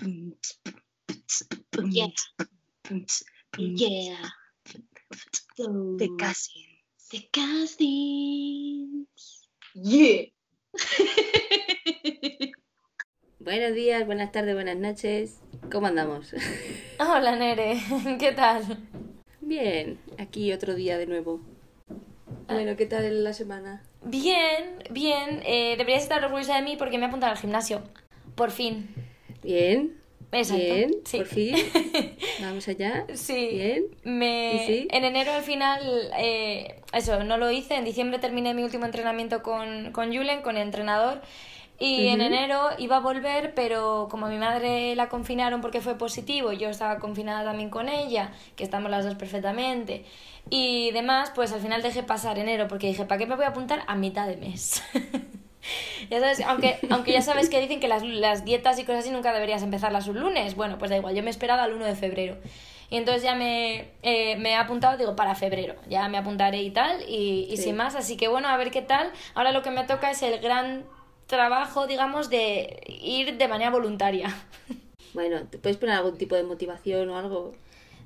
Yeah. 0.00 0.30
Yeah. 3.58 4.30
The 5.56 6.08
Cousins. 6.18 7.08
The 7.10 7.28
Cousins. 7.32 9.08
Yeah. 9.74 10.26
Buenos 13.40 13.74
días, 13.74 14.06
buenas 14.06 14.30
tardes, 14.30 14.54
buenas 14.54 14.76
noches. 14.76 15.40
¿Cómo 15.72 15.88
andamos? 15.88 16.32
Hola, 17.00 17.34
Nere. 17.34 17.80
¿Qué 18.20 18.32
tal? 18.32 18.78
Bien, 19.40 19.98
aquí 20.18 20.52
otro 20.52 20.74
día 20.74 20.98
de 20.98 21.06
nuevo. 21.06 21.40
Bueno, 22.46 22.76
¿qué 22.76 22.86
tal 22.86 23.24
la 23.24 23.32
semana? 23.32 23.82
Bien, 24.04 24.84
bien. 24.90 25.42
Eh, 25.44 25.74
deberías 25.76 26.04
estar 26.04 26.24
orgullosa 26.24 26.56
de 26.56 26.62
mí 26.62 26.76
porque 26.76 26.98
me 26.98 27.06
he 27.06 27.08
apuntado 27.08 27.32
al 27.32 27.38
gimnasio. 27.38 27.82
Por 28.36 28.52
fin. 28.52 28.94
Bien. 29.42 29.94
Exacto. 30.30 30.62
Bien, 30.62 30.90
sí. 31.04 31.16
por 31.18 31.26
fin. 31.26 31.56
Vamos 32.40 32.68
allá. 32.68 33.06
Sí. 33.14 33.48
Bien. 33.52 33.84
Me... 34.04 34.82
En 34.90 35.04
enero 35.04 35.32
al 35.32 35.42
final, 35.42 35.80
eh, 36.18 36.80
eso, 36.92 37.24
no 37.24 37.38
lo 37.38 37.50
hice. 37.50 37.76
En 37.76 37.84
diciembre 37.84 38.18
terminé 38.18 38.52
mi 38.54 38.62
último 38.62 38.84
entrenamiento 38.84 39.42
con, 39.42 39.92
con 39.92 40.14
Julen, 40.14 40.42
con 40.42 40.56
el 40.56 40.62
entrenador. 40.62 41.22
Y 41.80 42.08
en 42.08 42.20
enero 42.20 42.70
iba 42.78 42.96
a 42.96 43.00
volver, 43.00 43.54
pero 43.54 44.08
como 44.10 44.26
a 44.26 44.28
mi 44.28 44.36
madre 44.36 44.96
la 44.96 45.08
confinaron 45.08 45.60
porque 45.60 45.80
fue 45.80 45.96
positivo, 45.96 46.52
yo 46.52 46.68
estaba 46.70 46.98
confinada 46.98 47.44
también 47.44 47.70
con 47.70 47.88
ella, 47.88 48.32
que 48.56 48.64
estamos 48.64 48.90
las 48.90 49.04
dos 49.04 49.14
perfectamente, 49.14 50.04
y 50.50 50.90
demás, 50.90 51.30
pues 51.36 51.52
al 51.52 51.60
final 51.60 51.80
dejé 51.80 52.02
pasar 52.02 52.36
enero 52.36 52.66
porque 52.66 52.88
dije, 52.88 53.04
¿para 53.04 53.18
qué 53.18 53.26
me 53.26 53.36
voy 53.36 53.44
a 53.44 53.50
apuntar 53.50 53.84
a 53.86 53.94
mitad 53.94 54.26
de 54.26 54.36
mes? 54.36 54.82
ya 56.10 56.20
sabes, 56.20 56.40
aunque, 56.42 56.78
aunque 56.90 57.12
ya 57.12 57.22
sabes 57.22 57.48
que 57.48 57.60
dicen 57.60 57.80
que 57.80 57.88
las, 57.88 58.02
las 58.02 58.44
dietas 58.44 58.78
y 58.78 58.84
cosas 58.84 59.00
así 59.04 59.10
nunca 59.10 59.32
deberías 59.32 59.62
empezarlas 59.62 60.06
un 60.08 60.20
lunes, 60.20 60.54
bueno, 60.54 60.78
pues 60.78 60.90
da 60.90 60.96
igual, 60.96 61.14
yo 61.14 61.22
me 61.22 61.30
esperaba 61.30 61.64
al 61.64 61.72
1 61.74 61.84
de 61.84 61.94
febrero. 61.96 62.36
Y 62.90 62.96
entonces 62.96 63.22
ya 63.22 63.34
me, 63.34 63.90
eh, 64.02 64.36
me 64.36 64.50
he 64.50 64.54
apuntado, 64.54 64.96
digo, 64.96 65.14
para 65.14 65.34
febrero. 65.34 65.74
Ya 65.90 66.08
me 66.08 66.16
apuntaré 66.16 66.62
y 66.62 66.70
tal, 66.70 67.02
y, 67.06 67.46
y 67.50 67.56
Sí. 67.58 67.64
sin 67.64 67.76
más. 67.76 67.94
Así 67.94 68.16
que 68.16 68.28
bueno, 68.28 68.48
a 68.48 68.56
ver 68.56 68.70
qué 68.70 68.80
tal. 68.80 69.10
Ahora 69.34 69.52
lo 69.52 69.60
que 69.62 69.70
me 69.70 69.84
toca 69.84 70.10
es 70.10 70.22
el 70.22 70.38
gran 70.40 70.86
trabajo, 71.26 71.86
digamos, 71.86 72.30
de 72.30 72.80
ir 73.02 73.36
de 73.36 73.48
manera 73.48 73.70
voluntaria. 73.70 74.34
Bueno, 75.14 75.40
¿te 75.50 75.56
puedes 75.58 75.78
poner 75.78 75.96
algún 75.96 76.18
tipo 76.18 76.36
de 76.36 76.42
motivación 76.44 77.08
o 77.08 77.16
algo? 77.18 77.52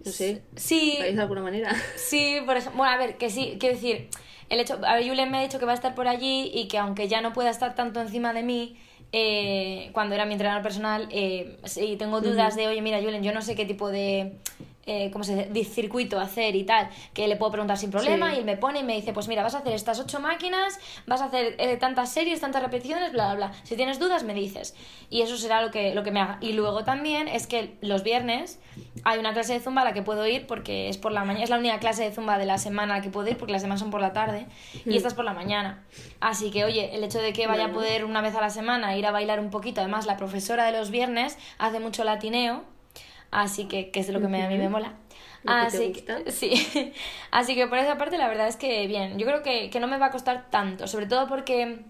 No 0.05 0.10
sé. 0.12 0.42
Sí, 0.56 0.96
¿Vais 1.00 1.14
de 1.16 1.20
alguna 1.22 1.42
manera? 1.42 1.74
sí, 1.96 2.38
por 2.46 2.56
ejemplo, 2.56 2.78
bueno, 2.78 2.92
a 2.92 2.96
ver, 2.96 3.18
que 3.18 3.28
sí, 3.28 3.56
quiero 3.58 3.74
decir, 3.74 4.08
el 4.53 4.61
hecho, 4.61 4.78
a 4.86 4.97
ver, 4.97 5.08
Julen 5.08 5.31
me 5.31 5.39
ha 5.39 5.42
dicho 5.42 5.58
que 5.58 5.64
va 5.64 5.72
a 5.72 5.75
estar 5.75 5.95
por 5.95 6.06
allí 6.06 6.50
y 6.53 6.69
que 6.69 6.77
aunque 6.77 7.08
ya 7.08 7.22
no 7.22 7.33
pueda 7.33 7.48
estar 7.48 7.75
tanto 7.75 8.03
encima 8.03 8.34
de 8.34 8.42
mí, 8.42 8.77
eh, 9.11 9.89
cuando 9.92 10.14
era 10.14 10.27
mi 10.27 10.33
entrenador 10.33 10.62
personal, 10.62 11.08
eh, 11.11 11.58
sí, 11.64 11.97
tengo 11.98 12.20
dudas 12.20 12.55
de, 12.55 12.69
oye, 12.69 12.83
mira, 12.83 13.00
Julen, 13.00 13.23
yo 13.23 13.33
no 13.33 13.41
sé 13.41 13.55
qué 13.55 13.64
tipo 13.64 13.89
de, 13.89 14.34
eh, 14.86 15.11
¿cómo 15.12 15.25
se 15.25 15.47
dice?, 15.50 15.72
circuito 15.72 16.19
hacer 16.19 16.56
y 16.56 16.64
tal, 16.64 16.88
que 17.14 17.28
le 17.28 17.36
puedo 17.36 17.52
preguntar 17.52 17.77
sin 17.78 17.91
problema 17.91 18.30
Sí. 18.30 18.36
y 18.36 18.38
él 18.41 18.44
me 18.44 18.56
pone 18.56 18.80
y 18.80 18.83
me 18.83 18.94
dice, 18.94 19.12
pues 19.12 19.28
mira, 19.28 19.42
vas 19.42 19.55
a 19.55 19.58
hacer 19.58 19.72
estas 19.72 20.00
ocho 20.00 20.20
máquinas, 20.20 20.78
vas 21.06 21.20
a 21.20 21.27
hacer 21.27 21.55
eh, 21.58 21.77
tantas 21.77 22.12
series, 22.12 22.41
tantas 22.41 22.62
repeticiones, 22.62 23.12
bla, 23.12 23.34
bla, 23.34 23.48
bla. 23.48 23.52
Si 23.62 23.77
tienes 23.77 23.98
dudas, 23.98 24.24
me 24.24 24.34
dices. 24.34 24.74
Y 25.08 25.22
eso 25.22 25.36
será 25.36 25.62
lo 25.62 25.70
que, 25.70 25.94
lo 25.94 26.02
que 26.02 26.11
me 26.11 26.20
haga. 26.20 26.39
Y 26.41 26.52
luego 26.52 26.84
también 26.84 27.28
es 27.28 27.47
que 27.47 27.77
los 27.80 28.02
viernes 28.02 28.58
hay 29.05 29.19
una 29.19 29.33
clase 29.33 29.52
de 29.55 29.61
zumba 29.61 29.83
a 29.83 29.84
la 29.84 29.92
que 29.92 30.02
puedo 30.02 30.27
ir 30.27 30.47
porque 30.47 30.89
es 30.89 30.98
por 30.98 31.12
la 31.12 31.24
mañana, 31.24 31.44
es 31.44 31.50
la 31.50 31.58
única 31.58 31.78
clase 31.78 32.05
de 32.05 32.12
zumba 32.12 32.39
de 32.39 32.46
la 32.46 32.58
semana 32.58 32.94
a 32.94 32.96
la 32.98 33.02
que 33.02 33.11
puedo 33.11 33.28
ir 33.28 33.36
porque 33.36 33.52
las 33.52 33.62
demás 33.62 33.80
son 33.80 33.91
por 33.91 34.00
la 34.00 34.12
tarde 34.12 34.46
y 34.84 34.96
esta 34.96 35.08
es 35.08 35.14
por 35.14 35.24
la 35.24 35.33
mañana. 35.34 35.84
Así 36.20 36.50
que, 36.50 36.64
oye, 36.64 36.94
el 36.94 37.05
hecho 37.05 37.19
de 37.20 37.33
que 37.33 37.46
vaya 37.46 37.67
a 37.67 37.72
poder 37.72 38.05
una 38.05 38.20
vez 38.20 38.34
a 38.34 38.41
la 38.41 38.50
semana 38.50 38.96
ir 38.96 39.06
a 39.06 39.11
bailar 39.12 39.41
un 39.41 39.50
poquito, 39.50 39.80
además 39.80 40.06
la 40.06 40.17
profesora 40.17 40.64
de 40.64 40.72
los 40.77 40.91
viernes 40.91 41.39
hace 41.58 41.78
mucho 41.80 42.05
latineo, 42.05 42.64
así 43.33 43.66
que, 43.66 43.91
que 43.91 44.00
es 44.00 44.08
lo 44.11 44.20
que 44.22 44.28
me, 44.28 44.44
a 44.44 44.48
mí 44.48 44.58
me 44.58 44.69
mola. 44.70 44.94
Lo 45.42 45.58
que 45.58 45.66
te 45.66 45.78
Así 45.78 45.88
gusta. 45.88 46.25
que, 46.25 46.30
sí. 46.33 46.92
Así 47.33 47.55
que 47.56 47.66
por 47.66 47.78
esa 47.78 47.98
parte 47.98 48.18
la 48.18 48.29
verdad 48.29 48.48
es 48.48 48.56
que 48.56 48.86
bien, 48.86 49.18
yo 49.18 49.27
creo 49.27 49.42
que, 49.42 49.70
que 49.70 49.80
no 49.80 49.89
me 49.89 49.98
va 49.98 50.06
a 50.06 50.11
costar 50.12 50.51
tanto, 50.51 50.86
sobre 50.86 51.06
todo 51.06 51.29
porque 51.29 51.80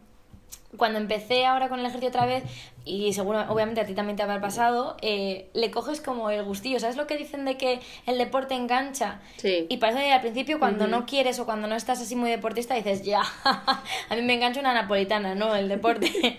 cuando 0.79 0.99
empecé 0.99 1.45
ahora 1.47 1.69
con 1.69 1.81
el 1.81 1.87
ejercicio 1.87 2.09
otra 2.09 2.27
vez, 2.27 2.45
y 2.85 3.13
seguro, 3.13 3.45
obviamente 3.49 3.81
a 3.81 3.87
ti 3.87 3.95
también 3.95 4.17
te 4.17 4.23
habrá 4.23 4.41
pasado, 4.41 4.97
eh, 5.03 5.49
le 5.55 5.71
coges 5.71 6.01
como 6.01 6.31
el 6.31 6.43
gustillo. 6.45 6.81
¿Sabes 6.81 6.97
lo 6.97 7.07
que 7.07 7.17
dicen 7.17 7.45
de 7.45 7.57
que 7.57 7.81
el 8.07 8.19
deporte 8.19 8.55
engancha? 8.55 9.21
Sí. 9.37 9.67
Y 9.69 9.77
parece 9.79 10.01
que 10.01 10.13
al 10.13 10.21
principio 10.21 10.59
cuando 10.59 10.87
no 10.87 11.07
quieres 11.07 11.39
o 11.39 11.45
cuando 11.45 11.69
no 11.69 11.75
estás 11.75 12.01
así 12.01 12.17
muy 12.17 12.31
deportista 12.31 12.75
dices, 12.75 13.03
ya, 13.03 13.23
a 13.45 14.15
mí 14.15 14.23
me 14.23 14.35
engancha 14.35 14.61
una 14.61 14.75
napolitana, 14.75 15.35
¿no? 15.35 15.55
El 15.55 15.69
deporte. 15.69 16.39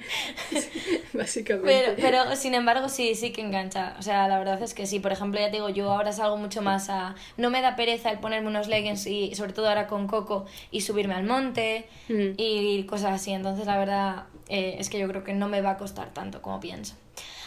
Básicamente. 1.13 1.95
Pero, 1.97 2.23
pero 2.23 2.35
sin 2.35 2.53
embargo 2.55 2.89
sí, 2.89 3.15
sí 3.15 3.31
que 3.31 3.41
engancha. 3.41 3.95
O 3.99 4.01
sea, 4.01 4.27
la 4.27 4.39
verdad 4.39 4.61
es 4.61 4.73
que 4.73 4.85
sí. 4.85 4.99
Por 4.99 5.11
ejemplo, 5.11 5.39
ya 5.39 5.47
te 5.47 5.53
digo, 5.57 5.69
yo 5.69 5.91
ahora 5.91 6.11
salgo 6.11 6.37
mucho 6.37 6.61
más 6.61 6.89
a... 6.89 7.15
No 7.37 7.49
me 7.49 7.61
da 7.61 7.75
pereza 7.75 8.09
el 8.11 8.19
ponerme 8.19 8.47
unos 8.47 8.67
leggings 8.67 9.05
y 9.07 9.35
sobre 9.35 9.53
todo 9.53 9.69
ahora 9.69 9.87
con 9.87 10.07
Coco 10.07 10.45
y 10.71 10.81
subirme 10.81 11.13
al 11.15 11.23
monte 11.23 11.87
Mm. 12.09 12.33
y 12.37 12.83
cosas 12.83 13.13
así. 13.13 13.31
Entonces, 13.31 13.65
la 13.65 13.77
verdad 13.77 14.23
eh, 14.53 14.75
es 14.77 14.91
que 14.91 14.99
yo 14.99 15.07
creo 15.07 15.23
que 15.23 15.33
no 15.33 15.47
me 15.47 15.61
va 15.61 15.71
a 15.71 15.77
costar 15.77 16.13
tanto 16.13 16.43
como 16.43 16.59
pienso. 16.59 16.93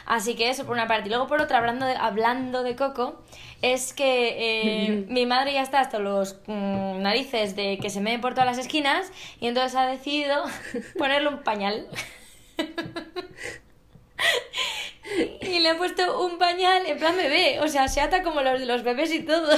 Así 0.06 0.34
que 0.34 0.50
eso 0.50 0.66
por 0.66 0.74
una 0.74 0.88
parte. 0.88 1.06
Y 1.06 1.10
luego 1.10 1.28
por 1.28 1.40
otra, 1.40 1.58
hablando 1.58 1.86
de, 1.86 1.94
hablando 1.94 2.64
de 2.64 2.74
Coco, 2.74 3.22
es 3.62 3.92
que 3.92 4.34
eh, 4.88 5.04
mi 5.08 5.24
madre 5.24 5.52
ya 5.52 5.62
está 5.62 5.78
hasta 5.78 6.00
los 6.00 6.40
mm, 6.48 7.00
narices 7.00 7.54
de 7.54 7.78
que 7.78 7.90
se 7.90 8.00
me 8.00 8.18
por 8.18 8.34
todas 8.34 8.46
las 8.46 8.58
esquinas 8.58 9.12
y 9.40 9.46
entonces 9.46 9.76
ha 9.76 9.86
decidido 9.86 10.42
ponerle 10.98 11.28
un 11.28 11.42
pañal. 11.44 11.86
Y 15.40 15.60
le 15.60 15.70
ha 15.70 15.78
puesto 15.78 16.26
un 16.26 16.36
pañal 16.36 16.84
en 16.84 16.98
plan 16.98 17.16
bebé, 17.16 17.60
o 17.60 17.68
sea, 17.68 17.86
se 17.86 18.00
ata 18.00 18.24
como 18.24 18.42
los 18.42 18.58
de 18.58 18.66
los 18.66 18.82
bebés 18.82 19.12
y 19.14 19.20
todo. 19.20 19.48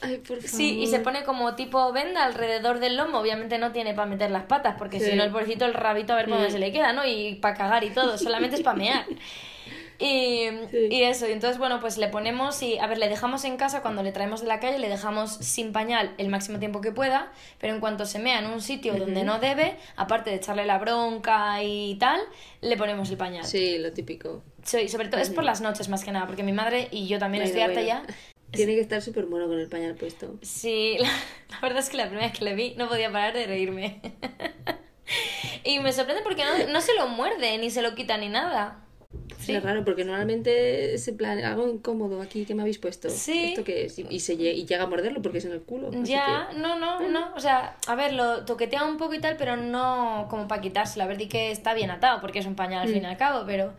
Ay, 0.00 0.18
por 0.18 0.36
favor. 0.36 0.48
Sí, 0.48 0.78
y 0.80 0.86
se 0.86 1.00
pone 1.00 1.24
como 1.24 1.54
tipo 1.54 1.92
venda 1.92 2.24
alrededor 2.24 2.78
del 2.78 2.96
lomo, 2.96 3.18
obviamente 3.18 3.58
no 3.58 3.72
tiene 3.72 3.94
para 3.94 4.06
meter 4.06 4.30
las 4.30 4.44
patas, 4.44 4.76
porque 4.78 5.00
si 5.00 5.14
no 5.14 5.24
el 5.24 5.30
pobrecito 5.30 5.64
el 5.64 5.74
rabito 5.74 6.12
a 6.12 6.16
ver 6.16 6.28
Mm. 6.28 6.50
se 6.50 6.58
le 6.58 6.70
queda, 6.72 6.92
¿no? 6.92 7.04
Y 7.06 7.34
para 7.36 7.54
cagar 7.54 7.84
y 7.84 7.90
todo, 7.90 8.16
solamente 8.18 8.56
es 8.56 8.62
para 8.62 8.76
mear. 8.78 9.04
Y, 10.00 10.46
Sí. 10.70 10.86
y 10.92 11.02
eso, 11.02 11.26
y 11.28 11.32
entonces 11.32 11.58
bueno, 11.58 11.80
pues 11.80 11.98
le 11.98 12.06
ponemos 12.06 12.62
y, 12.62 12.78
a 12.78 12.86
ver, 12.86 12.98
le 12.98 13.08
dejamos 13.08 13.44
en 13.44 13.56
casa 13.56 13.82
cuando 13.82 14.04
le 14.04 14.12
traemos 14.12 14.40
de 14.40 14.46
la 14.46 14.60
calle, 14.60 14.78
le 14.78 14.88
dejamos 14.88 15.32
sin 15.32 15.72
pañal 15.72 16.14
el 16.18 16.28
máximo 16.28 16.60
tiempo 16.60 16.80
que 16.80 16.92
pueda, 16.92 17.32
pero 17.58 17.74
en 17.74 17.80
cuanto 17.80 18.06
se 18.06 18.20
mea 18.20 18.38
en 18.38 18.46
un 18.46 18.60
sitio 18.60 18.94
donde 18.94 19.24
no 19.24 19.40
debe, 19.40 19.76
aparte 19.96 20.30
de 20.30 20.36
echarle 20.36 20.66
la 20.66 20.78
bronca 20.78 21.60
y 21.64 21.96
tal, 21.96 22.20
le 22.60 22.76
ponemos 22.76 23.10
el 23.10 23.16
pañal. 23.16 23.44
Sí, 23.44 23.78
lo 23.78 23.92
típico. 23.92 24.44
Sí, 24.62 24.88
sobre 24.88 25.08
todo 25.08 25.20
es 25.20 25.30
por 25.30 25.42
las 25.42 25.60
noches 25.60 25.88
más 25.88 26.04
que 26.04 26.12
nada, 26.12 26.26
porque 26.28 26.44
mi 26.44 26.52
madre 26.52 26.86
y 26.92 27.08
yo 27.08 27.18
también 27.18 27.42
Bueno, 27.42 27.58
estoy 27.58 27.62
harta 27.82 27.96
bueno. 27.98 28.06
ya. 28.08 28.14
Tiene 28.50 28.74
que 28.74 28.80
estar 28.80 29.02
súper 29.02 29.26
mono 29.26 29.46
con 29.46 29.58
el 29.58 29.68
pañal 29.68 29.94
puesto. 29.94 30.36
Sí, 30.42 30.96
la, 31.00 31.08
la 31.50 31.60
verdad 31.60 31.78
es 31.80 31.90
que 31.90 31.96
la 31.96 32.06
primera 32.06 32.26
vez 32.28 32.38
que 32.38 32.44
le 32.44 32.54
vi 32.54 32.74
no 32.76 32.88
podía 32.88 33.10
parar 33.12 33.34
de 33.34 33.46
reírme. 33.46 34.00
y 35.64 35.78
me 35.80 35.92
sorprende 35.92 36.22
porque 36.22 36.44
no, 36.44 36.72
no 36.72 36.80
se 36.80 36.94
lo 36.94 37.08
muerde, 37.08 37.58
ni 37.58 37.70
se 37.70 37.82
lo 37.82 37.94
quita, 37.94 38.16
ni 38.16 38.28
nada. 38.28 38.84
Sí. 39.38 39.54
Es 39.54 39.62
raro 39.62 39.84
porque 39.84 40.04
normalmente 40.04 40.94
es 40.94 41.08
en 41.08 41.16
plan 41.16 41.38
algo 41.42 41.68
incómodo 41.68 42.20
aquí 42.20 42.44
que 42.44 42.54
me 42.54 42.62
habéis 42.62 42.78
puesto. 42.78 43.08
Sí. 43.08 43.50
¿Esto 43.50 43.64
qué 43.64 43.84
es? 43.86 43.98
Y, 43.98 44.06
y 44.10 44.20
se 44.20 44.34
y 44.34 44.66
llega 44.66 44.82
a 44.82 44.86
morderlo 44.86 45.22
porque 45.22 45.38
es 45.38 45.44
en 45.44 45.52
el 45.52 45.62
culo. 45.62 45.90
Ya, 46.02 46.48
que- 46.50 46.58
no, 46.58 46.78
no, 46.78 47.00
no. 47.08 47.32
O 47.34 47.40
sea, 47.40 47.76
a 47.86 47.94
ver, 47.94 48.12
lo 48.12 48.44
toquetea 48.44 48.84
un 48.84 48.98
poco 48.98 49.14
y 49.14 49.20
tal, 49.20 49.36
pero 49.36 49.56
no 49.56 50.26
como 50.28 50.48
para 50.48 50.60
quitárselo. 50.60 51.04
A 51.04 51.06
ver, 51.06 51.16
di 51.16 51.28
que 51.28 51.50
está 51.50 51.72
bien 51.72 51.90
atado, 51.90 52.20
porque 52.20 52.40
es 52.40 52.46
un 52.46 52.56
pañal 52.56 52.82
al 52.82 52.92
fin 52.92 53.02
y 53.02 53.06
al 53.06 53.16
cabo, 53.16 53.44
pero. 53.46 53.72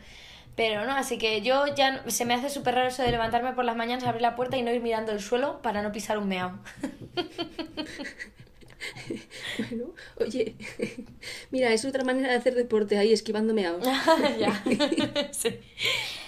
Pero 0.59 0.83
no, 0.85 0.91
así 0.91 1.17
que 1.17 1.41
yo 1.41 1.67
ya 1.73 2.03
se 2.07 2.25
me 2.25 2.33
hace 2.33 2.49
súper 2.49 2.75
raro 2.75 2.89
eso 2.89 3.01
de 3.01 3.11
levantarme 3.11 3.53
por 3.53 3.63
las 3.63 3.77
mañanas, 3.77 4.03
abrir 4.03 4.21
la 4.21 4.35
puerta 4.35 4.57
y 4.57 4.61
no 4.61 4.71
ir 4.71 4.81
mirando 4.81 5.13
el 5.13 5.21
suelo 5.21 5.61
para 5.61 5.81
no 5.81 5.93
pisar 5.93 6.17
un 6.17 6.27
meao. 6.27 6.51
Bueno, 9.57 9.93
oye, 10.17 10.55
mira, 11.51 11.71
es 11.73 11.83
otra 11.85 12.03
manera 12.03 12.29
de 12.29 12.35
hacer 12.35 12.55
deporte 12.55 12.97
ahí 12.97 13.11
esquivándome 13.13 13.65
a 13.65 13.75
sí. 15.31 15.59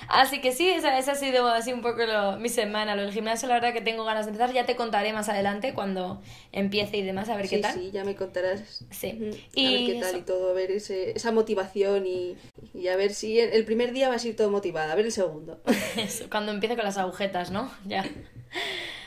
Así 0.09 0.41
que 0.41 0.51
sí, 0.51 0.67
esa, 0.69 0.97
esa 0.99 1.13
ha 1.13 1.15
sido 1.15 1.47
así 1.47 1.71
un 1.71 1.81
poco 1.81 2.05
lo- 2.05 2.35
mi 2.37 2.49
semana. 2.49 2.95
Lo 2.97 3.03
del 3.03 3.13
gimnasio, 3.13 3.47
la 3.47 3.53
verdad 3.55 3.71
que 3.71 3.79
tengo 3.79 4.03
ganas 4.03 4.25
de 4.25 4.31
empezar. 4.31 4.53
Ya 4.53 4.65
te 4.65 4.75
contaré 4.75 5.13
más 5.13 5.29
adelante 5.29 5.73
cuando 5.73 6.21
empiece 6.51 6.97
y 6.97 7.01
demás, 7.03 7.29
a 7.29 7.37
ver 7.37 7.47
qué 7.47 7.59
tal. 7.59 7.73
sí, 7.73 7.91
ya 7.93 8.03
me 8.03 8.15
contarás. 8.15 8.83
Sí. 8.91 9.31
Y 9.55 9.65
a 9.67 9.71
ver 9.71 9.85
qué 9.85 9.93
tal 10.01 10.09
eso. 10.09 10.17
y 10.17 10.21
todo, 10.23 10.49
a 10.49 10.53
ver 10.53 10.71
ese, 10.71 11.11
esa 11.11 11.31
motivación 11.31 12.05
y, 12.05 12.35
y 12.73 12.89
a 12.89 12.97
ver 12.97 13.13
si 13.13 13.39
el, 13.39 13.51
el 13.53 13.63
primer 13.63 13.93
día 13.93 14.09
vas 14.09 14.25
a 14.25 14.27
ir 14.27 14.35
todo 14.35 14.51
motivada, 14.51 14.91
a 14.91 14.95
ver 14.95 15.05
el 15.05 15.11
segundo. 15.13 15.61
Eso, 15.95 16.25
cuando 16.29 16.51
empiece 16.51 16.75
con 16.75 16.83
las 16.83 16.97
agujetas, 16.97 17.51
¿no? 17.51 17.71
Ya. 17.85 18.03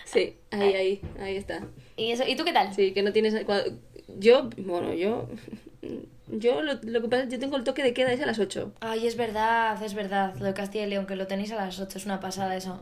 Sí, 0.06 0.36
ahí, 0.52 0.72
ahí, 0.74 1.00
ahí 1.20 1.36
está. 1.36 1.66
¿Y, 1.96 2.12
eso, 2.12 2.24
¿y 2.26 2.36
tú 2.36 2.44
qué 2.44 2.52
tal? 2.52 2.74
Sí, 2.74 2.92
que 2.92 3.02
no 3.02 3.12
tienes... 3.12 3.34
Yo, 4.18 4.50
bueno, 4.58 4.92
yo... 4.94 5.28
Yo 6.28 6.62
lo, 6.62 6.74
lo 6.82 7.02
que 7.02 7.08
pasa 7.08 7.28
yo 7.28 7.38
tengo 7.38 7.56
el 7.56 7.64
toque 7.64 7.82
de 7.82 7.92
queda 7.92 8.12
es 8.12 8.20
a 8.20 8.26
las 8.26 8.38
8. 8.38 8.72
Ay, 8.80 9.06
es 9.06 9.16
verdad, 9.16 9.80
es 9.82 9.94
verdad. 9.94 10.34
Lo 10.38 10.46
de 10.46 10.54
Castilla 10.54 10.86
y 10.86 10.90
León, 10.90 11.06
que 11.06 11.16
lo 11.16 11.26
tenéis 11.26 11.52
a 11.52 11.56
las 11.56 11.78
8, 11.78 11.98
es 11.98 12.06
una 12.06 12.18
pasada 12.18 12.56
eso. 12.56 12.80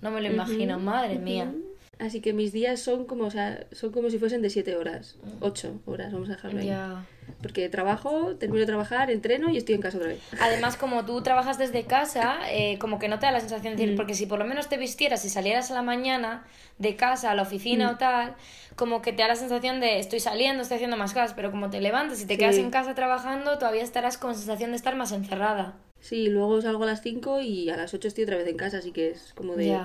No 0.00 0.10
me 0.10 0.20
lo 0.20 0.28
imagino, 0.28 0.78
madre 0.78 1.18
mía. 1.18 1.52
Así 1.98 2.20
que 2.20 2.32
mis 2.32 2.52
días 2.52 2.80
son 2.80 3.04
como, 3.04 3.24
o 3.24 3.30
sea, 3.30 3.66
son 3.72 3.90
como 3.90 4.10
si 4.10 4.18
fuesen 4.18 4.42
de 4.42 4.50
7 4.50 4.76
horas, 4.76 5.16
8 5.40 5.80
horas, 5.86 6.12
vamos 6.12 6.28
a 6.28 6.32
dejarlo 6.32 6.60
ahí. 6.60 6.66
Ya. 6.66 7.04
Porque 7.44 7.68
trabajo, 7.68 8.36
termino 8.36 8.60
de 8.60 8.66
trabajar, 8.66 9.10
entreno 9.10 9.50
y 9.50 9.58
estoy 9.58 9.74
en 9.74 9.82
casa 9.82 9.98
otra 9.98 10.08
vez. 10.08 10.20
Además, 10.40 10.76
como 10.78 11.04
tú 11.04 11.20
trabajas 11.20 11.58
desde 11.58 11.84
casa, 11.84 12.38
eh, 12.50 12.78
como 12.78 12.98
que 12.98 13.06
no 13.08 13.18
te 13.18 13.26
da 13.26 13.32
la 13.32 13.40
sensación 13.40 13.74
de 13.76 13.82
decir, 13.82 13.92
Mm. 13.92 13.96
porque 13.96 14.14
si 14.14 14.24
por 14.24 14.38
lo 14.38 14.46
menos 14.46 14.70
te 14.70 14.78
vistieras 14.78 15.26
y 15.26 15.28
salieras 15.28 15.70
a 15.70 15.74
la 15.74 15.82
mañana 15.82 16.44
de 16.78 16.96
casa 16.96 17.30
a 17.30 17.34
la 17.34 17.42
oficina 17.42 17.90
Mm. 17.90 17.94
o 17.94 17.98
tal, 17.98 18.34
como 18.76 19.02
que 19.02 19.12
te 19.12 19.20
da 19.20 19.28
la 19.28 19.36
sensación 19.36 19.78
de 19.78 19.98
estoy 19.98 20.20
saliendo, 20.20 20.62
estoy 20.62 20.76
haciendo 20.76 20.96
más 20.96 21.12
cosas, 21.12 21.34
pero 21.34 21.50
como 21.50 21.68
te 21.68 21.82
levantas 21.82 22.22
y 22.22 22.26
te 22.26 22.38
quedas 22.38 22.56
en 22.56 22.70
casa 22.70 22.94
trabajando, 22.94 23.58
todavía 23.58 23.82
estarás 23.82 24.16
con 24.16 24.34
sensación 24.34 24.70
de 24.70 24.76
estar 24.76 24.96
más 24.96 25.12
encerrada. 25.12 25.74
Sí, 26.00 26.28
luego 26.30 26.62
salgo 26.62 26.84
a 26.84 26.86
las 26.86 27.02
5 27.02 27.40
y 27.42 27.68
a 27.68 27.76
las 27.76 27.92
8 27.92 28.08
estoy 28.08 28.24
otra 28.24 28.36
vez 28.38 28.46
en 28.48 28.56
casa, 28.56 28.78
así 28.78 28.90
que 28.90 29.10
es 29.10 29.32
como 29.34 29.54
de... 29.54 29.78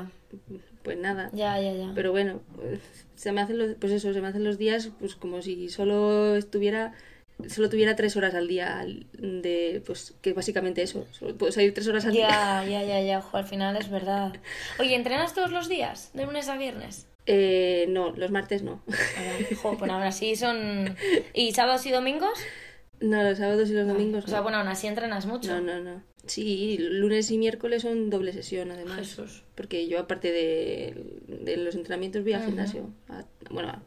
Pues 0.84 0.98
nada. 0.98 1.30
Ya, 1.34 1.60
ya, 1.60 1.74
ya. 1.74 1.92
Pero 1.94 2.12
bueno, 2.12 2.40
eh, 2.64 2.80
se 3.16 3.34
me 3.34 3.42
hacen 3.42 3.58
los, 3.58 3.76
pues 3.76 3.92
eso, 3.92 4.14
se 4.14 4.22
me 4.22 4.30
hacen 4.30 4.46
los 4.46 4.58
días 4.58 4.90
pues 4.98 5.16
como 5.16 5.42
si 5.42 5.68
solo 5.68 6.36
estuviera, 6.38 6.94
solo 7.48 7.70
tuviera 7.70 7.96
tres 7.96 8.16
horas 8.18 8.34
al 8.36 8.48
día 8.48 8.86
de, 9.14 9.82
pues 9.86 10.14
que 10.22 10.34
básicamente 10.34 10.82
eso, 10.82 11.08
solo 11.12 11.36
puedo 11.38 11.52
salir 11.52 11.74
tres 11.74 11.88
horas 11.88 12.06
al 12.06 12.14
día. 12.14 12.30
Ya, 12.68 12.84
ya, 12.84 13.02
ya, 13.02 13.20
ojo, 13.20 13.38
al 13.38 13.46
final 13.46 13.76
es 13.78 13.90
verdad. 13.90 14.34
Oye, 14.80 14.96
¿entrenas 14.96 15.34
todos 15.34 15.52
los 15.52 15.70
días? 15.70 16.12
¿De 16.14 16.26
lunes 16.26 16.50
a 16.50 16.58
viernes? 16.58 17.08
Eh, 17.26 17.86
no, 17.90 18.12
los 18.12 18.32
martes 18.32 18.64
no. 18.64 18.82
Ah, 18.90 19.56
Jo, 19.62 19.78
pues 19.78 19.90
aún 19.92 20.04
así 20.04 20.36
son... 20.36 20.96
¿Y 21.34 21.52
sábados 21.54 21.86
y 21.86 21.92
domingos? 21.92 22.38
No, 23.00 23.24
los 23.24 23.38
sábados 23.38 23.70
y 23.70 23.74
los 23.74 23.88
domingos 23.88 24.26
O 24.26 24.28
sea, 24.28 24.38
no. 24.38 24.44
bueno, 24.44 24.58
aún 24.58 24.68
así 24.68 24.88
entrenas 24.88 25.26
mucho. 25.26 25.54
No, 25.54 25.62
no, 25.62 25.80
no. 25.80 26.04
Sí, 26.26 26.78
lunes 26.80 27.32
y 27.32 27.38
miércoles 27.38 27.84
son 27.84 28.10
doble 28.10 28.34
sesión 28.34 28.72
además. 28.72 28.98
Jesús. 29.00 29.44
Porque 29.56 29.88
yo 29.88 30.00
aparte 30.00 30.32
de, 30.32 30.94
de 31.28 31.58
los 31.58 31.76
entrenamientos 31.76 32.24
voy 32.24 32.34
al 32.34 32.44
gimnasio. 32.46 32.90
A- 33.08 33.24
bueno, 33.52 33.70
a- 33.70 33.82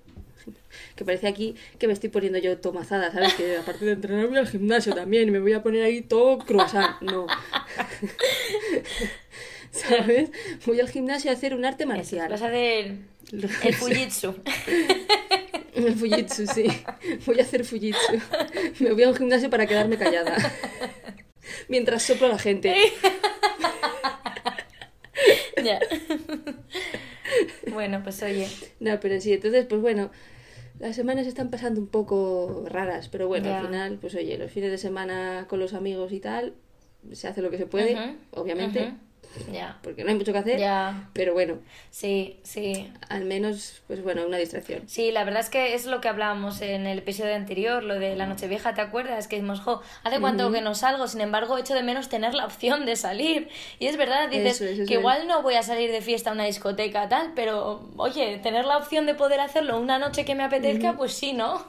que 0.96 1.04
parece 1.04 1.28
aquí 1.28 1.54
que 1.78 1.86
me 1.86 1.92
estoy 1.92 2.10
poniendo 2.10 2.38
yo 2.38 2.58
tomazada, 2.58 3.12
¿sabes? 3.12 3.34
Que 3.34 3.56
aparte 3.56 3.84
de 3.84 3.92
entrenar 3.92 4.28
voy 4.28 4.38
al 4.38 4.48
gimnasio 4.48 4.94
también 4.94 5.28
y 5.28 5.30
me 5.30 5.40
voy 5.40 5.52
a 5.52 5.62
poner 5.62 5.82
ahí 5.82 6.02
todo 6.02 6.38
croissant. 6.38 7.00
No. 7.00 7.26
¿Sabes? 9.70 10.30
Voy 10.66 10.80
al 10.80 10.88
gimnasio 10.88 11.30
a 11.30 11.34
hacer 11.34 11.54
un 11.54 11.64
arte 11.64 11.86
marcial. 11.86 12.30
vas 12.30 12.42
a 12.42 12.48
hacer 12.48 12.96
el 13.32 13.74
Fujitsu. 13.74 14.34
El 15.74 15.94
Fujitsu, 15.94 16.46
sí. 16.46 16.66
Voy 17.24 17.40
a 17.40 17.42
hacer 17.42 17.64
Fujitsu. 17.64 18.20
Me 18.80 18.92
voy 18.92 19.04
a 19.04 19.08
un 19.08 19.16
gimnasio 19.16 19.48
para 19.48 19.66
quedarme 19.66 19.96
callada. 19.96 20.36
Mientras 21.68 22.02
soplo 22.02 22.26
a 22.26 22.30
la 22.30 22.38
gente. 22.38 22.74
ya. 25.64 25.78
Bueno, 27.72 28.00
pues 28.02 28.22
oye. 28.22 28.48
No, 28.80 28.98
pero 29.00 29.20
sí, 29.20 29.32
entonces, 29.32 29.66
pues 29.66 29.80
bueno, 29.80 30.10
las 30.78 30.96
semanas 30.96 31.26
están 31.26 31.50
pasando 31.50 31.80
un 31.80 31.86
poco 31.86 32.64
raras, 32.66 33.08
pero 33.08 33.28
bueno, 33.28 33.54
al 33.54 33.66
final, 33.66 33.98
pues 34.00 34.14
oye, 34.14 34.36
los 34.38 34.50
fines 34.50 34.70
de 34.70 34.78
semana 34.78 35.46
con 35.48 35.58
los 35.60 35.74
amigos 35.74 36.12
y 36.12 36.20
tal, 36.20 36.54
se 37.12 37.28
hace 37.28 37.42
lo 37.42 37.50
que 37.50 37.58
se 37.58 37.66
puede, 37.66 38.16
obviamente. 38.32 38.92
Ya. 39.50 39.78
porque 39.82 40.04
no 40.04 40.10
hay 40.10 40.16
mucho 40.16 40.32
que 40.32 40.38
hacer, 40.38 40.58
Ya. 40.58 41.08
pero 41.14 41.32
bueno, 41.32 41.58
Sí, 41.90 42.40
sí. 42.42 42.92
al 43.08 43.24
menos, 43.24 43.82
pues 43.86 44.02
bueno, 44.02 44.26
una 44.26 44.36
distracción. 44.36 44.82
Sí, 44.88 45.10
la 45.10 45.24
verdad 45.24 45.40
es 45.40 45.48
que 45.48 45.74
es 45.74 45.86
lo 45.86 46.00
que 46.02 46.08
hablábamos 46.08 46.60
en 46.60 46.86
el 46.86 46.98
episodio 46.98 47.34
anterior, 47.34 47.82
lo 47.82 47.98
de 47.98 48.14
la 48.14 48.26
Nochevieja, 48.26 48.74
¿te 48.74 48.82
acuerdas? 48.82 49.28
Que 49.28 49.36
dijimos, 49.36 49.60
jo, 49.60 49.80
hace 50.02 50.20
cuánto 50.20 50.52
que 50.52 50.60
no 50.60 50.74
salgo, 50.74 51.08
sin 51.08 51.22
embargo, 51.22 51.56
echo 51.56 51.74
de 51.74 51.82
menos 51.82 52.08
tener 52.10 52.34
la 52.34 52.44
opción 52.44 52.84
de 52.84 52.96
salir. 52.96 53.48
Y 53.78 53.86
es 53.86 53.96
verdad, 53.96 54.28
dices 54.28 54.56
Eso 54.56 54.64
es, 54.64 54.78
eso 54.80 54.86
que 54.88 54.94
igual 54.94 55.26
no 55.26 55.42
voy 55.42 55.54
a 55.54 55.62
salir 55.62 55.90
de 55.90 56.02
fiesta 56.02 56.30
a 56.30 56.32
una 56.34 56.44
discoteca, 56.44 57.08
tal, 57.08 57.32
pero 57.34 57.88
oye, 57.96 58.38
tener 58.42 58.66
la 58.66 58.76
opción 58.76 59.06
de 59.06 59.14
poder 59.14 59.40
hacerlo 59.40 59.80
una 59.80 59.98
noche 59.98 60.24
que 60.24 60.34
me 60.34 60.42
apetezca, 60.44 60.94
pues 60.96 61.12
sí, 61.14 61.32
¿no? 61.32 61.64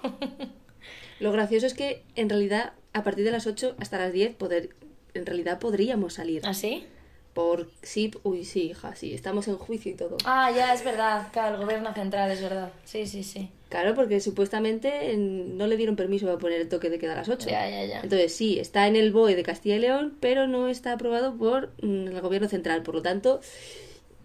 Lo 1.19 1.31
gracioso 1.31 1.65
es 1.65 1.73
que, 1.73 2.03
en 2.15 2.29
realidad, 2.29 2.73
a 2.91 3.03
partir 3.03 3.23
de 3.23 3.31
las 3.31 3.47
8 3.47 3.75
hasta 3.79 3.97
las 3.97 4.11
10, 4.11 4.35
poder, 4.35 4.69
en 5.13 5.25
realidad 5.25 5.59
podríamos 5.59 6.15
salir. 6.15 6.45
¿Así? 6.45 6.85
Por 7.33 7.67
sí, 7.81 8.11
uy, 8.23 8.45
sí, 8.45 8.69
hija, 8.69 8.95
sí, 8.95 9.13
estamos 9.13 9.47
en 9.47 9.57
juicio 9.57 9.91
y 9.91 9.95
todo. 9.95 10.17
Ah, 10.25 10.51
ya, 10.51 10.71
es 10.73 10.83
verdad, 10.83 11.29
claro, 11.33 11.55
el 11.55 11.61
gobierno 11.61 11.91
central, 11.93 12.29
es 12.29 12.41
verdad. 12.41 12.71
Sí, 12.85 13.07
sí, 13.07 13.23
sí. 13.23 13.49
Claro, 13.69 13.95
porque 13.95 14.19
supuestamente 14.19 15.11
en- 15.13 15.57
no 15.57 15.65
le 15.65 15.75
dieron 15.77 15.95
permiso 15.95 16.27
para 16.27 16.37
poner 16.37 16.61
el 16.61 16.69
toque 16.69 16.91
de 16.91 16.99
queda 16.99 17.13
a 17.13 17.15
las 17.15 17.29
8. 17.29 17.49
Ya, 17.49 17.67
ya, 17.67 17.85
ya. 17.85 18.01
Entonces 18.01 18.35
sí, 18.35 18.59
está 18.59 18.87
en 18.87 18.95
el 18.95 19.11
BOE 19.11 19.35
de 19.35 19.41
Castilla 19.41 19.77
y 19.77 19.79
León, 19.79 20.15
pero 20.19 20.45
no 20.47 20.67
está 20.67 20.93
aprobado 20.93 21.35
por 21.35 21.71
mm, 21.81 22.07
el 22.09 22.21
gobierno 22.21 22.47
central. 22.49 22.83
Por 22.83 22.93
lo 22.93 23.01
tanto, 23.01 23.41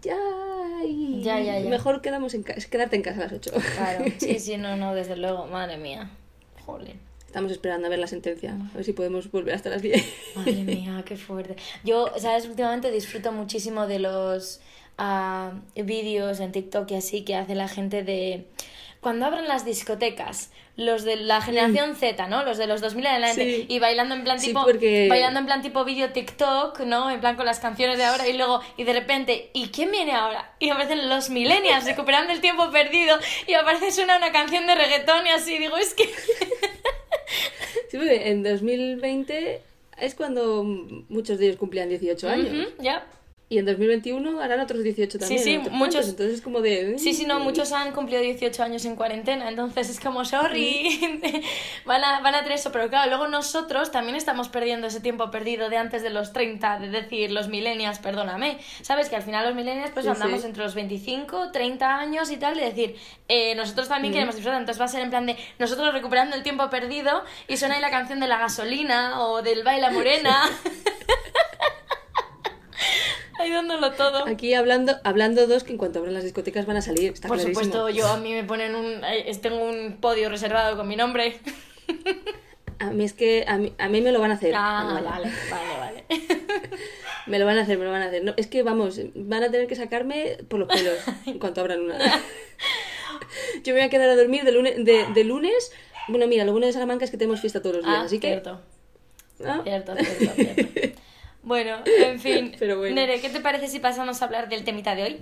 ya, 0.03 0.15
y 0.85 1.21
Ya, 1.23 1.39
ya, 1.41 1.59
ya. 1.59 1.67
mejor 1.69 2.01
quedamos 2.01 2.35
en 2.35 2.43
ca- 2.43 2.53
quedarte 2.69 2.95
en 2.95 3.01
casa 3.01 3.21
a 3.21 3.23
las 3.23 3.33
8. 3.33 3.51
Claro, 3.73 4.05
sí, 4.19 4.39
sí, 4.39 4.57
no, 4.57 4.75
no, 4.77 4.93
desde 4.93 5.15
luego, 5.17 5.47
madre 5.47 5.77
mía. 5.77 6.11
Jolín. 6.65 6.99
Estamos 7.29 7.51
esperando 7.51 7.85
a 7.85 7.91
ver 7.91 7.99
la 7.99 8.07
sentencia, 8.07 8.57
a 8.73 8.75
ver 8.75 8.83
si 8.83 8.91
podemos 8.93 9.29
volver 9.29 9.53
hasta 9.53 9.69
las 9.69 9.83
10. 9.83 10.03
Madre 10.35 10.51
mía, 10.63 11.03
qué 11.05 11.15
fuerte. 11.15 11.57
Yo, 11.83 12.11
sabes, 12.17 12.47
últimamente 12.47 12.89
disfruto 12.89 13.31
muchísimo 13.31 13.85
de 13.85 13.99
los 13.99 14.61
ah, 14.97 15.51
vídeos 15.75 16.39
en 16.39 16.51
TikTok 16.51 16.89
y 16.89 16.95
así 16.95 17.21
que 17.23 17.35
hace 17.35 17.53
la 17.53 17.67
gente 17.67 18.01
de... 18.01 18.47
Cuando 18.99 19.27
abren 19.27 19.47
las 19.47 19.63
discotecas, 19.63 20.49
los 20.75 21.03
de 21.03 21.17
la 21.17 21.39
generación 21.39 21.95
Z, 21.95 22.25
¿no? 22.25 22.43
Los 22.43 22.57
de 22.57 22.65
los 22.65 22.81
2000 22.81 23.05
en 23.05 23.11
adelante. 23.11 23.45
Sí. 23.45 23.65
Y 23.69 23.77
bailando 23.77 24.15
en 24.15 24.23
plan 24.23 24.39
Sí, 24.39 24.47
tipo... 24.47 24.63
porque- 24.65 25.05
Bailando 25.07 25.39
en 25.39 25.45
plan 25.45 25.61
tipo 25.61 25.85
vídeo 25.85 26.11
TikTok, 26.11 26.79
¿no? 26.79 27.11
En 27.11 27.19
plan 27.19 27.35
con 27.35 27.45
las 27.45 27.59
canciones 27.59 27.99
de 27.99 28.05
ahora 28.05 28.27
y 28.27 28.33
luego... 28.35 28.59
Y 28.75 28.85
de 28.85 28.93
repente, 28.93 29.51
¿y 29.53 29.67
quién 29.67 29.91
viene 29.91 30.13
ahora? 30.13 30.55
Y 30.57 30.71
aparecen 30.71 31.07
los 31.07 31.29
millennials 31.29 31.85
recuperando 31.85 32.33
el 32.33 32.41
tiempo 32.41 32.71
perdido 32.71 33.19
y 33.45 33.53
aparece 33.53 33.91
suena 33.91 34.17
una 34.17 34.31
canción 34.31 34.65
de 34.65 34.73
reggaetón 34.73 35.27
y 35.27 35.29
así. 35.29 35.59
Digo, 35.59 35.77
es 35.77 35.93
que... 35.93 36.09
Sí, 37.89 37.97
en 38.01 38.43
2020 38.43 39.61
es 39.99 40.15
cuando 40.15 40.63
muchos 40.63 41.39
de 41.39 41.45
ellos 41.45 41.57
cumplían 41.57 41.89
18 41.89 42.29
años. 42.29 42.67
Ya. 42.79 43.05
Y 43.51 43.57
en 43.57 43.65
2021 43.65 44.41
harán 44.41 44.59
otros 44.59 44.83
18 44.83 45.17
también. 45.17 45.43
sí. 45.43 45.57
¿Otros 45.57 45.73
muchos-? 45.73 46.07
Entonces 46.07 46.35
es 46.35 46.41
como 46.43 46.61
de... 46.61 46.99
Sí, 46.99 47.15
sí, 47.15 47.25
no, 47.25 47.39
muchos 47.39 47.71
han 47.71 47.91
cumplido 47.93 48.21
18 48.21 48.61
años 48.61 48.85
en 48.85 48.95
cuarentena, 48.95 49.49
entonces 49.49 49.89
es 49.89 49.99
como, 49.99 50.23
sorry, 50.23 51.41
van, 51.85 52.03
a, 52.03 52.19
van 52.21 52.35
a 52.35 52.43
tener 52.43 52.59
eso, 52.59 52.71
pero 52.71 52.89
claro, 52.89 53.09
luego 53.09 53.27
nosotros 53.27 53.91
también 53.91 54.15
estamos 54.15 54.49
perdiendo 54.49 54.85
ese 54.85 54.99
tiempo 54.99 55.31
perdido 55.31 55.69
de 55.69 55.77
antes 55.77 56.03
de 56.03 56.11
los 56.11 56.31
30, 56.31 56.77
de 56.77 56.89
decir, 56.89 57.31
los 57.31 57.47
millennials, 57.47 57.97
perdóname, 57.97 58.59
¿sabes? 58.83 59.09
Que 59.09 59.15
al 59.15 59.23
final 59.23 59.43
los 59.47 59.55
millennials 59.55 59.89
pues 59.93 60.05
Sí, 60.05 60.11
andamos 60.11 60.41
sí. 60.41 60.45
entre 60.47 60.61
los 60.63 60.75
25, 60.75 61.51
30 61.51 61.97
años 61.99 62.29
y 62.29 62.37
tal, 62.37 62.55
de 62.55 62.65
decir, 62.65 62.97
eh, 63.29 63.55
nosotros 63.55 63.87
también 63.87 64.13
queremos 64.13 64.35
disfrutar, 64.35 64.59
entonces 64.59 64.79
va 64.79 64.85
a 64.85 64.89
ser 64.89 65.01
en 65.01 65.09
plan 65.09 65.25
de 65.25 65.35
nosotros 65.57 65.91
recuperando 65.91 66.35
el 66.35 66.43
tiempo 66.43 66.69
perdido 66.69 67.23
y 67.47 67.57
suena 67.57 67.73
ahí 67.75 67.81
la 67.81 67.89
canción 67.89 68.19
de 68.19 68.27
la 68.27 68.37
gasolina 68.37 69.23
o 69.23 69.41
del 69.41 69.63
baila 69.63 69.89
morena. 69.89 70.43
ahí 73.39 73.51
dándolo 73.51 73.91
todo. 73.93 74.27
Aquí 74.27 74.53
hablando, 74.53 74.95
hablando 75.03 75.47
dos 75.47 75.63
que 75.63 75.71
en 75.71 75.77
cuanto 75.77 75.99
abran 75.99 76.13
las 76.13 76.23
discotecas 76.23 76.65
van 76.65 76.77
a 76.77 76.81
salir. 76.81 77.13
Está 77.13 77.27
Por 77.27 77.37
clarísimo. 77.37 77.63
supuesto, 77.65 77.89
yo 77.89 78.07
a 78.07 78.17
mí 78.17 78.33
me 78.33 78.43
ponen 78.45 78.75
un. 78.75 79.01
Tengo 79.41 79.63
un 79.63 79.97
podio 79.99 80.29
reservado 80.29 80.77
con 80.77 80.87
mi 80.87 80.95
nombre. 80.95 81.39
A 82.79 82.91
mí 82.91 83.03
es 83.03 83.13
que 83.13 83.43
a 83.47 83.57
mí, 83.57 83.73
a 83.77 83.89
mí 83.89 83.99
me 84.01 84.11
lo 84.11 84.19
van 84.21 84.31
a 84.31 84.35
hacer. 84.35 84.53
Ah, 84.55 85.01
vale, 85.03 85.29
vale, 85.49 85.77
vale. 85.79 86.03
Me 87.27 87.37
lo 87.37 87.45
van 87.45 87.59
a 87.59 87.61
hacer, 87.61 87.77
me 87.77 87.85
lo 87.85 87.91
van 87.91 88.01
a 88.01 88.05
hacer. 88.07 88.23
No, 88.23 88.33
es 88.37 88.47
que 88.47 88.63
vamos, 88.63 88.99
van 89.13 89.43
a 89.43 89.51
tener 89.51 89.67
que 89.67 89.75
sacarme 89.75 90.37
por 90.47 90.59
los 90.59 90.67
pelos 90.67 90.95
en 91.27 91.37
cuanto 91.37 91.61
abran 91.61 91.81
una. 91.81 91.99
Yo 93.63 93.73
me 93.75 93.81
voy 93.81 93.81
a 93.81 93.89
quedar 93.89 94.09
a 94.09 94.15
dormir 94.15 94.43
de 94.45 94.51
lunes, 94.51 94.83
de, 94.83 95.05
de 95.13 95.23
lunes. 95.25 95.71
Bueno, 96.07 96.25
mira, 96.25 96.43
lo 96.43 96.53
bueno 96.53 96.65
de 96.65 96.73
Salamanca 96.73 97.05
es 97.05 97.11
que 97.11 97.17
tenemos 97.17 97.39
fiesta 97.39 97.61
todos 97.61 97.75
los 97.75 97.85
días, 97.85 97.97
Ah, 97.99 98.05
así 98.05 98.19
que. 98.19 98.29
cierto. 98.29 98.61
¿Ah? 99.45 99.61
Cierto, 99.63 99.93
cierto, 99.95 100.33
cierto. 100.33 100.99
Bueno, 101.43 101.77
en 101.85 102.19
fin. 102.21 102.55
Pero 102.59 102.77
bueno. 102.77 102.95
Nere, 102.95 103.21
¿qué 103.21 103.29
te 103.29 103.39
parece 103.39 103.67
si 103.67 103.79
pasamos 103.79 104.21
a 104.21 104.25
hablar 104.25 104.49
del 104.49 104.63
temita 104.63 104.95
de 104.95 105.03
hoy? 105.03 105.17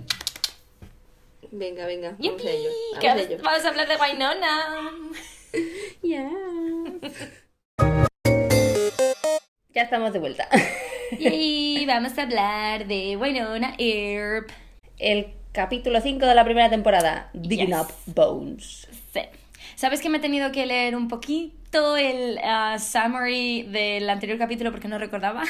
Venga, 1.50 1.86
venga, 1.86 2.14
vamos 2.18 2.44
a 2.44 2.50
ello. 2.50 2.70
Vamos 2.92 3.04
a 3.04 3.20
ello. 3.22 3.38
vamos 3.42 3.64
a 3.64 3.68
hablar 3.68 3.88
de 3.88 3.96
Wainona. 3.96 4.90
Ya. 6.02 6.30
Ya 9.74 9.82
estamos 9.82 10.12
de 10.12 10.18
vuelta. 10.18 10.48
Y 11.18 11.86
vamos 11.86 12.18
a 12.18 12.22
hablar 12.22 12.86
de 12.86 13.16
Wainona 13.16 13.74
Earp. 13.78 14.50
El 14.98 15.34
capítulo 15.52 16.00
5 16.00 16.26
de 16.26 16.34
la 16.34 16.44
primera 16.44 16.68
temporada, 16.68 17.30
Digging 17.32 17.68
Yes. 17.68 17.76
Up 17.80 17.92
Bones. 18.06 18.88
Sí. 19.12 19.20
¿Sabes 19.76 20.00
que 20.00 20.08
me 20.08 20.18
he 20.18 20.20
tenido 20.20 20.50
que 20.52 20.66
leer 20.66 20.96
un 20.96 21.06
poquito 21.06 21.96
el 21.96 22.40
ah, 22.42 22.78
summary 22.78 23.62
del 23.64 24.10
anterior 24.10 24.38
capítulo 24.38 24.72
porque 24.72 24.88
no 24.88 24.98
recordaba? 24.98 25.44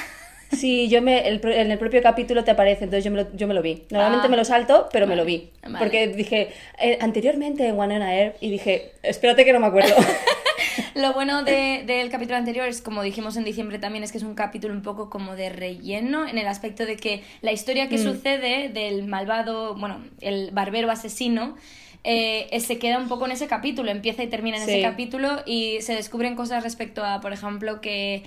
Sí, 0.52 0.88
yo 0.88 1.02
me, 1.02 1.28
el 1.28 1.40
en 1.44 1.70
el 1.70 1.78
propio 1.78 2.02
capítulo 2.02 2.42
te 2.44 2.50
aparece, 2.50 2.84
entonces 2.84 3.04
yo 3.04 3.10
me 3.10 3.22
lo, 3.22 3.36
yo 3.36 3.46
me 3.46 3.54
lo 3.54 3.62
vi. 3.62 3.84
Normalmente 3.90 4.26
Ah. 4.26 4.30
me 4.30 4.36
lo 4.36 4.44
salto, 4.44 4.88
pero 4.92 5.06
me 5.06 5.14
lo 5.16 5.24
vi. 5.24 5.50
Vale. 5.62 5.78
Porque 5.78 6.08
dije, 6.08 6.48
eh, 6.80 6.98
anteriormente 7.00 7.66
en 7.66 7.78
One 7.78 7.96
on 7.96 8.02
Air, 8.02 8.36
y 8.40 8.50
dije, 8.50 8.92
espérate 9.02 9.44
que 9.44 9.52
no 9.52 9.60
me 9.60 9.66
acuerdo. 9.66 9.94
Lo 10.94 11.12
bueno 11.12 11.42
de- 11.44 11.84
del 11.86 12.10
capítulo 12.10 12.36
anterior 12.36 12.66
es, 12.66 12.80
como 12.82 13.02
dijimos 13.02 13.36
en 13.36 13.44
diciembre 13.44 13.78
también, 13.78 14.02
es 14.04 14.10
que 14.12 14.18
es 14.18 14.24
un 14.24 14.34
capítulo 14.34 14.74
un 14.74 14.82
poco 14.82 15.10
como 15.10 15.36
de 15.36 15.48
relleno, 15.50 16.26
en 16.26 16.38
el 16.38 16.46
aspecto 16.48 16.86
de 16.86 16.96
que 16.96 17.22
la 17.40 17.52
historia 17.52 17.88
que 17.88 17.98
sucede 17.98 18.68
del 18.68 19.04
malvado, 19.04 19.74
bueno, 19.76 20.02
el 20.20 20.50
barbero 20.52 20.90
asesino, 20.90 21.56
eh, 22.04 22.58
se 22.60 22.78
queda 22.78 22.98
un 22.98 23.08
poco 23.08 23.26
en 23.26 23.32
ese 23.32 23.46
capítulo, 23.48 23.90
empieza 23.90 24.22
y 24.22 24.28
termina 24.28 24.56
en 24.56 24.64
Sí. 24.64 24.70
ese 24.70 24.82
capítulo 24.82 25.42
y 25.46 25.80
se 25.82 25.94
descubren 25.94 26.36
cosas 26.36 26.62
respecto 26.62 27.04
a, 27.04 27.20
por 27.20 27.32
ejemplo, 27.32 27.80
que 27.80 28.22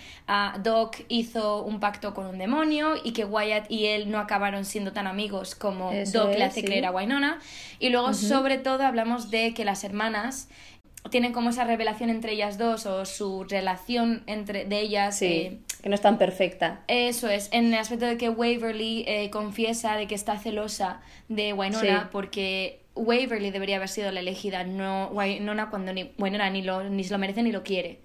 Doc 0.61 0.97
hizo 1.07 1.63
un 1.63 1.79
pacto 1.79 2.13
con 2.13 2.25
un 2.27 2.37
demonio 2.37 2.93
y 3.03 3.13
que 3.13 3.25
Wyatt 3.25 3.69
y 3.71 3.85
él 3.87 4.11
no 4.11 4.19
acabaron 4.19 4.65
siendo 4.65 4.91
tan 4.93 5.07
amigos 5.07 5.55
como 5.55 5.91
Eso 5.91 6.25
Doc 6.27 6.37
le 6.37 6.43
hace 6.43 6.61
sí. 6.61 6.65
creer 6.65 6.85
a. 6.85 7.39
Y 7.79 7.89
luego, 7.89 8.13
sobre 8.13 8.57
todo, 8.57 8.83
hablamos 8.83 9.31
de 9.31 9.53
que 9.53 9.65
las 9.65 9.83
hermanas 9.83 10.49
tienen 11.09 11.33
como 11.33 11.49
esa 11.49 11.63
revelación 11.63 12.11
entre 12.11 12.33
ellas 12.33 12.59
dos 12.59 12.85
o 12.85 13.05
su 13.05 13.43
relación 13.45 14.23
entre 14.27 14.65
de 14.65 14.81
ellas 14.81 15.17
Sí, 15.17 15.25
eh, 15.25 15.59
que 15.81 15.89
no 15.89 15.95
es 15.95 16.01
tan 16.01 16.19
perfecta. 16.19 16.81
eso 16.87 17.27
es, 17.27 17.49
en 17.51 17.73
el 17.73 17.79
aspecto 17.79 18.05
de 18.05 18.17
que 18.17 18.29
Waverly 18.29 19.03
eh, 19.07 19.31
confiesa 19.31 19.95
de 19.95 20.05
que 20.05 20.13
está 20.13 20.37
celosa 20.37 21.01
de 21.27 21.53
Winona 21.53 22.01
Sí. 22.03 22.07
porque 22.11 22.80
Waverly 22.95 23.51
debería 23.51 23.77
haber 23.77 23.89
sido 23.89 24.11
la 24.11 24.19
elegida, 24.19 24.63
no 24.63 25.09
Winona 25.13 25.69
cuando 25.69 25.93
ni 25.93 26.11
Winona 26.17 26.49
ni 26.49 26.61
lo, 26.61 26.83
ni 26.83 27.03
se 27.03 27.11
lo 27.13 27.17
merece 27.19 27.43
ni 27.43 27.51
lo 27.51 27.63
quiere. 27.63 27.99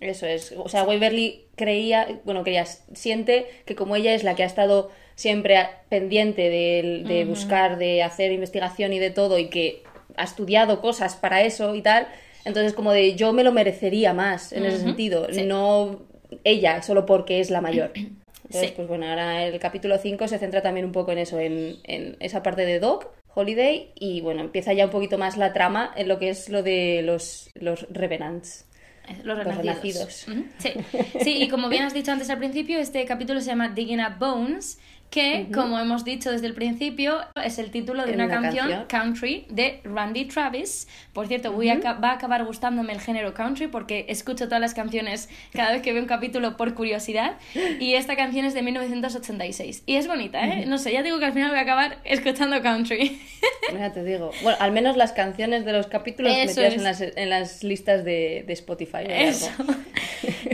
Eso 0.00 0.26
es. 0.26 0.52
O 0.56 0.68
sea, 0.68 0.82
Waverly 0.84 1.44
creía, 1.56 2.20
bueno, 2.24 2.42
creía, 2.42 2.66
siente 2.66 3.46
que 3.64 3.74
como 3.76 3.96
ella 3.96 4.12
es 4.12 4.24
la 4.24 4.34
que 4.34 4.42
ha 4.42 4.46
estado 4.46 4.90
siempre 5.14 5.56
pendiente 5.88 6.42
de, 6.50 7.04
de 7.06 7.24
buscar, 7.24 7.78
de 7.78 8.02
hacer 8.02 8.32
investigación 8.32 8.92
y 8.92 8.98
de 8.98 9.10
todo, 9.10 9.38
y 9.38 9.48
que 9.48 9.84
ha 10.16 10.24
estudiado 10.24 10.80
cosas 10.80 11.14
para 11.14 11.42
eso 11.42 11.74
y 11.76 11.82
tal, 11.82 12.08
entonces 12.44 12.72
como 12.72 12.92
de 12.92 13.14
yo 13.14 13.32
me 13.32 13.44
lo 13.44 13.52
merecería 13.52 14.12
más 14.12 14.52
en 14.52 14.64
ese 14.66 14.80
sentido, 14.80 15.28
sí. 15.32 15.44
no 15.44 16.02
ella, 16.42 16.82
solo 16.82 17.06
porque 17.06 17.38
es 17.40 17.50
la 17.50 17.60
mayor. 17.60 17.92
Entonces, 18.44 18.70
Sí. 18.70 18.72
pues 18.76 18.86
bueno, 18.88 19.06
ahora 19.08 19.46
el 19.46 19.58
capítulo 19.58 19.96
5 19.96 20.28
se 20.28 20.38
centra 20.38 20.60
también 20.60 20.84
un 20.84 20.92
poco 20.92 21.12
en 21.12 21.18
eso, 21.18 21.40
en, 21.40 21.78
en 21.84 22.16
esa 22.20 22.42
parte 22.42 22.66
de 22.66 22.78
Doc, 22.78 23.06
Holiday, 23.34 23.92
y 23.94 24.20
bueno, 24.20 24.40
empieza 24.42 24.72
ya 24.72 24.84
un 24.84 24.90
poquito 24.90 25.18
más 25.18 25.36
la 25.36 25.52
trama 25.52 25.92
en 25.96 26.08
lo 26.08 26.18
que 26.18 26.30
es 26.30 26.48
lo 26.48 26.62
de 26.62 27.02
los, 27.02 27.50
los 27.54 27.86
Revenants. 27.90 28.66
Eh, 29.08 29.16
Los 29.22 29.44
Los 29.44 29.56
renacidos. 29.56 30.26
Sí. 30.58 30.72
sí, 31.22 31.42
y 31.42 31.48
como 31.48 31.68
bien 31.68 31.82
has 31.82 31.92
dicho 31.92 32.10
antes 32.10 32.30
al 32.30 32.38
principio, 32.38 32.78
este 32.78 33.04
capítulo 33.04 33.40
se 33.40 33.48
llama 33.48 33.68
Digging 33.68 34.00
Up 34.00 34.18
Bones, 34.18 34.78
que, 35.10 35.46
como 35.54 35.78
hemos 35.78 36.04
dicho 36.04 36.32
desde 36.32 36.46
el 36.46 36.54
principio, 36.54 37.20
es 37.42 37.58
el 37.58 37.70
título 37.70 38.04
de 38.04 38.14
una, 38.14 38.24
una 38.24 38.40
canción, 38.40 38.66
canción. 38.66 38.86
Country, 38.88 39.46
de 39.48 39.80
Randy 39.84 40.24
Travis. 40.24 40.88
Por 41.12 41.28
cierto, 41.28 41.52
voy 41.52 41.68
a 41.68 41.78
va 41.78 42.10
a 42.10 42.12
acabar 42.14 42.44
gustándome 42.44 42.92
el 42.92 43.00
género 43.00 43.32
country 43.32 43.68
porque 43.68 44.06
escucho 44.08 44.46
todas 44.46 44.60
las 44.60 44.74
canciones 44.74 45.28
cada 45.52 45.72
vez 45.72 45.82
que 45.82 45.92
veo 45.92 46.02
un 46.02 46.08
capítulo 46.08 46.56
por 46.56 46.74
curiosidad. 46.74 47.36
Y 47.78 47.94
esta 47.94 48.16
canción 48.16 48.44
es 48.44 48.54
de 48.54 48.62
1986. 48.62 49.84
Y 49.86 49.96
es 49.96 50.08
bonita, 50.08 50.44
¿eh? 50.46 50.66
No 50.66 50.78
sé, 50.78 50.92
ya 50.92 51.02
digo 51.02 51.18
que 51.18 51.26
al 51.26 51.32
final 51.32 51.50
voy 51.50 51.58
a 51.58 51.62
acabar 51.62 51.98
escuchando 52.04 52.60
country. 52.62 53.20
Ya 53.72 53.92
te 53.92 54.04
digo. 54.04 54.30
Bueno, 54.42 54.58
al 54.60 54.72
menos 54.72 54.96
las 54.96 55.12
canciones 55.12 55.64
de 55.64 55.72
los 55.72 55.86
capítulos 55.86 56.32
Eso 56.32 56.60
metidas 56.60 56.74
en 56.74 56.84
las, 56.84 57.00
en 57.00 57.30
las 57.30 57.64
listas 57.64 58.04
de, 58.04 58.44
de 58.46 58.52
Spotify. 58.52 58.98
o 59.04 59.08
de 59.08 59.28
Eso. 59.28 59.50
algo. 59.58 59.74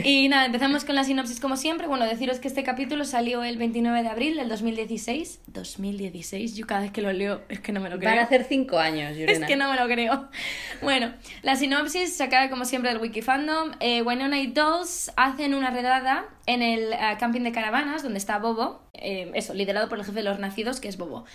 Y 0.03 0.27
nada, 0.29 0.45
empezamos 0.45 0.85
con 0.85 0.95
la 0.95 1.03
sinopsis 1.03 1.39
como 1.39 1.57
siempre. 1.57 1.87
Bueno, 1.87 2.05
deciros 2.05 2.39
que 2.39 2.47
este 2.47 2.63
capítulo 2.63 3.05
salió 3.05 3.43
el 3.43 3.57
29 3.57 4.01
de 4.03 4.09
abril 4.09 4.39
del 4.41 4.49
2016. 4.49 5.39
2016, 5.47 6.55
yo 6.55 6.67
cada 6.67 6.81
vez 6.81 6.91
que 6.91 7.01
lo 7.01 7.11
leo 7.13 7.41
es 7.49 7.59
que 7.59 7.71
no 7.71 7.79
me 7.79 7.89
lo 7.89 7.97
creo. 7.97 8.09
Van 8.09 8.19
a 8.19 8.23
hacer 8.23 8.43
cinco 8.47 8.77
años, 8.79 9.11
Es 9.13 9.17
Yurena. 9.17 9.47
que 9.47 9.55
no 9.55 9.69
me 9.71 9.77
lo 9.79 9.87
creo. 9.87 10.29
Bueno, 10.81 11.13
la 11.43 11.55
sinopsis 11.55 12.15
sacada 12.17 12.49
como 12.49 12.65
siempre 12.65 12.91
del 12.91 12.99
Wikifandom. 13.01 13.73
Eh, 13.79 14.01
Winona 14.01 14.39
y 14.39 14.47
Dolls 14.47 15.11
hacen 15.15 15.53
una 15.53 15.69
redada 15.69 16.25
en 16.47 16.63
el 16.63 16.91
eh, 16.93 16.97
camping 17.19 17.41
de 17.41 17.51
caravanas 17.51 18.01
donde 18.01 18.17
está 18.17 18.39
Bobo. 18.39 18.81
eh, 18.93 19.31
eso, 19.35 19.53
liderado 19.53 19.87
por 19.89 19.99
el 19.99 20.05
jefe 20.05 20.17
de 20.17 20.23
los 20.23 20.39
nacidos, 20.39 20.79
que 20.79 20.87
es 20.87 20.97
Bobo. 20.97 21.25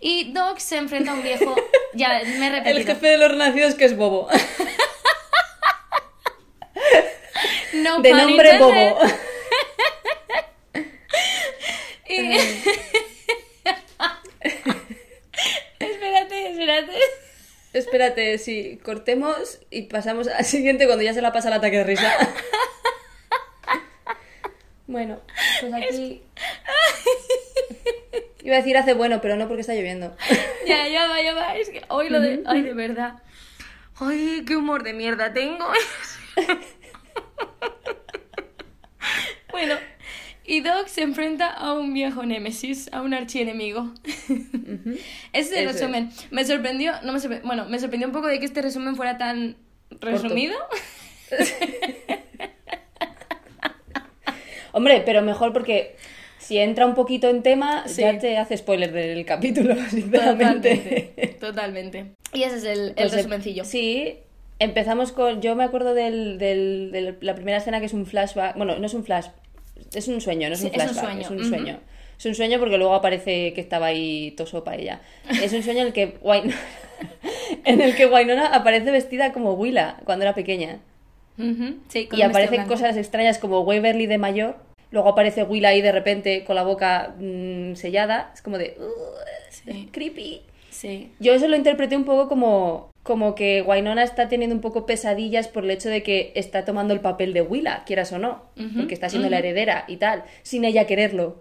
Y 0.00 0.32
Doc 0.32 0.58
se 0.58 0.76
enfrenta 0.78 1.12
a 1.12 1.14
un 1.14 1.22
viejo... 1.22 1.54
ya, 1.94 2.20
me 2.38 2.46
he 2.46 2.50
repetido. 2.50 2.78
El 2.78 2.84
jefe 2.86 3.06
de 3.06 3.18
los 3.18 3.36
nacidos 3.36 3.74
que 3.76 3.84
es 3.84 3.96
Bobo. 3.96 4.28
No 7.74 8.00
De 8.00 8.12
nombre. 8.12 8.58
Bobo. 8.58 8.98
Y- 12.08 12.36
espérate, 15.78 16.50
espérate. 16.50 16.92
Espérate, 17.72 18.38
sí, 18.38 18.80
cortemos 18.82 19.60
y 19.70 19.82
pasamos 19.82 20.26
al 20.28 20.44
siguiente 20.44 20.86
cuando 20.86 21.04
ya 21.04 21.14
se 21.14 21.22
la 21.22 21.32
pasa 21.32 21.48
el 21.48 21.54
ataque 21.54 21.78
de 21.78 21.84
risa. 21.84 22.12
Bueno, 24.88 25.20
pues 25.60 25.74
aquí... 25.74 26.22
Iba 28.44 28.54
a 28.54 28.58
decir 28.58 28.76
hace 28.76 28.92
bueno, 28.94 29.20
pero 29.20 29.34
no 29.36 29.48
porque 29.48 29.62
está 29.62 29.74
lloviendo. 29.74 30.16
Ya, 30.64 30.86
ya 30.86 31.08
va, 31.08 31.20
ya 31.20 31.34
va. 31.34 31.56
Es 31.56 31.70
que 31.70 31.82
hoy 31.88 32.08
lo 32.08 32.20
de. 32.20 32.44
Ay, 32.46 32.62
de 32.62 32.72
verdad. 32.72 33.14
Ay, 33.98 34.44
qué 34.46 34.54
humor 34.54 34.84
de 34.84 34.92
mierda 34.92 35.32
tengo. 35.32 35.66
bueno, 39.50 39.74
y 40.46 40.60
Doc 40.60 40.86
se 40.88 41.02
enfrenta 41.02 41.48
a 41.50 41.72
un 41.72 41.92
viejo 41.92 42.24
némesis, 42.24 42.88
a 42.92 43.02
un 43.02 43.12
archienemigo. 43.14 43.92
Ese 45.32 45.50
es 45.50 45.52
el 45.52 45.66
es. 45.68 45.72
resumen. 45.74 46.10
Me 46.30 46.44
sorprendió, 46.44 46.92
no 47.02 47.12
me 47.12 47.20
sorprendió, 47.20 47.46
bueno, 47.46 47.68
me 47.68 47.78
sorprendió 47.78 48.06
un 48.08 48.12
poco 48.14 48.28
de 48.28 48.38
que 48.38 48.44
este 48.46 48.62
resumen 48.62 48.96
fuera 48.96 49.18
tan 49.18 49.56
resumido. 50.00 50.56
Hombre, 54.72 55.02
pero 55.06 55.22
mejor 55.22 55.52
porque 55.52 55.96
si 56.38 56.58
entra 56.58 56.86
un 56.86 56.94
poquito 56.94 57.28
en 57.30 57.42
tema, 57.42 57.88
Sí. 57.88 58.02
ya 58.02 58.18
te 58.18 58.36
hace 58.36 58.56
spoiler 58.56 58.92
del 58.92 59.24
capítulo, 59.24 59.74
sinceramente. 59.90 60.76
Totalmente. 60.76 61.36
Totalmente. 61.40 62.06
Y 62.34 62.42
ese 62.42 62.56
es 62.58 62.64
el, 62.64 62.80
el 62.88 62.94
Pues, 62.94 63.12
resumencillo. 63.14 63.64
Sí, 63.64 64.18
empezamos 64.58 65.12
con. 65.12 65.40
Yo 65.40 65.56
me 65.56 65.64
acuerdo 65.64 65.94
del, 65.94 66.38
del- 66.38 66.90
de 66.92 67.16
la 67.20 67.34
primera 67.34 67.56
escena 67.58 67.80
que 67.80 67.86
es 67.86 67.94
un 67.94 68.04
flashback. 68.06 68.56
Bueno, 68.56 68.78
no 68.78 68.84
es 68.86 68.92
un 68.94 69.04
flash, 69.04 69.26
es 69.94 70.08
un 70.08 70.20
sueño, 70.20 70.48
no 70.48 70.54
es 70.54 70.60
un 70.62 70.66
es 70.68 70.72
un 70.74 70.80
flashback, 70.80 71.04
sueño, 71.04 71.20
es 71.22 71.30
un 71.30 71.44
sueño. 71.44 71.80
Es 72.18 72.24
un 72.26 72.34
sueño 72.34 72.58
porque 72.58 72.78
luego 72.78 72.94
aparece 72.94 73.52
que 73.52 73.60
estaba 73.60 73.86
ahí 73.86 74.30
toso 74.32 74.64
para 74.64 74.78
ella. 74.78 75.00
Es 75.42 75.52
un 75.52 75.62
sueño 75.62 75.80
en 75.82 75.86
el 75.88 75.92
que 75.92 76.18
Wyn- 76.20 76.54
en 77.64 77.80
el 77.80 77.94
que 77.94 78.04
aparece 78.06 78.90
vestida 78.90 79.32
como 79.32 79.52
Willa 79.52 79.98
cuando 80.04 80.24
era 80.24 80.34
pequeña. 80.34 80.78
Sí, 81.88 82.08
Y 82.12 82.22
aparecen 82.22 82.56
blanco. 82.56 82.72
cosas 82.72 82.96
extrañas 82.96 83.38
como 83.38 83.60
Waverly 83.60 84.06
de 84.06 84.16
mayor. 84.16 84.56
Luego 84.90 85.10
aparece 85.10 85.42
Willa 85.42 85.68
ahí 85.68 85.82
de 85.82 85.92
repente 85.92 86.44
con 86.44 86.56
la 86.56 86.62
boca 86.62 87.14
mm, 87.18 87.74
sellada. 87.74 88.30
Es 88.32 88.40
como 88.40 88.56
de. 88.56 88.76
"Ugh, 88.78 88.90
Sí. 89.50 89.88
creepy. 89.92 90.40
Sí. 90.70 91.10
Yo 91.20 91.34
eso 91.34 91.48
lo 91.48 91.56
interpreté 91.56 91.96
un 91.96 92.04
poco 92.04 92.28
como, 92.28 92.90
como 93.06 93.34
que 93.36 93.62
Wynonna 93.62 94.02
está 94.02 94.28
teniendo 94.28 94.54
un 94.56 94.60
poco 94.60 94.84
pesadillas 94.84 95.46
por 95.46 95.62
el 95.64 95.70
hecho 95.70 95.88
de 95.88 96.02
que 96.02 96.32
está 96.34 96.64
tomando 96.64 96.92
el 96.92 97.00
papel 97.00 97.32
de 97.32 97.40
Willa, 97.42 97.84
quieras 97.86 98.10
o 98.12 98.18
no, 98.18 98.42
porque 98.76 98.94
está 98.94 99.08
siendo 99.08 99.28
la 99.30 99.38
heredera 99.38 99.84
y 99.86 99.96
tal, 99.98 100.24
sin 100.42 100.64
ella 100.64 100.86
quererlo. 100.88 101.36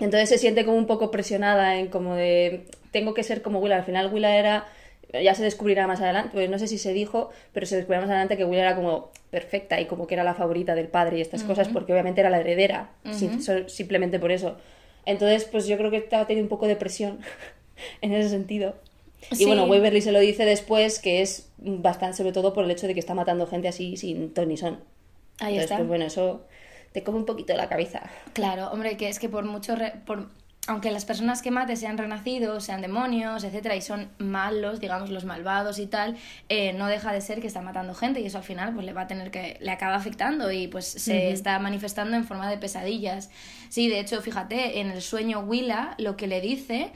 Entonces 0.00 0.28
se 0.28 0.38
siente 0.38 0.64
como 0.64 0.76
un 0.78 0.86
poco 0.86 1.10
presionada 1.10 1.78
en 1.80 1.88
como 1.88 2.14
de, 2.14 2.66
tengo 2.92 3.12
que 3.12 3.24
ser 3.24 3.42
como 3.42 3.58
Willa. 3.58 3.76
Al 3.76 3.82
final 3.84 4.12
Willa 4.12 4.36
era, 4.36 4.66
ya 5.12 5.34
se 5.34 5.42
descubrirá 5.42 5.86
más 5.88 6.00
adelante, 6.00 6.30
pues 6.32 6.48
no 6.48 6.58
sé 6.60 6.68
si 6.68 6.78
se 6.78 6.92
dijo, 6.92 7.30
pero 7.52 7.66
se 7.66 7.74
descubrirá 7.76 8.00
más 8.02 8.10
adelante 8.10 8.36
que 8.36 8.44
Willa 8.44 8.62
era 8.62 8.76
como 8.76 9.10
perfecta 9.30 9.80
y 9.80 9.86
como 9.86 10.06
que 10.06 10.14
era 10.14 10.22
la 10.24 10.34
favorita 10.34 10.74
del 10.76 10.86
padre 10.86 11.18
y 11.18 11.20
estas 11.22 11.42
cosas, 11.48 11.66
porque 11.74 11.92
obviamente 11.92 12.20
era 12.20 12.30
la 12.30 12.38
heredera, 12.40 12.90
sin- 13.12 13.68
simplemente 13.68 14.18
por 14.20 14.30
eso. 14.30 14.56
Entonces, 15.06 15.44
pues 15.44 15.66
yo 15.66 15.76
creo 15.76 15.90
que 15.90 15.96
estaba 15.96 16.26
teniendo 16.26 16.46
un 16.46 16.50
poco 16.50 16.66
de 16.68 16.76
presión 16.76 17.18
en 18.00 18.12
ese 18.14 18.28
sentido. 18.28 18.76
Y 19.30 19.36
Sí. 19.36 19.44
bueno, 19.46 19.64
Waverly 19.64 20.00
se 20.00 20.12
lo 20.12 20.20
dice 20.20 20.44
después 20.44 20.98
que 21.00 21.22
es 21.22 21.48
bastante, 21.58 22.16
sobre 22.16 22.32
todo 22.32 22.52
por 22.54 22.64
el 22.64 22.70
hecho 22.70 22.86
de 22.86 22.94
que 22.94 23.00
está 23.00 23.14
matando 23.14 23.46
gente 23.46 23.68
así 23.68 23.96
sin 23.96 24.32
ton 24.32 24.48
ni 24.48 24.56
son. 24.56 24.80
Ahí 25.40 25.54
Entonces, 25.54 25.62
está. 25.64 25.76
pues 25.76 25.88
bueno, 25.88 26.04
eso 26.06 26.46
te 26.92 27.02
come 27.02 27.18
un 27.18 27.26
poquito 27.26 27.54
la 27.54 27.68
cabeza. 27.68 28.02
Claro, 28.32 28.70
hombre, 28.70 28.96
que 28.96 29.08
es 29.08 29.18
que 29.18 29.28
por 29.28 29.44
mucho. 29.44 29.76
re- 29.76 29.94
por... 30.06 30.30
Aunque 30.66 30.90
las 30.90 31.06
personas 31.06 31.40
que 31.40 31.50
mate 31.50 31.76
sean 31.76 31.96
renacidos, 31.96 32.62
sean 32.64 32.82
demonios, 32.82 33.42
etcétera, 33.42 33.74
y 33.74 33.80
son 33.80 34.10
malos, 34.18 34.80
digamos, 34.80 35.08
los 35.08 35.24
malvados 35.24 35.78
y 35.78 35.86
tal, 35.86 36.16
eh, 36.50 36.74
no 36.74 36.88
deja 36.88 37.10
de 37.10 37.22
ser 37.22 37.40
que 37.40 37.46
está 37.46 37.62
matando 37.62 37.94
gente 37.94 38.20
y 38.20 38.26
eso 38.26 38.36
al 38.36 38.44
final 38.44 38.74
pues 38.74 38.84
le 38.84 38.92
va 38.92 39.02
a 39.02 39.06
tener 39.06 39.30
que. 39.30 39.56
le 39.60 39.70
acaba 39.70 39.94
afectando 39.94 40.52
y 40.52 40.68
pues 40.68 40.84
se 40.86 41.30
está 41.30 41.58
manifestando 41.58 42.16
en 42.18 42.24
forma 42.24 42.50
de 42.50 42.58
pesadillas. 42.58 43.30
Sí, 43.70 43.88
de 43.88 43.98
hecho, 44.00 44.20
fíjate, 44.20 44.80
en 44.80 44.90
el 44.90 45.00
sueño 45.00 45.40
Willa 45.40 45.94
lo 45.96 46.16
que 46.18 46.26
le 46.26 46.42
dice 46.42 46.90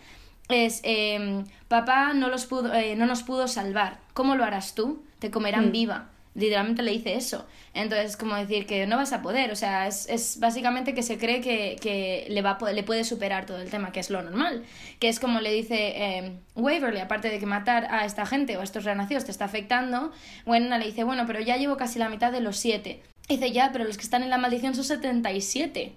es 0.49 0.80
em, 0.82 1.44
papá 1.68 2.12
no 2.14 2.28
los 2.28 2.46
pudo, 2.46 2.75
eh, 2.75 2.96
no 2.96 3.06
nos 3.06 3.22
pudo 3.22 3.49
salvar. 3.49 3.99
¿Cómo 4.14 4.37
lo 4.37 4.44
harás 4.44 4.75
tú? 4.75 5.02
Te 5.18 5.30
comerán 5.30 5.72
viva. 5.72 6.08
Literalmente 6.34 6.82
le 6.82 6.92
dice 6.92 7.14
eso. 7.14 7.46
Entonces, 7.75 8.16
como 8.16 8.37
decir 8.37 8.66
que 8.66 8.87
no 8.87 8.96
vas 8.96 9.12
a 9.12 9.22
poder. 9.22 9.50
O 9.52 9.56
sea, 9.56 9.87
es, 9.87 10.08
es 10.08 10.40
básicamente 10.40 10.94
que 10.94 11.02
se 11.02 11.18
cree 11.18 11.40
que, 11.40 11.76
que 11.80 12.26
le, 12.28 12.42
va 12.42 12.58
a 12.61 12.72
le 12.72 12.82
puede 12.82 13.04
superar 13.04 13.44
todo 13.44 13.61
el 13.61 13.70
tema, 13.70 13.92
que 13.92 14.00
es 14.00 14.11
lo 14.11 14.22
normal. 14.22 14.64
Que 14.99 15.08
es 15.08 15.20
como 15.20 15.40
le 15.40 15.52
dice 15.52 15.92
eh, 15.94 16.32
Waverly, 16.54 17.00
aparte 17.00 17.28
de 17.28 17.38
que 17.38 17.46
matar 17.46 17.87
a 17.90 18.06
esta 18.06 18.25
gente 18.25 18.56
o 18.56 18.61
a 18.61 18.64
estos 18.64 18.84
renacidos 18.84 19.25
te 19.25 19.30
está 19.30 19.44
afectando, 19.44 20.12
Winona 20.46 20.78
le 20.78 20.87
dice, 20.87 21.04
bueno, 21.04 21.25
pero 21.26 21.40
ya 21.40 21.56
llevo 21.56 21.76
casi 21.76 21.99
la 21.99 22.08
mitad 22.08 22.32
de 22.32 22.40
los 22.40 22.56
siete. 22.56 23.02
Dice, 23.28 23.52
ya, 23.52 23.70
pero 23.72 23.84
los 23.84 23.96
que 23.96 24.02
están 24.02 24.22
en 24.22 24.30
la 24.30 24.38
maldición 24.38 24.75
son 24.75 24.84
77. 24.84 25.92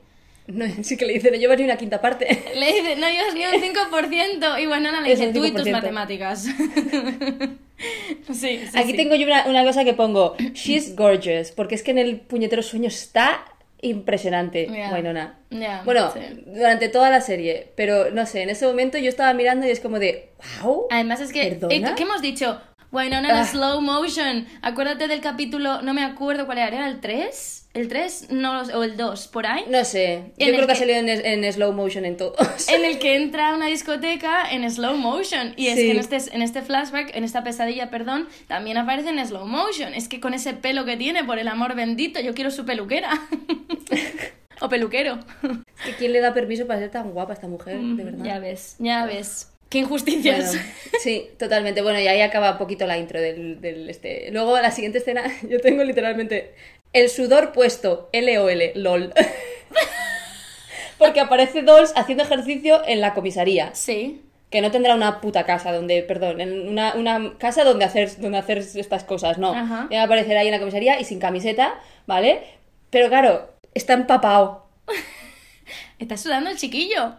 No, 0.47 0.65
sí 0.83 0.97
que 0.97 1.05
le 1.05 1.13
dice, 1.13 1.31
no 1.31 1.37
llevas 1.37 1.57
ni 1.57 1.63
una 1.65 1.77
quinta 1.77 2.01
parte. 2.01 2.25
Le 2.55 2.65
dice, 2.67 2.95
no 2.97 3.07
llevas 3.09 3.33
ni 3.33 3.45
un 3.45 3.53
5%. 3.53 4.61
Y 4.61 4.67
Winona 4.67 5.01
le 5.01 5.11
Es 5.11 5.19
dice, 5.19 5.33
tú 5.33 5.43
y 5.45 5.51
tus 5.51 5.65
5%. 5.65 5.71
matemáticas. 5.71 6.43
sí, 8.31 8.33
sí, 8.33 8.59
Aquí 8.77 8.91
sí. 8.91 8.97
tengo 8.97 9.15
yo 9.15 9.25
una, 9.25 9.45
una 9.47 9.63
cosa 9.63 9.83
que 9.83 9.93
pongo, 9.93 10.35
she's 10.53 10.95
gorgeous, 10.95 11.51
porque 11.51 11.75
es 11.75 11.83
que 11.83 11.91
en 11.91 11.97
el 11.97 12.19
puñetero 12.19 12.61
sueño 12.61 12.87
está 12.87 13.45
impresionante. 13.81 14.67
Winona. 14.93 15.39
Bueno, 15.83 16.11
sí. 16.11 16.19
durante 16.45 16.89
toda 16.89 17.09
la 17.09 17.21
serie, 17.21 17.71
pero 17.75 18.11
no 18.11 18.25
sé, 18.25 18.41
en 18.41 18.49
ese 18.49 18.65
momento 18.65 18.97
yo 18.97 19.09
estaba 19.09 19.33
mirando 19.33 19.67
y 19.67 19.69
es 19.69 19.79
como 19.79 19.99
de, 19.99 20.29
wow. 20.63 20.87
Además 20.89 21.21
es 21.21 21.31
que, 21.31 21.47
eh, 21.47 21.59
¿qué 21.95 22.03
hemos 22.03 22.21
dicho? 22.21 22.59
Winona 22.95 23.29
en 23.29 23.35
Ah. 23.35 23.45
slow 23.45 23.81
motion. 23.81 24.47
Acuérdate 24.61 25.07
del 25.07 25.19
capítulo, 25.21 25.81
no 25.81 25.93
me 25.93 26.03
acuerdo 26.03 26.45
cuál 26.45 26.59
era, 26.59 26.67
¿era 26.69 26.87
el 26.87 26.99
3? 27.01 27.63
¿El 27.73 27.89
3? 27.89 28.27
No, 28.31 28.61
o 28.61 28.83
el 28.83 28.95
2, 28.95 29.27
por 29.27 29.45
ahí. 29.45 29.65
No 29.69 29.83
sé, 29.83 30.31
yo 30.37 30.47
En 30.47 30.55
creo 30.55 30.65
que 30.65 30.71
ha 30.71 30.75
salido 30.77 30.97
en, 30.97 31.09
en 31.09 31.51
slow 31.53 31.73
motion 31.73 32.05
en 32.05 32.15
todos. 32.15 32.69
En 32.69 32.85
el 32.85 32.99
que 32.99 33.17
entra 33.17 33.49
a 33.49 33.55
una 33.55 33.65
discoteca 33.65 34.49
en 34.49 34.69
slow 34.71 34.95
motion. 34.95 35.53
Y 35.57 35.67
es 35.67 35.75
Sí. 35.75 35.87
que 35.87 35.91
en 35.91 35.97
este, 35.99 36.17
en 36.35 36.41
este 36.41 36.61
flashback, 36.61 37.13
en 37.13 37.25
esta 37.25 37.43
pesadilla, 37.43 37.89
perdón, 37.89 38.29
también 38.47 38.77
aparece 38.77 39.09
en 39.09 39.19
slow 39.27 39.45
motion. 39.45 39.93
Es 39.93 40.07
que 40.07 40.21
con 40.21 40.33
ese 40.33 40.53
pelo 40.53 40.85
que 40.85 40.95
tiene, 40.95 41.25
por 41.25 41.37
el 41.37 41.49
amor 41.49 41.75
bendito, 41.75 42.21
yo 42.21 42.33
quiero 42.33 42.49
su 42.49 42.63
peluquera. 42.65 43.09
o 44.61 44.69
peluquero. 44.69 45.19
¿Que 45.83 45.91
¿Quién 45.97 46.13
le 46.13 46.21
da 46.21 46.33
permiso 46.33 46.65
para 46.67 46.79
ser 46.79 46.91
tan 46.91 47.11
guapa 47.11 47.33
esta 47.33 47.47
mujer, 47.49 47.77
de 47.77 48.03
verdad? 48.05 48.23
Ya 48.23 48.39
ves, 48.39 48.77
ya 48.79 49.05
ves. 49.05 49.51
Qué 49.69 49.79
injusticias. 49.79 50.53
Bueno, 50.53 50.69
sí, 51.00 51.29
totalmente. 51.38 51.81
Bueno, 51.81 52.00
y 52.00 52.07
ahí 52.07 52.22
acaba 52.22 52.51
un 52.51 52.57
poquito 52.57 52.86
la 52.86 52.98
intro 52.98 53.19
del, 53.19 53.62
del 53.62 53.89
este. 53.89 54.29
Luego, 54.31 54.60
la 54.60 54.72
siguiente 54.72 55.00
escena, 55.00 55.24
yo 55.50 55.60
tengo 55.60 55.84
literalmente 55.84 56.53
el 56.93 57.10
sudor 57.10 57.51
puesto, 57.51 58.10
L-O-L, 58.13 58.74
LOL. 58.75 59.13
Porque 60.98 61.19
aparece 61.19 61.62
Dolls 61.62 61.91
haciendo 61.95 62.24
ejercicio 62.24 62.81
en 62.88 63.01
la 63.01 63.13
comisaría. 63.13 63.75
Sí. 63.75 64.22
Que 64.50 64.62
no 64.62 64.72
tendrá 64.72 64.95
una 64.95 65.19
puta 65.19 65.45
casa 65.45 65.74
donde, 65.74 66.03
perdón, 66.03 66.39
en 66.39 66.69
una, 66.69 66.95
una 66.95 67.38
casa 67.38 67.65
donde 67.65 67.84
hacer, 67.84 68.15
donde 68.17 68.38
hacer 68.38 68.60
estas 68.60 69.03
cosas, 69.03 69.38
no. 69.38 69.53
Ajá. 69.53 69.88
Debe 69.89 70.01
aparecer 70.01 70.38
ahí 70.38 70.48
en 70.48 70.53
la 70.53 70.60
comisaría 70.60 71.00
y 71.00 71.03
sin 71.03 71.19
camiseta, 71.19 71.81
¿vale? 72.05 72.43
Pero 72.91 73.10
claro, 73.10 73.50
está 73.74 73.93
empapado. 73.93 74.65
Está 76.00 76.17
sudando 76.17 76.50
el 76.50 76.57
chiquillo. 76.57 77.15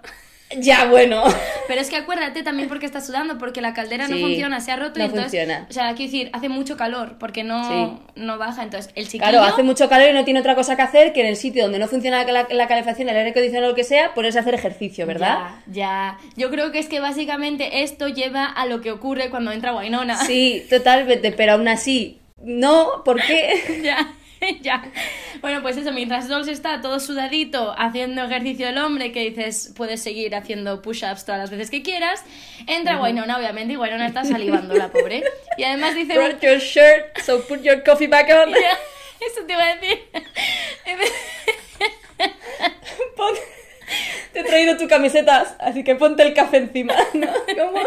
Ya, 0.58 0.84
bueno. 0.86 1.24
Pero 1.66 1.80
es 1.80 1.90
que 1.90 1.96
acuérdate 1.96 2.42
también 2.44 2.68
porque 2.68 2.86
está 2.86 3.00
sudando, 3.00 3.36
porque 3.36 3.60
la 3.60 3.74
caldera 3.74 4.06
no 4.06 4.16
funciona, 4.18 4.60
se 4.60 4.70
ha 4.70 4.76
roto 4.76 5.00
y 5.00 5.02
entonces. 5.02 5.24
funciona. 5.24 5.66
O 5.68 5.72
sea, 5.72 5.88
quiero 5.94 6.12
decir, 6.12 6.30
hace 6.32 6.48
mucho 6.48 6.76
calor 6.76 7.16
porque 7.18 7.42
no, 7.42 7.68
Sí. 7.68 7.98
no 8.14 8.38
baja. 8.38 8.62
Entonces, 8.62 8.92
el 8.94 9.06
chiquillo. 9.06 9.28
Claro, 9.30 9.42
hace 9.42 9.64
mucho 9.64 9.88
calor 9.88 10.08
y 10.08 10.12
no 10.12 10.24
tiene 10.24 10.38
otra 10.40 10.54
cosa 10.54 10.76
que 10.76 10.82
hacer 10.82 11.12
que 11.12 11.20
en 11.22 11.26
el 11.26 11.36
sitio 11.36 11.64
donde 11.64 11.78
no 11.80 11.88
funciona 11.88 12.22
la, 12.24 12.46
la 12.48 12.68
calefacción, 12.68 13.08
el 13.08 13.16
aire 13.16 13.30
acondicionado 13.30 13.66
o 13.66 13.70
lo 13.70 13.74
que 13.76 13.84
sea, 13.84 14.14
ponerse 14.14 14.38
a 14.38 14.42
hacer 14.42 14.54
ejercicio, 14.54 15.04
¿verdad? 15.06 15.38
Ya, 15.66 15.72
ya. 15.72 16.18
Yo 16.36 16.48
creo 16.50 16.70
que 16.70 16.78
es 16.78 16.86
que 16.88 17.00
básicamente 17.00 17.82
esto 17.82 18.06
lleva 18.08 18.44
a 18.44 18.66
lo 18.66 18.80
que 18.80 18.92
ocurre 18.92 19.30
cuando 19.30 19.50
entra 19.50 19.74
Winona. 19.74 20.16
Sí, 20.24 20.64
totalmente, 20.70 21.32
pero 21.32 21.54
aún 21.54 21.66
así, 21.66 22.20
no, 22.40 23.02
¿por 23.04 23.20
qué? 23.20 23.80
ya, 23.84 24.12
ya. 24.60 24.82
Bueno, 25.40 25.62
pues 25.62 25.76
eso, 25.76 25.92
mientras 25.92 26.28
Dolls 26.28 26.48
está 26.48 26.80
todo 26.80 27.00
sudadito 27.00 27.74
haciendo 27.78 28.24
ejercicio 28.24 28.66
del 28.66 28.78
hombre, 28.78 29.12
que 29.12 29.20
dices, 29.30 29.72
puedes 29.76 30.02
seguir 30.02 30.34
haciendo 30.34 30.82
push-ups 30.82 31.24
todas 31.24 31.40
las 31.40 31.50
veces 31.50 31.70
que 31.70 31.82
quieras, 31.82 32.24
entra 32.66 33.00
Winona, 33.00 33.38
obviamente, 33.38 33.74
y 33.74 33.76
Winona 33.76 34.06
está 34.06 34.24
salivando, 34.24 34.74
la 34.74 34.88
pobre. 34.88 35.22
Y 35.56 35.64
además 35.64 35.94
dice... 35.94 36.14
Brought 36.14 36.42
your 36.42 36.58
shirt, 36.58 37.18
so 37.24 37.40
put 37.46 37.62
your 37.62 37.82
coffee 37.82 38.06
back 38.08 38.28
on. 38.30 38.50
Ya, 38.52 38.78
Eso 39.26 39.44
te 39.46 39.52
iba 39.52 39.62
a 39.64 39.74
decir. 39.76 39.98
Pon- 43.16 43.34
Te 44.32 44.40
he 44.40 44.44
traído 44.44 44.76
tu 44.76 44.88
camiseta, 44.88 45.56
así 45.60 45.84
que 45.84 45.94
ponte 45.94 46.22
el 46.22 46.34
café 46.34 46.58
encima, 46.58 46.94
¿no? 47.14 47.28
¿Cómo? 47.56 47.80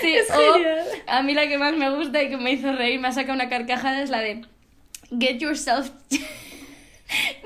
Sí, 0.00 0.14
Es 0.14 0.30
o 0.30 0.54
a 1.08 1.22
mí 1.22 1.34
la 1.34 1.48
que 1.48 1.58
más 1.58 1.74
me 1.74 1.90
gusta 1.90 2.22
y 2.22 2.28
que 2.30 2.36
me 2.36 2.52
hizo 2.52 2.72
reír, 2.72 3.00
me 3.00 3.08
ha 3.08 3.12
sacado 3.12 3.34
una 3.34 3.48
carcajada, 3.48 4.02
es 4.02 4.10
la 4.10 4.20
de 4.20 4.42
Get 5.18 5.40
yourself 5.40 5.90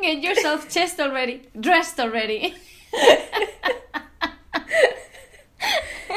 Get 0.02 0.22
yourself 0.22 0.68
chest 0.68 1.00
already, 1.00 1.42
dressed 1.58 1.98
already. 1.98 2.54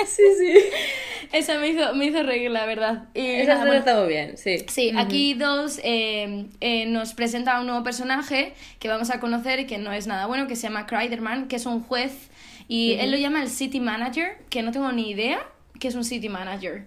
Sí, 0.06 0.24
sí. 0.38 0.54
Esa 1.32 1.58
me 1.58 1.70
hizo, 1.70 1.94
me 1.94 2.06
hizo 2.06 2.24
reír, 2.24 2.52
la 2.52 2.66
verdad. 2.66 3.06
Y 3.14 3.26
Esa 3.28 3.56
nada, 3.56 3.66
bueno, 3.66 3.80
está 3.80 4.00
muy 4.00 4.08
bien, 4.08 4.38
sí. 4.38 4.58
Sí, 4.68 4.92
aquí 4.96 5.34
dos 5.34 5.80
eh, 5.84 6.46
eh, 6.62 6.86
nos 6.86 7.14
presenta 7.14 7.58
a 7.58 7.60
un 7.62 7.68
nuevo 7.68 7.84
personaje 7.84 8.54
que 8.80 8.88
vamos 8.88 9.10
a 9.10 9.20
conocer 9.20 9.60
y 9.60 9.66
que 9.66 9.78
no 9.78 9.92
es 9.92 10.08
nada 10.08 10.26
bueno, 10.28 10.48
que 10.48 10.56
se 10.56 10.64
llama 10.64 10.86
Criderman, 10.86 11.48
que 11.48 11.56
es 11.56 11.66
un 11.66 11.82
juez 11.82 12.14
y 12.68 12.94
él 12.94 13.12
lo 13.12 13.18
llama 13.18 13.42
el 13.42 13.50
City 13.50 13.80
Manager, 13.80 14.38
que 14.50 14.62
no 14.62 14.72
tengo 14.72 14.92
ni 14.92 15.10
idea 15.10 15.40
que 15.80 15.88
es 15.88 15.96
un 15.96 16.04
City 16.04 16.30
Manager. 16.30 16.86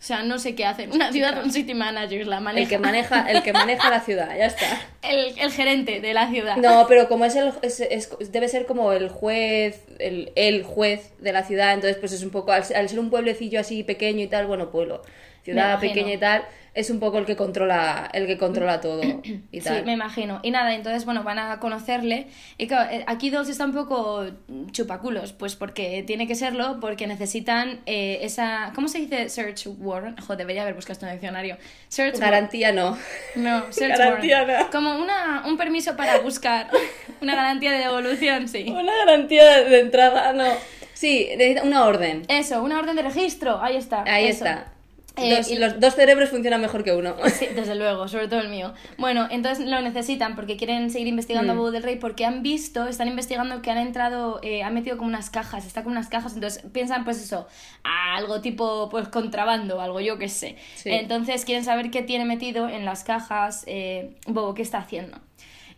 O 0.00 0.02
sea, 0.02 0.22
no 0.22 0.38
sé 0.38 0.54
qué 0.54 0.64
hace. 0.64 0.84
en 0.84 0.92
Una 0.92 1.12
ciudad 1.12 1.44
un 1.44 1.52
City 1.52 1.74
Manager 1.74 2.26
la 2.26 2.40
maneja. 2.40 2.62
El 2.62 2.68
que 2.70 2.78
maneja, 2.78 3.30
el 3.30 3.42
que 3.42 3.52
maneja 3.52 3.90
la 3.90 4.00
ciudad, 4.00 4.34
ya 4.36 4.46
está. 4.46 4.66
El, 5.02 5.38
el 5.38 5.50
gerente 5.52 6.00
de 6.00 6.14
la 6.14 6.28
ciudad. 6.30 6.56
No, 6.56 6.86
pero 6.88 7.06
como 7.08 7.24
es 7.26 7.34
el 7.36 7.52
es- 7.62 7.80
es- 7.80 8.10
debe 8.32 8.48
ser 8.48 8.64
como 8.66 8.92
el 8.92 9.08
juez, 9.10 9.82
el, 9.98 10.30
el 10.36 10.62
juez 10.62 11.12
de 11.18 11.32
la 11.32 11.42
ciudad, 11.44 11.72
entonces 11.74 11.96
pues 11.98 12.12
es 12.12 12.22
un 12.22 12.30
poco, 12.30 12.52
al, 12.52 12.62
al 12.74 12.88
ser 12.88 12.98
un 12.98 13.10
pueblecillo 13.10 13.60
así 13.60 13.82
pequeño 13.82 14.22
y 14.22 14.26
tal, 14.26 14.46
bueno, 14.46 14.70
pueblo, 14.70 15.02
ciudad 15.42 15.78
pequeña 15.80 16.12
y 16.14 16.18
tal, 16.18 16.44
es 16.74 16.88
un 16.90 17.00
poco 17.00 17.18
el 17.18 17.26
que 17.26 17.34
controla, 17.36 18.08
el 18.12 18.26
que 18.26 18.38
controla 18.38 18.80
todo 18.80 19.02
y 19.02 19.60
Sí, 19.60 19.64
tal. 19.64 19.84
me 19.84 19.92
imagino. 19.92 20.40
Y 20.42 20.50
nada, 20.52 20.74
entonces, 20.74 21.04
bueno, 21.04 21.24
van 21.24 21.38
a 21.38 21.58
conocerle. 21.58 22.28
Y 22.58 22.66
claro, 22.68 22.90
eh, 22.90 23.04
aquí 23.06 23.30
dos 23.30 23.48
está 23.48 23.64
un 23.64 23.72
poco 23.74 24.24
chupaculos, 24.70 25.32
pues 25.32 25.56
porque 25.56 26.04
tiene 26.06 26.26
que 26.26 26.34
serlo, 26.34 26.78
porque 26.80 27.06
necesitan 27.06 27.80
eh, 27.86 28.20
esa. 28.22 28.72
¿Cómo 28.74 28.88
se 28.88 28.98
dice 28.98 29.28
search 29.28 29.66
warrant? 29.78 30.20
Joder, 30.20 30.38
debería 30.38 30.62
haber 30.62 30.74
buscado 30.74 30.92
esto 30.92 31.06
en 31.06 31.12
el 31.12 31.18
diccionario. 31.18 31.56
Search 31.88 32.14
warrant. 32.14 32.32
Garantía 32.32 32.72
no. 32.72 32.96
No, 33.36 33.64
search 33.72 33.98
Garantía 33.98 34.42
warrant. 34.42 34.60
no. 34.66 34.70
Como 34.70 34.96
una, 35.02 35.42
un 35.46 35.56
permiso 35.56 35.96
para 35.96 36.18
buscar. 36.18 36.68
Una 37.20 37.34
garantía 37.34 37.72
de 37.72 37.78
devolución, 37.80 38.48
sí. 38.48 38.64
Una 38.70 38.96
garantía 39.04 39.62
de 39.64 39.80
entrada, 39.80 40.32
no. 40.32 40.46
Sí, 40.94 41.28
necesita 41.36 41.64
una 41.64 41.84
orden. 41.84 42.22
Eso, 42.28 42.62
una 42.62 42.78
orden 42.78 42.96
de 42.96 43.02
registro. 43.02 43.60
Ahí 43.60 43.76
está. 43.76 44.04
Ahí 44.06 44.26
eso. 44.28 44.44
está. 44.46 44.72
Eh, 45.16 45.36
Dos- 45.36 45.50
y- 45.50 45.56
Los 45.58 45.80
dos 45.80 45.94
cerebros 45.96 46.30
funcionan 46.30 46.60
mejor 46.60 46.84
que 46.84 46.92
uno. 46.92 47.14
Sí, 47.34 47.46
desde 47.54 47.74
luego, 47.74 48.06
sobre 48.08 48.28
todo 48.28 48.40
el 48.40 48.48
mío. 48.48 48.72
Bueno, 48.96 49.26
entonces 49.30 49.66
lo 49.66 49.80
necesitan 49.82 50.36
porque 50.36 50.56
quieren 50.56 50.90
seguir 50.90 51.08
investigando 51.08 51.52
a 51.52 51.54
Mm. 51.54 51.58
Bobo 51.58 51.70
del 51.72 51.82
Rey 51.82 51.96
porque 51.96 52.24
han 52.24 52.42
visto, 52.42 52.86
están 52.86 53.08
investigando 53.08 53.60
que 53.60 53.70
han 53.70 53.78
entrado, 53.78 54.40
eh, 54.42 54.62
han 54.62 54.72
metido 54.72 54.96
como 54.96 55.08
unas 55.08 55.28
cajas, 55.28 55.66
está 55.66 55.82
como 55.82 55.92
unas 55.92 56.08
cajas, 56.08 56.34
entonces 56.34 56.62
piensan 56.72 57.04
pues 57.04 57.20
eso, 57.22 57.46
algo 57.82 58.40
tipo 58.40 58.88
pues 58.88 59.08
contrabando, 59.08 59.80
algo 59.80 60.00
yo 60.00 60.16
que 60.18 60.28
sé. 60.28 60.56
Sí. 60.76 60.90
Entonces 60.90 61.44
quieren 61.44 61.64
saber 61.64 61.90
qué 61.90 62.02
tiene 62.02 62.24
metido 62.24 62.68
en 62.68 62.84
las 62.84 63.04
cajas 63.04 63.64
eh, 63.66 64.16
Bobo, 64.26 64.54
qué 64.54 64.62
está 64.62 64.78
haciendo. 64.78 65.18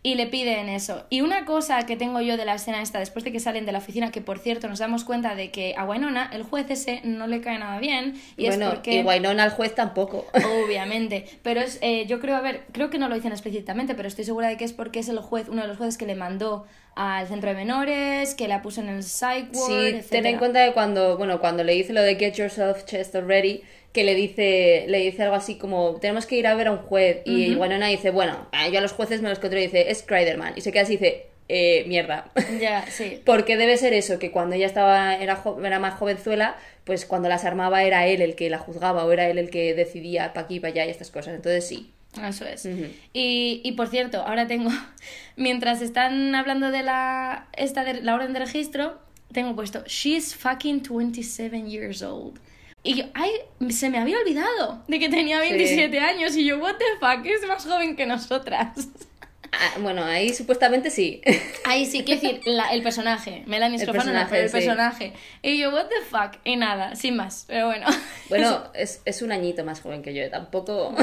Y 0.04 0.16
le 0.16 0.26
piden 0.26 0.68
eso. 0.68 1.04
Y 1.10 1.20
una 1.20 1.44
cosa 1.44 1.86
que 1.86 1.96
tengo 1.96 2.20
yo 2.20 2.36
de 2.36 2.44
la 2.44 2.56
escena 2.56 2.82
esta, 2.82 2.98
después 2.98 3.24
de 3.24 3.30
que 3.30 3.38
salen 3.38 3.66
de 3.66 3.72
la 3.72 3.78
oficina, 3.78 4.10
que 4.10 4.20
por 4.20 4.40
cierto 4.40 4.66
nos 4.68 4.80
damos 4.80 5.04
cuenta 5.04 5.36
de 5.36 5.52
que 5.52 5.76
a 5.76 5.84
Winona, 5.84 6.28
el 6.32 6.42
juez 6.42 6.68
ese, 6.70 7.02
no 7.04 7.28
le 7.28 7.40
cae 7.40 7.58
nada 7.60 7.78
bien. 7.78 8.20
Y 8.36 8.48
bueno, 8.48 8.66
es 8.66 8.74
porque... 8.74 8.96
y 8.96 9.02
Wynonna 9.04 9.44
al 9.44 9.50
juez 9.50 9.76
tampoco. 9.76 10.26
Obviamente, 10.64 11.26
pero 11.42 11.60
es, 11.60 11.78
eh, 11.82 12.06
yo 12.06 12.18
creo, 12.18 12.34
a 12.34 12.40
ver, 12.40 12.64
creo 12.72 12.90
que 12.90 12.98
no 12.98 13.08
lo 13.08 13.14
dicen 13.14 13.30
explícitamente, 13.30 13.94
pero 13.94 14.08
estoy 14.08 14.24
segura 14.24 14.48
de 14.48 14.56
que 14.56 14.64
es 14.64 14.72
porque 14.72 14.98
es 14.98 15.08
el 15.08 15.20
juez, 15.20 15.48
uno 15.48 15.62
de 15.62 15.68
los 15.68 15.76
jueces 15.76 15.96
que 15.96 16.06
le 16.06 16.16
mandó 16.16 16.66
al 16.94 17.26
centro 17.26 17.50
de 17.50 17.56
menores, 17.56 18.34
que 18.34 18.48
la 18.48 18.62
puso 18.62 18.80
en 18.80 18.88
el 18.88 18.96
ward, 18.96 19.52
Sí, 19.52 20.00
ten 20.10 20.26
en 20.26 20.38
cuenta 20.38 20.66
que 20.66 20.72
cuando, 20.72 21.16
bueno, 21.16 21.40
cuando 21.40 21.64
le 21.64 21.72
dice 21.72 21.92
lo 21.92 22.02
de 22.02 22.16
get 22.16 22.34
yourself 22.34 22.84
chest 22.84 23.14
ready, 23.14 23.62
que 23.92 24.04
le 24.04 24.14
dice, 24.14 24.84
le 24.88 24.98
dice 24.98 25.22
algo 25.22 25.34
así 25.34 25.56
como, 25.56 25.98
tenemos 26.00 26.26
que 26.26 26.36
ir 26.36 26.46
a 26.46 26.54
ver 26.54 26.68
a 26.68 26.72
un 26.72 26.78
juez. 26.78 27.22
Y 27.24 27.54
Winona 27.54 27.88
dice, 27.88 28.10
bueno, 28.10 28.48
yo 28.70 28.78
a 28.78 28.82
los 28.82 28.92
jueces 28.92 29.20
me 29.20 29.28
los 29.28 29.38
controlo 29.38 29.62
y 29.62 29.66
dice, 29.66 29.90
es 29.90 30.02
Criderman. 30.02 30.54
Y 30.56 30.62
se 30.62 30.72
queda 30.72 30.82
así 30.82 30.94
y 30.94 30.96
dice, 30.96 31.26
eh, 31.48 31.84
mierda. 31.86 32.30
Ya, 32.58 32.86
sí. 32.90 33.20
Porque 33.26 33.58
debe 33.58 33.76
ser 33.76 33.92
eso, 33.92 34.18
que 34.18 34.30
cuando 34.30 34.56
ella 34.56 34.66
estaba, 34.66 35.16
era, 35.16 35.42
era 35.62 35.78
más 35.78 35.94
jovenzuela, 35.94 36.56
pues 36.84 37.04
cuando 37.04 37.28
las 37.28 37.44
armaba 37.44 37.82
era 37.84 38.06
él 38.06 38.22
el 38.22 38.34
que 38.34 38.48
la 38.48 38.58
juzgaba 38.58 39.04
o 39.04 39.12
era 39.12 39.28
él 39.28 39.38
el 39.38 39.50
que 39.50 39.74
decidía 39.74 40.32
para 40.32 40.46
aquí, 40.46 40.60
para 40.60 40.72
allá 40.72 40.86
y 40.86 40.90
estas 40.90 41.10
cosas. 41.10 41.34
Entonces 41.34 41.66
sí. 41.66 41.92
Eso 42.20 42.44
es. 42.44 42.66
Y, 42.66 43.60
y 43.64 43.72
por 43.72 43.88
cierto, 43.88 44.22
ahora 44.22 44.46
tengo, 44.46 44.70
mientras 45.36 45.80
están 45.80 46.34
hablando 46.34 46.70
de 46.70 46.82
la, 46.82 47.48
esta 47.54 47.84
de 47.84 48.02
la 48.02 48.14
orden 48.14 48.32
de 48.32 48.40
registro, 48.40 49.00
tengo 49.32 49.54
puesto, 49.54 49.82
she's 49.86 50.34
fucking 50.34 50.82
27 50.82 51.68
years 51.68 52.02
old. 52.02 52.38
Y 52.84 52.94
yo, 52.94 53.04
ay, 53.14 53.30
se 53.70 53.90
me 53.90 53.98
había 53.98 54.18
olvidado 54.18 54.82
de 54.88 54.98
que 54.98 55.08
tenía 55.08 55.38
27 55.38 56.00
años. 56.00 56.36
Y 56.36 56.44
yo, 56.44 56.58
what 56.58 56.74
the 56.76 56.84
fuck, 56.98 57.24
es 57.24 57.46
más 57.46 57.64
joven 57.64 57.94
que 57.94 58.06
nosotras. 58.06 58.88
Ah, 59.52 59.78
bueno, 59.80 60.02
ahí 60.02 60.32
supuestamente 60.32 60.90
sí. 60.90 61.20
Ahí 61.64 61.84
sí, 61.84 62.04
quiero 62.04 62.20
decir, 62.22 62.40
la- 62.46 62.72
el 62.72 62.82
personaje. 62.82 63.42
Melanie 63.46 63.76
El 63.76 63.82
Scrofano, 63.82 64.12
no, 64.12 64.18
personaje, 64.20 64.30
pero 64.30 64.42
el 64.44 64.48
sí. 64.48 64.52
personaje. 64.54 65.12
Y 65.42 65.58
yo, 65.58 65.70
what 65.70 65.86
the 65.88 66.04
fuck, 66.10 66.40
y 66.44 66.56
nada, 66.56 66.96
sin 66.96 67.16
más. 67.16 67.44
Pero 67.46 67.66
bueno. 67.66 67.86
Bueno, 68.30 68.64
es, 68.74 69.02
es 69.04 69.20
un 69.20 69.30
añito 69.30 69.62
más 69.62 69.82
joven 69.82 70.02
que 70.02 70.14
yo, 70.14 70.28
tampoco, 70.30 70.94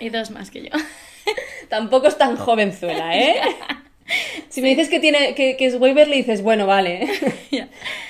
y 0.00 0.08
dos 0.08 0.32
más 0.32 0.50
que 0.50 0.64
yo. 0.64 0.70
tampoco 1.68 2.08
es 2.08 2.18
tan 2.18 2.36
jovenzuela, 2.36 3.16
¿eh? 3.16 3.40
Si 4.48 4.60
me 4.62 4.70
dices 4.70 4.88
que 4.88 4.98
tiene 4.98 5.34
que, 5.36 5.56
que 5.56 5.66
es 5.66 5.76
Waverly, 5.76 6.16
dices, 6.16 6.42
bueno, 6.42 6.66
vale. 6.66 7.06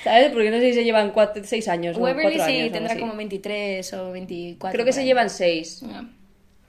¿Sabes? 0.03 0.31
Porque 0.31 0.49
no 0.49 0.57
sé 0.57 0.69
si 0.69 0.73
se 0.73 0.83
llevan 0.83 1.11
cuatro, 1.11 1.43
seis 1.45 1.67
años 1.67 1.95
o 1.97 1.99
Waverly 1.99 2.37
cuatro 2.37 2.45
sí 2.51 2.59
años. 2.61 2.71
tendrá 2.73 2.97
como 2.97 3.13
23 3.15 3.93
o 3.93 4.11
24. 4.11 4.73
Creo 4.75 4.85
que 4.85 4.91
se 4.91 5.01
ahí. 5.01 5.05
llevan 5.05 5.29
seis, 5.29 5.81
Ya. 5.81 6.03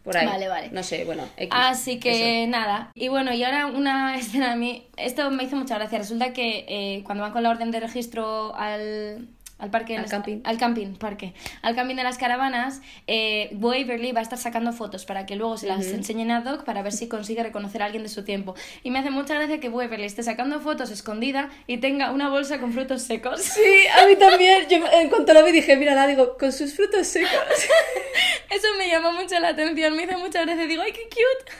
Por 0.05 0.17
ahí. 0.17 0.27
Vale, 0.27 0.49
vale. 0.49 0.69
No 0.71 0.83
sé, 0.83 1.05
bueno. 1.05 1.25
X, 1.37 1.49
Así 1.53 1.99
que 1.99 2.43
eso. 2.43 2.51
nada. 2.51 2.91
Y 2.95 3.09
bueno, 3.09 3.33
y 3.33 3.43
ahora 3.43 3.67
una 3.67 4.17
escena 4.19 4.53
a 4.53 4.57
mí. 4.57 4.87
Esto 4.97 5.31
me 5.31 5.43
hizo 5.45 5.57
mucha 5.57 5.77
gracia. 5.77 5.99
Resulta 5.99 6.33
que 6.33 6.65
eh, 6.69 7.03
cuando 7.05 7.23
van 7.23 7.33
con 7.33 7.43
la 7.43 7.51
orden 7.51 7.71
de 7.71 7.81
registro 7.81 8.55
al. 8.55 9.29
Al 9.57 9.71
parque. 9.71 9.97
Al 9.97 10.07
camping. 10.07 10.41
Al 10.45 10.59
camping, 10.59 10.95
parque. 10.95 11.33
Al 11.63 11.77
camping 11.77 11.95
de 11.95 12.03
las 12.03 12.19
caravanas, 12.19 12.83
eh, 13.07 13.51
Waverly 13.53 14.11
va 14.11 14.19
a 14.19 14.23
estar 14.23 14.39
sacando 14.39 14.73
fotos 14.73 15.05
para 15.05 15.27
que 15.27 15.37
luego 15.37 15.57
se 15.57 15.69
las 15.69 15.87
enseñen 15.87 16.33
a 16.33 16.41
Doc 16.41 16.65
para 16.65 16.83
ver 16.83 16.93
si 16.93 17.07
consigue 17.07 17.43
reconocer 17.43 17.81
a 17.81 17.87
alguien 17.87 18.03
de 18.03 18.09
su 18.09 18.25
tiempo. 18.25 18.55
Y 18.83 18.91
me 18.91 18.99
hace 18.99 19.11
mucha 19.11 19.35
gracia 19.35 19.61
que 19.61 19.69
Waverly 19.69 20.05
esté 20.05 20.25
sacando 20.25 20.61
fotos 20.61 20.91
escondida 20.91 21.51
y 21.69 21.79
tenga 21.79 22.11
una 22.11 22.29
bolsa 22.29 22.61
con 22.61 22.73
frutos 22.73 23.03
secos. 23.03 23.43
Sí, 23.43 23.87
a 23.97 24.07
mí 24.07 24.17
también. 24.17 24.69
Yo 24.69 24.79
en 24.93 25.09
cuanto 25.09 25.33
lo 25.33 25.45
vi 25.45 25.53
dije, 25.53 25.77
mira, 25.77 25.95
la 25.95 26.09
digo, 26.09 26.37
con 26.37 26.53
sus 26.53 26.75
frutos 26.75 27.07
secos. 27.07 27.31
Eso 28.51 28.67
me 28.77 28.89
llamó 28.89 29.13
mucho 29.13 29.39
la 29.39 29.49
atención, 29.49 29.95
me 29.95 30.03
hizo 30.03 30.19
mucha 30.19 30.45
gracia. 30.45 30.67
Digo, 30.67 30.83
¡ay, 30.83 30.93
qué 30.93 31.05
cute! 31.05 31.53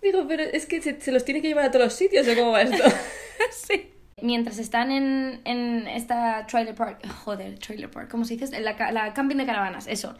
Digo, 0.00 0.26
pero 0.26 0.42
es 0.42 0.66
que 0.66 0.80
se, 0.80 1.00
se 1.00 1.12
los 1.12 1.24
tiene 1.24 1.42
que 1.42 1.48
llevar 1.48 1.66
a 1.66 1.70
todos 1.70 1.84
los 1.84 1.94
sitios, 1.94 2.26
¿o 2.26 2.34
cómo 2.34 2.52
va 2.52 2.62
esto? 2.62 2.82
sí. 3.68 3.91
Mientras 4.20 4.58
están 4.58 4.90
en, 4.92 5.40
en 5.44 5.86
esta 5.88 6.46
trailer 6.46 6.74
park, 6.74 7.06
joder, 7.24 7.58
trailer 7.58 7.90
park, 7.90 8.10
¿cómo 8.10 8.24
se 8.24 8.36
dice? 8.36 8.56
En 8.56 8.64
la, 8.64 8.92
la 8.92 9.14
camping 9.14 9.36
de 9.36 9.46
caravanas, 9.46 9.86
eso. 9.86 10.14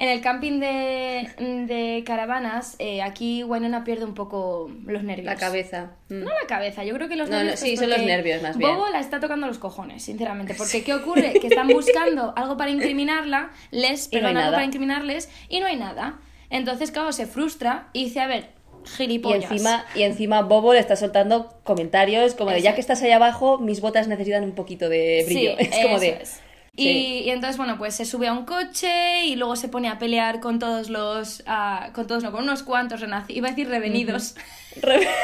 En 0.00 0.08
el 0.08 0.20
camping 0.20 0.60
de, 0.60 1.28
de 1.66 2.04
caravanas, 2.06 2.76
eh, 2.78 3.02
aquí 3.02 3.42
Winona 3.42 3.82
pierde 3.82 4.04
un 4.04 4.14
poco 4.14 4.70
los 4.86 5.02
nervios. 5.02 5.26
La 5.26 5.34
cabeza. 5.34 5.90
Mm. 6.08 6.20
No 6.20 6.26
la 6.26 6.46
cabeza, 6.46 6.84
yo 6.84 6.94
creo 6.94 7.08
que 7.08 7.16
los 7.16 7.28
No, 7.28 7.34
no, 7.38 7.42
nervios. 7.42 7.58
sí, 7.58 7.70
pues, 7.74 7.80
son 7.80 7.90
los 7.90 8.06
nervios, 8.06 8.40
más 8.40 8.56
bien. 8.56 8.76
Bobo 8.76 8.88
la 8.90 9.00
está 9.00 9.18
tocando 9.18 9.48
los 9.48 9.58
cojones, 9.58 10.04
sinceramente. 10.04 10.54
Porque 10.54 10.84
¿qué 10.84 10.94
ocurre? 10.94 11.32
Que 11.40 11.48
están 11.48 11.66
buscando 11.72 12.32
algo 12.36 12.56
para 12.56 12.70
incriminarla, 12.70 13.50
les, 13.72 14.08
Y 14.12 14.20
no 14.20 14.28
algo 14.28 14.38
nada. 14.38 14.52
para 14.52 14.64
incriminarles, 14.64 15.30
y 15.48 15.58
no 15.58 15.66
hay 15.66 15.76
nada. 15.76 16.20
Entonces, 16.48 16.92
claro, 16.92 17.10
se 17.10 17.26
frustra 17.26 17.88
y 17.92 18.04
dice, 18.04 18.20
a 18.20 18.28
ver, 18.28 18.50
Y 18.84 18.88
gilipollas. 18.88 19.50
encima, 19.50 19.84
y 19.94 20.02
encima 20.02 20.42
Bobo 20.42 20.72
le 20.72 20.78
está 20.80 20.96
soltando 20.96 21.54
comentarios 21.64 22.34
como 22.34 22.50
de, 22.50 22.62
ya 22.62 22.74
que 22.74 22.80
estás 22.80 23.02
ahí 23.02 23.10
abajo, 23.12 23.58
mis 23.58 23.80
botas 23.80 24.08
necesitan 24.08 24.44
un 24.44 24.52
poquito 24.54 24.88
de 24.88 25.24
brillo. 25.26 25.56
Sí, 25.58 25.68
es 25.72 25.82
como 25.84 25.98
de... 26.00 26.08
es. 26.22 26.40
Y, 26.76 26.82
Sí. 26.84 27.22
y 27.24 27.30
entonces, 27.30 27.56
bueno, 27.56 27.76
pues 27.76 27.94
se 27.96 28.04
sube 28.04 28.28
a 28.28 28.32
un 28.32 28.44
coche 28.44 29.24
y 29.24 29.34
luego 29.34 29.56
se 29.56 29.66
pone 29.68 29.88
a 29.88 29.98
pelear 29.98 30.38
con 30.38 30.60
todos 30.60 30.88
los. 30.90 31.42
ah, 31.46 31.90
con 31.92 32.06
todos, 32.06 32.22
no, 32.22 32.30
con 32.30 32.44
unos 32.44 32.62
cuantos 32.62 33.00
renacidos. 33.00 33.36
Iba 33.36 33.48
a 33.48 33.50
decir 33.50 33.68
revenidos. 33.68 34.36
Re- 34.80 35.08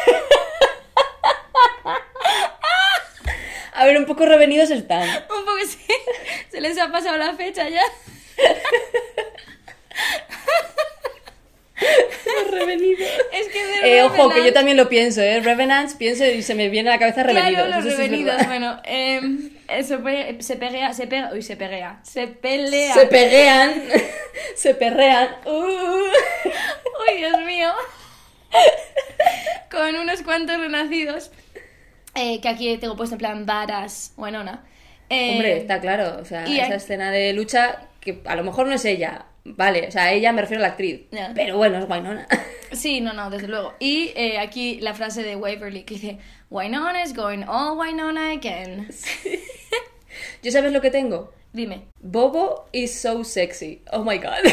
A 3.76 3.84
ver, 3.86 3.96
un 3.98 4.04
poco 4.06 4.24
revenidos 4.26 4.70
están. 4.70 5.08
un 5.08 5.44
poco 5.44 5.52
sí. 5.68 5.78
Se 6.50 6.60
les 6.60 6.76
ha 6.78 6.90
pasado 6.90 7.16
la 7.18 7.34
fecha 7.34 7.68
ya. 7.68 7.82
Revenidos. 12.50 13.00
Es 13.32 13.48
que 13.48 13.66
de 13.66 13.96
Eh, 13.98 14.02
ojo, 14.02 14.28
que 14.30 14.44
yo 14.44 14.52
también 14.52 14.76
lo 14.76 14.88
pienso, 14.88 15.20
¿eh? 15.20 15.40
Revenants, 15.40 15.94
pienso 15.94 16.24
y 16.24 16.42
se 16.42 16.54
me 16.54 16.68
viene 16.68 16.90
a 16.90 16.92
la 16.94 16.98
cabeza 16.98 17.22
revenidos. 17.22 17.66
Claro, 17.66 17.82
los 17.82 17.84
sí 17.84 17.90
revenidos. 17.90 18.46
bueno, 18.46 18.80
eh, 18.84 19.20
eso 19.68 20.02
pe- 20.02 20.36
se 20.40 20.56
pegea, 20.56 20.92
se 20.92 21.06
pega. 21.06 21.30
Uy, 21.32 21.42
se 21.42 21.56
pegea. 21.56 21.98
Se 22.02 22.26
pelea. 22.28 22.94
Se 22.94 23.06
peguean, 23.06 23.82
se 24.56 24.74
perrean. 24.74 25.28
Uh. 25.46 25.50
Uy, 25.64 27.16
Dios 27.18 27.40
mío. 27.44 27.72
Con 29.70 29.96
unos 29.96 30.22
cuantos 30.22 30.58
renacidos. 30.58 31.30
eh, 32.14 32.40
que 32.40 32.48
aquí 32.48 32.76
tengo 32.78 32.96
puesto 32.96 33.16
en 33.16 33.18
plan 33.18 33.46
varas, 33.46 34.12
Winona. 34.16 34.64
Eh, 35.10 35.32
Hombre, 35.32 35.56
está 35.58 35.80
claro, 35.80 36.18
o 36.20 36.24
sea, 36.24 36.44
esa 36.44 36.76
escena 36.76 37.10
de 37.10 37.32
lucha, 37.32 37.88
que 38.00 38.20
a 38.24 38.36
lo 38.36 38.44
mejor 38.44 38.66
no 38.66 38.72
es 38.74 38.84
ella, 38.84 39.26
vale, 39.44 39.88
o 39.88 39.90
sea, 39.90 40.12
ella 40.12 40.32
me 40.32 40.42
refiero 40.42 40.62
a 40.62 40.66
la 40.66 40.72
actriz, 40.72 41.02
pero 41.34 41.56
bueno, 41.56 41.78
es 41.78 41.88
Winona. 41.88 42.26
Sí, 42.72 43.00
no, 43.00 43.12
no, 43.12 43.30
desde 43.30 43.46
luego. 43.46 43.74
Y 43.78 44.10
eh, 44.16 44.40
aquí 44.40 44.80
la 44.80 44.94
frase 44.94 45.22
de 45.22 45.36
Waverly 45.36 45.84
que 45.84 45.94
dice: 45.94 46.18
Winona 46.50 47.04
is 47.04 47.14
going 47.14 47.44
all 47.46 47.78
Winona 47.78 48.32
again. 48.32 48.88
¿Yo 50.42 50.50
sabes 50.50 50.72
lo 50.72 50.80
que 50.80 50.90
tengo? 50.90 51.32
Dime. 51.52 51.86
Bobo 52.00 52.66
is 52.72 52.92
so 52.92 53.22
sexy. 53.22 53.80
Oh 53.92 54.02
my 54.02 54.18
god. 54.18 54.44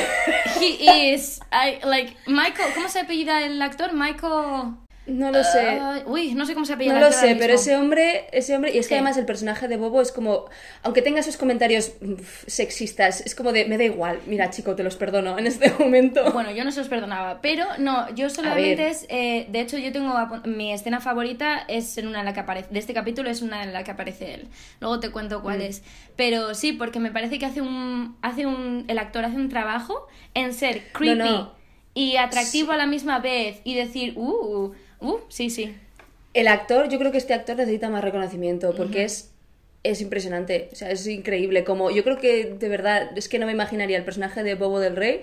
He 0.60 1.14
is, 1.14 1.40
I, 1.52 1.80
like, 1.84 2.16
Michael, 2.28 2.72
¿cómo 2.76 2.90
se 2.90 3.00
apellida 3.00 3.44
el 3.44 3.60
actor? 3.60 3.92
Michael. 3.92 4.76
No 5.08 5.32
lo 5.32 5.44
sé. 5.44 5.80
Ah, 5.82 6.04
uy, 6.06 6.36
no 6.36 6.46
sé 6.46 6.54
cómo 6.54 6.66
se 6.66 6.74
apellida 6.74 6.94
No 6.94 7.00
lo 7.00 7.08
actor 7.08 7.22
sé, 7.22 7.36
pero 7.36 7.56
ese 7.56 7.76
hombre, 7.76 8.28
ese 8.32 8.56
hombre, 8.56 8.72
y 8.72 8.78
es 8.78 8.86
que 8.88 8.90
Sí. 8.90 8.94
además 8.96 9.18
el 9.18 9.26
personaje 9.26 9.68
de 9.68 9.76
Bobo 9.78 10.00
es 10.00 10.12
como, 10.12 10.46
aunque 10.84 11.02
tenga 11.02 11.24
sus 11.24 11.38
comentarios 11.38 11.94
mm, 12.02 12.14
sexistas, 12.46 13.22
es 13.22 13.34
como 13.34 13.52
de, 13.52 13.66
me 13.66 13.78
da 13.80 13.84
igual, 13.84 14.20
mira 14.28 14.52
chico, 14.52 14.76
te 14.76 14.84
los 14.84 14.96
perdono 14.98 15.38
en 15.40 15.48
este 15.48 15.72
momento. 15.80 16.32
Bueno, 16.34 16.52
yo 16.52 16.64
no 16.64 16.72
se 16.72 16.80
los 16.82 16.88
perdonaba, 16.88 17.42
pero 17.42 17.66
no, 17.80 18.14
yo 18.14 18.30
solamente 18.30 18.90
es, 18.90 19.06
eh, 19.10 19.48
de 19.50 19.60
hecho 19.62 19.78
yo 19.80 19.92
tengo, 19.92 20.14
mi 20.46 20.72
escena 20.72 21.00
favorita 21.00 21.66
es 21.68 21.98
en 21.98 22.08
una 22.08 22.20
en 22.20 22.26
la 22.26 22.34
que 22.34 22.42
aparece, 22.42 22.70
de 22.72 22.80
este 22.80 22.94
capítulo 22.94 23.30
es 23.30 23.42
una 23.42 23.64
en 23.64 23.74
la 23.74 23.84
que 23.84 23.92
aparece 23.92 24.36
él, 24.36 24.48
luego 24.80 25.00
te 25.00 25.10
cuento 25.10 25.40
Mm. 25.40 25.42
cuál 25.42 25.62
es, 25.62 25.82
pero 26.16 26.54
sí, 26.54 26.74
porque 26.74 27.00
me 27.00 27.12
parece 27.12 27.40
que 27.40 27.46
hace 27.48 27.62
un, 27.62 28.18
hace 28.22 28.46
un, 28.46 28.86
el 28.88 29.00
actor 29.00 29.26
hace 29.26 29.38
un 29.38 29.50
trabajo 29.50 30.08
en 30.36 30.54
ser 30.54 30.84
creepy 30.94 31.18
no. 31.18 31.54
y 31.96 32.18
atractivo 32.18 32.72
a 32.72 32.78
la 32.78 32.86
misma 32.86 33.18
vez 33.20 33.62
y 33.64 33.74
decir, 33.76 34.14
uh, 34.18 34.72
uh, 35.02 35.18
sí, 35.30 35.50
sí, 35.50 35.76
El 36.34 36.48
actor, 36.48 36.90
yo 36.90 36.98
creo 36.98 37.12
que 37.12 37.18
este 37.18 37.34
actor 37.34 37.58
necesita 37.58 37.90
más 37.90 38.04
reconocimiento 38.04 38.74
porque 38.76 39.04
es, 39.04 39.32
es 39.84 40.02
impresionante, 40.02 40.70
o 40.72 40.76
sea, 40.76 40.90
es 40.92 41.06
increíble. 41.08 41.64
Como 41.64 41.92
yo 41.92 42.04
creo 42.04 42.18
que 42.18 42.46
de 42.46 42.70
verdad, 42.70 43.18
es 43.18 43.28
que 43.28 43.40
no 43.40 43.46
me 43.46 43.52
imaginaría 43.52 43.98
el 43.98 44.06
personaje 44.06 44.44
de 44.44 44.56
Bobo 44.56 44.80
del 44.80 44.96
Rey 44.96 45.22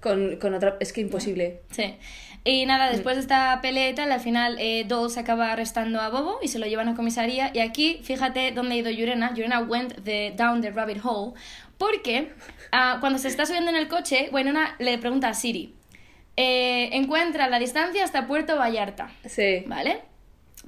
con, 0.00 0.36
con 0.36 0.54
otra, 0.54 0.76
es 0.80 0.92
que 0.92 1.00
imposible. 1.00 1.60
Sí. 1.70 1.96
Y 2.44 2.64
nada, 2.66 2.90
después 2.90 3.16
de 3.16 3.22
esta 3.22 3.60
pelea 3.60 3.90
y 3.90 3.94
tal, 3.94 4.10
al 4.10 4.20
final 4.20 4.56
eh, 4.58 4.84
Dawes 4.88 5.18
acaba 5.18 5.52
arrestando 5.52 6.00
a 6.00 6.08
Bobo 6.08 6.38
y 6.40 6.48
se 6.48 6.58
lo 6.58 6.66
llevan 6.66 6.88
a 6.88 6.94
comisaría. 6.94 7.50
Y 7.52 7.58
aquí, 7.58 8.00
fíjate 8.02 8.52
dónde 8.52 8.76
ha 8.76 8.78
ido 8.78 8.90
Yurena. 8.90 9.34
Yurena 9.34 9.60
went 9.60 10.02
the, 10.04 10.32
down 10.36 10.62
the 10.62 10.70
rabbit 10.70 10.98
hole. 11.04 11.34
Porque 11.76 12.32
ah, 12.72 12.98
cuando 13.00 13.18
se 13.18 13.28
está 13.28 13.44
subiendo 13.44 13.70
en 13.70 13.76
el 13.76 13.88
coche, 13.88 14.30
Winona 14.32 14.76
le 14.78 14.96
pregunta 14.98 15.28
a 15.28 15.34
Siri. 15.34 15.74
Eh, 16.40 16.90
encuentra 16.92 17.48
la 17.48 17.58
distancia 17.58 18.04
hasta 18.04 18.28
Puerto 18.28 18.56
Vallarta. 18.56 19.10
Sí. 19.28 19.64
¿Vale? 19.66 20.02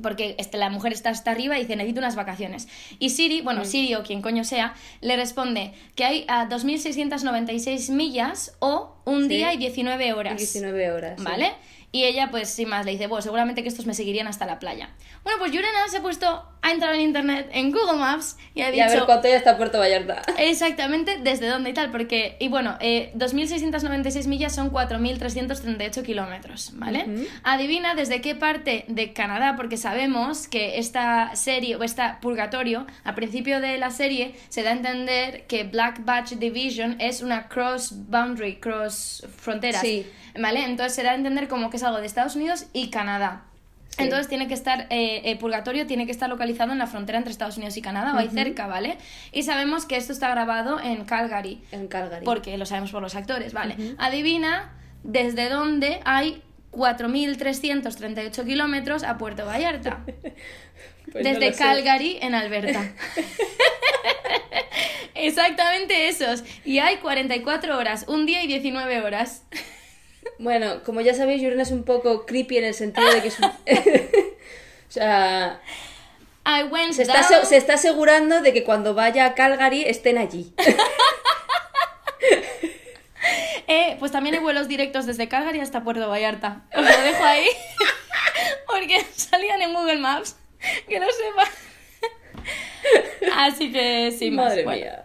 Porque 0.02 0.34
este, 0.38 0.56
la 0.58 0.68
mujer 0.70 0.92
está 0.92 1.10
hasta 1.10 1.30
arriba 1.30 1.56
y 1.58 1.62
dice, 1.62 1.76
necesito 1.76 2.00
unas 2.00 2.16
vacaciones. 2.16 2.66
Y 2.98 3.10
Siri, 3.10 3.42
Mm. 3.42 3.44
bueno, 3.44 3.64
Siri 3.64 3.94
o 3.94 4.02
quien 4.02 4.20
coño 4.22 4.42
sea, 4.44 4.74
le 5.00 5.14
responde 5.16 5.72
que 5.94 6.04
hay 6.04 6.24
a 6.26 6.46
2.696 6.48 7.90
millas 7.90 8.56
o 8.60 8.96
un 9.04 9.22
Sí. 9.24 9.28
día 9.28 9.52
y 9.54 9.58
19 9.58 10.12
horas. 10.14 10.36
19 10.38 10.90
horas. 10.92 11.14
sí. 11.18 11.24
¿Vale? 11.24 11.52
Y 11.92 12.04
ella, 12.04 12.28
pues 12.30 12.48
sin 12.50 12.68
más, 12.68 12.84
le 12.86 12.92
dice, 12.92 13.08
bueno, 13.08 13.20
seguramente 13.22 13.62
que 13.62 13.68
estos 13.68 13.84
me 13.86 13.94
seguirían 13.94 14.26
hasta 14.28 14.46
la 14.46 14.58
playa. 14.60 14.90
Bueno, 15.24 15.38
pues 15.40 15.50
Yurena 15.52 15.88
se 15.88 15.96
ha 15.98 16.02
puesto 16.02 16.44
a 16.62 16.72
entrar 16.72 16.94
en 16.94 17.00
internet, 17.00 17.48
en 17.52 17.72
Google 17.72 17.98
Maps, 17.98 18.36
y 18.54 18.62
ha 18.62 18.74
Y 18.74 18.80
a 18.80 18.86
ver 18.86 18.94
dicho 18.94 19.06
cuánto 19.06 19.28
ya 19.28 19.36
está 19.36 19.56
Puerto 19.56 19.78
Vallarta. 19.78 20.22
exactamente 20.38 21.18
desde 21.22 21.48
dónde 21.48 21.70
y 21.70 21.72
tal, 21.72 21.90
porque, 21.90 22.36
y 22.38 22.48
bueno, 22.48 22.76
eh, 22.80 23.12
2.696 23.16 24.26
millas 24.26 24.54
son 24.54 24.70
4.338 24.70 26.02
kilómetros, 26.02 26.72
¿vale? 26.74 27.06
Adivina 27.42 27.94
desde 27.94 28.20
qué 28.20 28.34
parte 28.34 28.84
de 28.88 29.12
Canadá, 29.12 29.54
porque 29.56 29.76
sabemos 29.76 30.48
que 30.48 30.78
esta 30.78 31.34
serie, 31.34 31.76
o 31.76 31.82
esta 31.82 32.20
purgatorio, 32.20 32.86
a 33.04 33.14
principio 33.14 33.60
de 33.60 33.78
la 33.78 33.90
serie, 33.90 34.34
se 34.48 34.62
da 34.62 34.70
a 34.70 34.74
entender 34.74 35.46
que 35.46 35.64
Black 35.64 36.04
Batch 36.04 36.32
Division 36.32 36.96
es 37.00 37.22
una 37.22 37.48
cross 37.48 37.92
boundary, 37.92 38.56
cross 38.56 39.26
fronteras. 39.36 39.80
Sí. 39.80 40.06
¿Vale? 40.38 40.64
Entonces 40.64 40.94
se 40.94 41.02
da 41.02 41.10
a 41.10 41.14
entender 41.14 41.48
como 41.48 41.70
que 41.70 41.76
es 41.76 41.82
algo 41.82 41.98
de 42.00 42.06
Estados 42.06 42.36
Unidos 42.36 42.66
y 42.72 42.90
Canadá. 42.90 43.49
Sí. 44.00 44.04
Entonces 44.04 44.28
tiene 44.28 44.48
que 44.48 44.54
estar, 44.54 44.86
eh, 44.90 45.22
eh, 45.24 45.36
Purgatorio 45.36 45.86
tiene 45.86 46.06
que 46.06 46.12
estar 46.12 46.28
localizado 46.28 46.72
en 46.72 46.78
la 46.78 46.86
frontera 46.86 47.18
entre 47.18 47.30
Estados 47.30 47.56
Unidos 47.56 47.76
y 47.76 47.82
Canadá 47.82 48.14
o 48.14 48.18
ahí 48.18 48.28
cerca, 48.28 48.66
¿vale? 48.66 48.96
Y 49.32 49.44
sabemos 49.44 49.86
que 49.86 49.96
esto 49.96 50.12
está 50.12 50.28
grabado 50.30 50.80
en 50.80 51.04
Calgary, 51.04 51.62
En 51.72 51.86
Calgary. 51.88 52.24
porque 52.24 52.56
lo 52.58 52.66
sabemos 52.66 52.90
por 52.90 53.02
los 53.02 53.14
actores, 53.14 53.52
¿vale? 53.52 53.76
Adivina 53.98 54.72
desde 55.04 55.48
dónde 55.48 56.00
hay 56.04 56.42
4.338 56.72 58.44
kilómetros 58.44 59.02
a 59.04 59.18
Puerto 59.18 59.46
Vallarta. 59.46 60.04
Pues 61.12 61.24
no 61.24 61.30
desde 61.32 61.46
lo 61.46 61.52
sé. 61.56 61.58
Calgary, 61.58 62.18
en 62.20 62.36
Alberta. 62.36 62.84
Exactamente 65.14 66.08
esos. 66.08 66.44
Y 66.64 66.78
hay 66.78 66.96
44 66.98 67.76
horas, 67.76 68.04
un 68.08 68.26
día 68.26 68.42
y 68.44 68.46
19 68.46 69.00
horas. 69.02 69.44
Bueno, 70.40 70.82
como 70.84 71.00
ya 71.02 71.14
sabéis, 71.14 71.42
Yurena 71.42 71.62
es 71.62 71.70
un 71.70 71.84
poco 71.84 72.24
creepy 72.26 72.58
en 72.58 72.64
el 72.64 72.74
sentido 72.74 73.10
de 73.12 73.20
que 73.22 73.28
es 73.28 73.38
un... 73.38 73.44
o 73.46 73.52
sea, 74.88 75.60
I 76.46 76.62
went 76.64 76.92
se 76.94 77.02
está, 77.02 77.20
down- 77.22 77.44
se 77.44 77.56
está 77.56 77.74
asegurando 77.74 78.40
de 78.40 78.52
que 78.52 78.64
cuando 78.64 78.94
vaya 78.94 79.26
a 79.26 79.34
Calgary 79.34 79.84
estén 79.86 80.18
allí. 80.18 80.52
Eh, 83.72 83.96
pues 84.00 84.10
también 84.10 84.34
hay 84.34 84.40
vuelos 84.40 84.66
directos 84.66 85.06
desde 85.06 85.28
Calgary 85.28 85.60
hasta 85.60 85.84
Puerto 85.84 86.08
Vallarta. 86.08 86.62
Os 86.74 86.82
lo 86.82 87.02
dejo 87.02 87.22
ahí. 87.22 87.46
Porque 88.66 89.00
salían 89.14 89.62
en 89.62 89.72
Google 89.72 89.98
Maps. 89.98 90.36
Que 90.88 90.98
lo 90.98 91.06
sepa. 91.06 91.48
Así 93.36 93.70
que 93.70 94.10
sí, 94.18 94.32
más. 94.32 94.46
Madre 94.46 94.64
Bueno. 94.64 94.80
mía. 94.80 95.04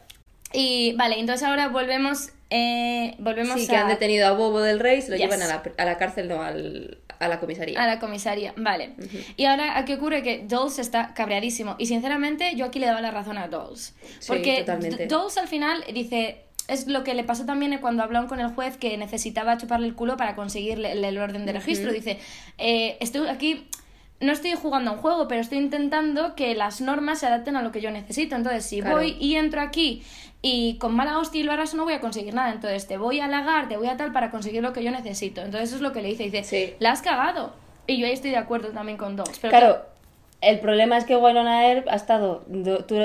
Y 0.52 0.94
vale, 0.94 1.20
entonces 1.20 1.48
ahora 1.48 1.68
volvemos. 1.68 2.30
Eh, 2.56 3.16
volvemos 3.20 3.60
Sí, 3.60 3.66
a, 3.66 3.70
que 3.70 3.76
han 3.76 3.88
detenido 3.88 4.28
a 4.28 4.32
Bobo 4.32 4.62
del 4.62 4.80
Rey, 4.80 5.02
se 5.02 5.10
lo 5.12 5.18
Yes. 5.18 5.26
llevan 5.26 5.42
a 5.42 5.48
la, 5.48 5.64
a 5.78 5.86
la 5.86 5.98
cárcel, 5.98 6.28
no, 6.28 6.42
al, 6.42 6.98
a 7.20 7.28
la 7.28 7.40
comisaría. 7.40 7.82
a 7.82 7.88
la 7.88 8.00
comisaría. 8.00 8.54
Vale. 8.58 8.92
Y 9.38 9.46
ahora, 9.46 9.78
¿a 9.78 9.86
qué 9.86 9.96
ocurre? 9.96 10.22
Que 10.24 10.44
Dawes 10.48 10.80
está 10.80 11.14
cabreadísimo. 11.14 11.76
Y 11.78 11.88
sinceramente, 11.88 12.56
yo 12.56 12.66
aquí 12.66 12.80
le 12.80 12.86
daba 12.88 13.02
la 13.02 13.12
razón 13.12 13.38
a. 13.38 13.50
Sí, 13.76 13.94
Porque 14.28 14.64
Dawes 15.08 15.38
al 15.38 15.48
final 15.48 15.84
dice. 15.94 16.42
Es 16.68 16.88
lo 16.88 17.04
que 17.04 17.14
le 17.14 17.24
pasó 17.24 17.46
también 17.46 17.78
cuando 17.80 18.02
hablaron 18.02 18.28
con 18.28 18.40
el 18.40 18.48
juez 18.48 18.76
que 18.78 18.98
necesitaba 18.98 19.56
chuparle 19.56 19.86
el 19.86 19.94
culo 19.94 20.18
para 20.18 20.36
conseguir 20.36 20.84
el, 20.84 21.04
el 21.06 21.18
orden 21.20 21.46
de 21.46 21.54
registro. 21.54 21.94
Dice: 21.94 22.18
eh, 22.58 22.98
Estoy 23.02 23.28
aquí. 23.28 23.68
No 24.22 24.32
estoy 24.32 24.54
jugando 24.54 24.92
a 24.92 24.94
un 24.94 25.00
juego, 25.00 25.28
pero 25.28 25.42
estoy 25.42 25.58
intentando 25.58 26.36
que 26.36 26.56
las 26.56 26.80
normas 26.82 27.20
se 27.20 27.28
adapten 27.28 27.56
a 27.58 27.62
lo 27.62 27.72
que 27.72 27.82
yo 27.82 27.92
necesito. 27.92 28.36
Entonces, 28.36 28.66
si 28.66 28.80
Claro. 28.82 28.96
voy 28.98 29.18
y 29.20 29.36
entro 29.36 29.62
aquí 29.62 30.04
y 30.42 30.78
con 30.78 30.96
mala 30.96 31.20
hostia 31.20 31.42
y 31.42 31.44
lo 31.44 31.52
arraso, 31.52 31.76
no 31.76 31.84
voy 31.84 31.94
a 31.94 32.00
conseguir 32.00 32.34
nada. 32.34 32.52
Entonces, 32.52 32.88
te 32.88 32.98
voy 32.98 33.20
a 33.20 33.26
halagar, 33.26 33.68
te 33.68 33.78
voy 33.78 33.88
a 33.88 33.98
tal 33.98 34.12
para 34.14 34.32
conseguir 34.32 34.62
lo 34.62 34.72
que 34.74 34.84
yo 34.84 34.92
necesito. 34.92 35.42
Entonces, 35.42 35.70
eso 35.70 35.76
es 35.78 35.82
lo 35.82 35.92
que 35.92 36.02
le 36.02 36.10
dice. 36.10 36.24
Dice: 36.24 36.44
Sí. 36.44 36.74
La 36.80 36.92
has 36.92 37.02
cagado. 37.02 37.54
Y 37.88 37.98
yo 38.00 38.08
ahí 38.08 38.14
estoy 38.14 38.32
de 38.32 38.38
acuerdo 38.38 38.70
también 38.70 38.98
con 38.98 39.16
Dogs. 39.16 39.38
Pero 39.40 39.52
Claro, 39.52 39.86
el 40.42 40.60
problema 40.60 40.98
es 40.98 41.06
que 41.06 41.16
Winona 41.16 41.68
Earp 41.72 41.88
ha 41.90 41.96
estado 41.96 42.46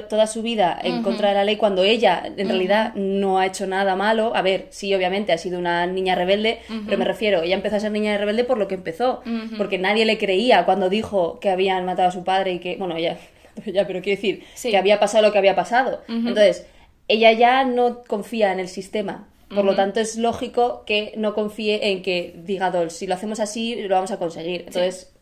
toda 0.09 0.27
su 0.27 0.43
vida 0.43 0.79
en 0.83 1.03
contra 1.03 1.29
de 1.31 1.35
la 1.37 1.45
ley 1.45 1.57
cuando 1.57 1.83
ella 1.85 2.23
en 2.25 2.49
realidad 2.49 2.93
no 2.97 3.38
ha 3.38 3.47
hecho 3.47 3.66
nada 3.66 3.97
malo. 3.97 4.33
A 4.35 4.43
ver, 4.43 4.66
sí, 4.71 4.95
obviamente 4.95 5.33
ha 5.33 5.38
sido 5.38 5.59
una 5.59 5.87
niña 5.87 6.14
rebelde, 6.14 6.59
pero 6.85 6.99
me 6.99 7.05
refiero, 7.05 7.43
ella 7.43 7.55
empezó 7.55 7.77
a 7.77 7.81
ser 7.81 7.93
niña 7.93 8.19
rebelde 8.19 8.45
por 8.45 8.59
lo 8.59 8.69
que 8.69 8.75
empezó, 8.75 9.23
porque 9.57 9.79
nadie 9.79 10.05
le 10.05 10.19
creía 10.19 10.64
cuando 10.66 10.90
dijo 10.90 11.40
que 11.40 11.49
habían 11.51 11.85
matado 11.87 12.09
a 12.09 12.12
su 12.12 12.25
padre 12.25 12.53
y 12.55 12.59
que, 12.59 12.77
bueno, 12.77 12.97
ella, 12.97 13.16
ya, 13.64 13.87
pero 13.87 14.03
quiero 14.03 14.16
decir, 14.21 14.45
Sí. 14.55 14.71
que 14.71 14.77
había 14.77 15.01
pasado 15.01 15.27
lo 15.27 15.33
que 15.33 15.38
había 15.38 15.55
pasado. 15.57 16.03
Entonces, 16.09 16.66
ella 17.09 17.33
ya 17.33 17.64
no 17.64 18.03
confía 18.07 18.53
en 18.53 18.61
el 18.61 18.69
sistema. 18.69 19.29
Por 19.49 19.64
lo 19.64 19.75
tanto, 19.75 19.99
es 19.99 20.16
lógico 20.16 20.85
que 20.87 21.12
no 21.16 21.35
confíe 21.35 21.90
en 21.90 22.03
que 22.03 22.35
diga 22.37 22.71
Dolls, 22.71 22.93
si 22.93 23.07
lo 23.09 23.14
hacemos 23.14 23.40
así, 23.40 23.75
lo 23.83 23.95
vamos 23.97 24.12
a 24.12 24.19
conseguir. 24.19 24.61
Entonces, 24.66 25.12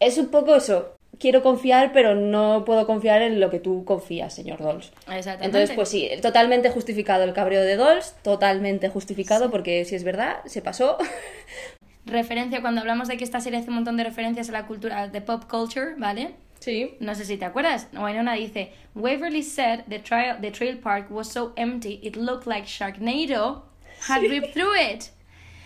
es 0.00 0.18
un 0.18 0.28
poco 0.28 0.56
eso. 0.56 0.96
Quiero 1.22 1.40
confiar, 1.40 1.92
pero 1.92 2.16
no 2.16 2.64
puedo 2.64 2.84
confiar 2.84 3.22
en 3.22 3.38
lo 3.38 3.48
que 3.48 3.60
tú 3.60 3.84
confías, 3.84 4.34
señor 4.34 4.60
Dolls. 4.60 4.88
Exactamente. 5.02 5.44
Entonces, 5.44 5.70
pues 5.76 5.88
sí, 5.88 6.10
totalmente 6.20 6.68
justificado 6.68 7.22
el 7.22 7.32
cabreo 7.32 7.62
de 7.62 7.76
Dolls, 7.76 8.16
totalmente 8.22 8.88
justificado, 8.88 9.48
porque 9.48 9.84
si 9.84 9.94
es 9.94 10.02
verdad, 10.02 10.38
se 10.46 10.62
pasó. 10.62 10.98
referencia 12.06 12.60
cuando 12.60 12.80
hablamos 12.80 13.06
de 13.06 13.16
que 13.18 13.22
esta 13.22 13.38
serie 13.38 13.60
hace 13.60 13.68
un 13.68 13.76
montón 13.76 13.96
de 13.96 14.02
referencias 14.02 14.48
a 14.48 14.52
la 14.52 14.66
cultura 14.66 15.06
de 15.06 15.20
pop 15.20 15.44
culture, 15.48 15.94
¿vale? 15.96 16.34
Sí. 16.58 16.96
No 16.98 17.14
sé 17.14 17.24
si 17.24 17.36
te 17.36 17.44
acuerdas. 17.44 17.86
Winona 17.92 18.34
dice, 18.34 18.72
Waverly 18.96 19.44
said 19.44 19.84
the 19.88 20.00
trail, 20.00 20.38
the 20.40 20.50
trail 20.50 20.76
park 20.76 21.06
was 21.08 21.28
so 21.28 21.52
empty 21.54 22.00
it 22.02 22.16
looked 22.16 22.48
like 22.48 22.66
Sharknado 22.66 23.62
had 24.08 24.22
ripped 24.22 24.54
through 24.54 24.74
it. 24.74 25.12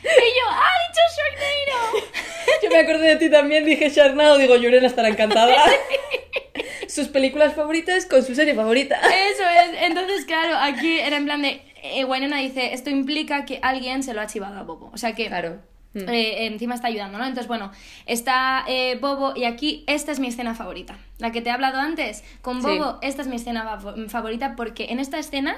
Y 0.07 0.39
yo, 0.39 0.45
¡ah, 0.51 0.69
ha 0.69 0.89
dicho 0.89 1.01
Sharknado! 1.17 2.07
Yo 2.63 2.71
me 2.71 2.79
acordé 2.79 3.09
de 3.09 3.17
ti 3.17 3.31
también, 3.31 3.65
dije 3.65 3.91
Sharnado, 3.91 4.39
digo, 4.39 4.57
Yurena 4.57 4.87
estará 4.87 5.09
encantada. 5.09 5.55
Sus 6.89 7.09
películas 7.09 7.55
favoritas 7.55 8.07
con 8.07 8.23
su 8.25 8.35
serie 8.35 8.55
favorita. 8.55 8.97
Eso 8.97 9.43
es. 9.43 9.83
Entonces, 9.83 10.25
claro, 10.25 10.57
aquí 10.57 10.99
era 10.99 11.17
en 11.17 11.25
plan 11.25 11.43
de... 11.43 11.61
Eh, 11.83 12.05
dice, 12.43 12.73
esto 12.73 12.91
implica 12.91 13.45
que 13.45 13.59
alguien 13.63 14.03
se 14.03 14.15
lo 14.15 14.21
ha 14.21 14.27
chivado 14.27 14.59
a 14.59 14.63
Bobo. 14.63 14.91
O 14.93 14.97
sea 14.99 15.15
que... 15.15 15.27
Claro. 15.27 15.61
Mm. 15.95 16.09
eh, 16.11 16.47
encima 16.47 16.75
está 16.75 16.89
ayudando, 16.89 17.17
¿no? 17.17 17.25
Entonces, 17.25 17.49
bueno, 17.49 17.73
está 18.05 18.65
eh, 18.69 18.99
Bobo 19.01 19.33
y 19.35 19.45
aquí 19.45 19.83
esta 19.87 20.13
es 20.13 20.21
mi 20.21 20.29
escena 20.29 20.55
favorita. 20.55 20.99
La 21.19 21.33
que 21.33 21.41
te 21.41 21.49
he 21.49 21.53
hablado 21.53 21.79
antes, 21.81 22.23
con 22.43 22.61
Sí. 22.61 22.67
Bobo, 22.69 22.99
esta 23.03 23.23
es 23.23 23.29
mi 23.29 23.37
escena 23.37 23.79
fa- 23.81 23.95
favorita 24.09 24.57
porque 24.57 24.87
en 24.91 25.01
esta 25.01 25.19
escena 25.19 25.57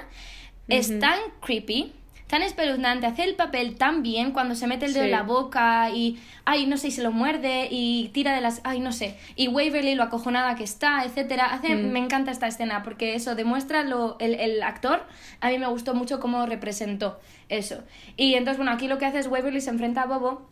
es 0.69 0.97
tan 0.99 1.19
creepy, 1.41 1.93
tan 2.29 2.43
espeluznante, 2.43 3.07
hace 3.07 3.23
el 3.23 3.35
papel 3.35 3.75
tan 3.75 4.03
bien 4.03 4.31
cuando 4.31 4.53
se 4.53 4.67
mete 4.67 4.85
el 4.85 4.93
dedo 4.93 5.03
Sí. 5.03 5.09
en 5.09 5.15
la 5.15 5.23
boca 5.23 5.89
y, 5.89 6.19
ay, 6.45 6.67
no 6.67 6.77
sé, 6.77 6.89
y 6.89 6.91
se 6.91 7.01
lo 7.01 7.11
muerde 7.11 7.67
y 7.71 8.09
tira 8.13 8.35
de 8.35 8.41
las, 8.41 8.61
ay, 8.63 8.79
no 8.79 8.91
sé, 8.91 9.17
y 9.35 9.47
Waverly 9.47 9.95
lo 9.95 10.03
acojonada 10.03 10.55
que 10.55 10.63
está, 10.63 11.03
etcétera. 11.03 11.45
Hace, 11.51 11.75
Mm. 11.75 11.91
me 11.91 11.99
encanta 11.99 12.29
esta 12.31 12.45
escena 12.47 12.83
porque 12.83 13.15
eso 13.15 13.33
demuestra 13.33 13.83
lo, 13.83 14.15
el, 14.19 14.35
el 14.35 14.61
actor, 14.61 15.03
a 15.41 15.49
mí 15.49 15.57
me 15.57 15.65
gustó 15.67 15.95
mucho 15.95 16.19
cómo 16.19 16.45
representó 16.45 17.19
eso. 17.49 17.83
Y 18.15 18.35
entonces, 18.35 18.57
bueno, 18.57 18.71
aquí 18.71 18.87
lo 18.87 18.99
que 18.99 19.05
hace 19.07 19.17
es 19.19 19.27
Waverly 19.27 19.59
se 19.61 19.71
enfrenta 19.71 20.03
a 20.03 20.05
Bobo 20.05 20.47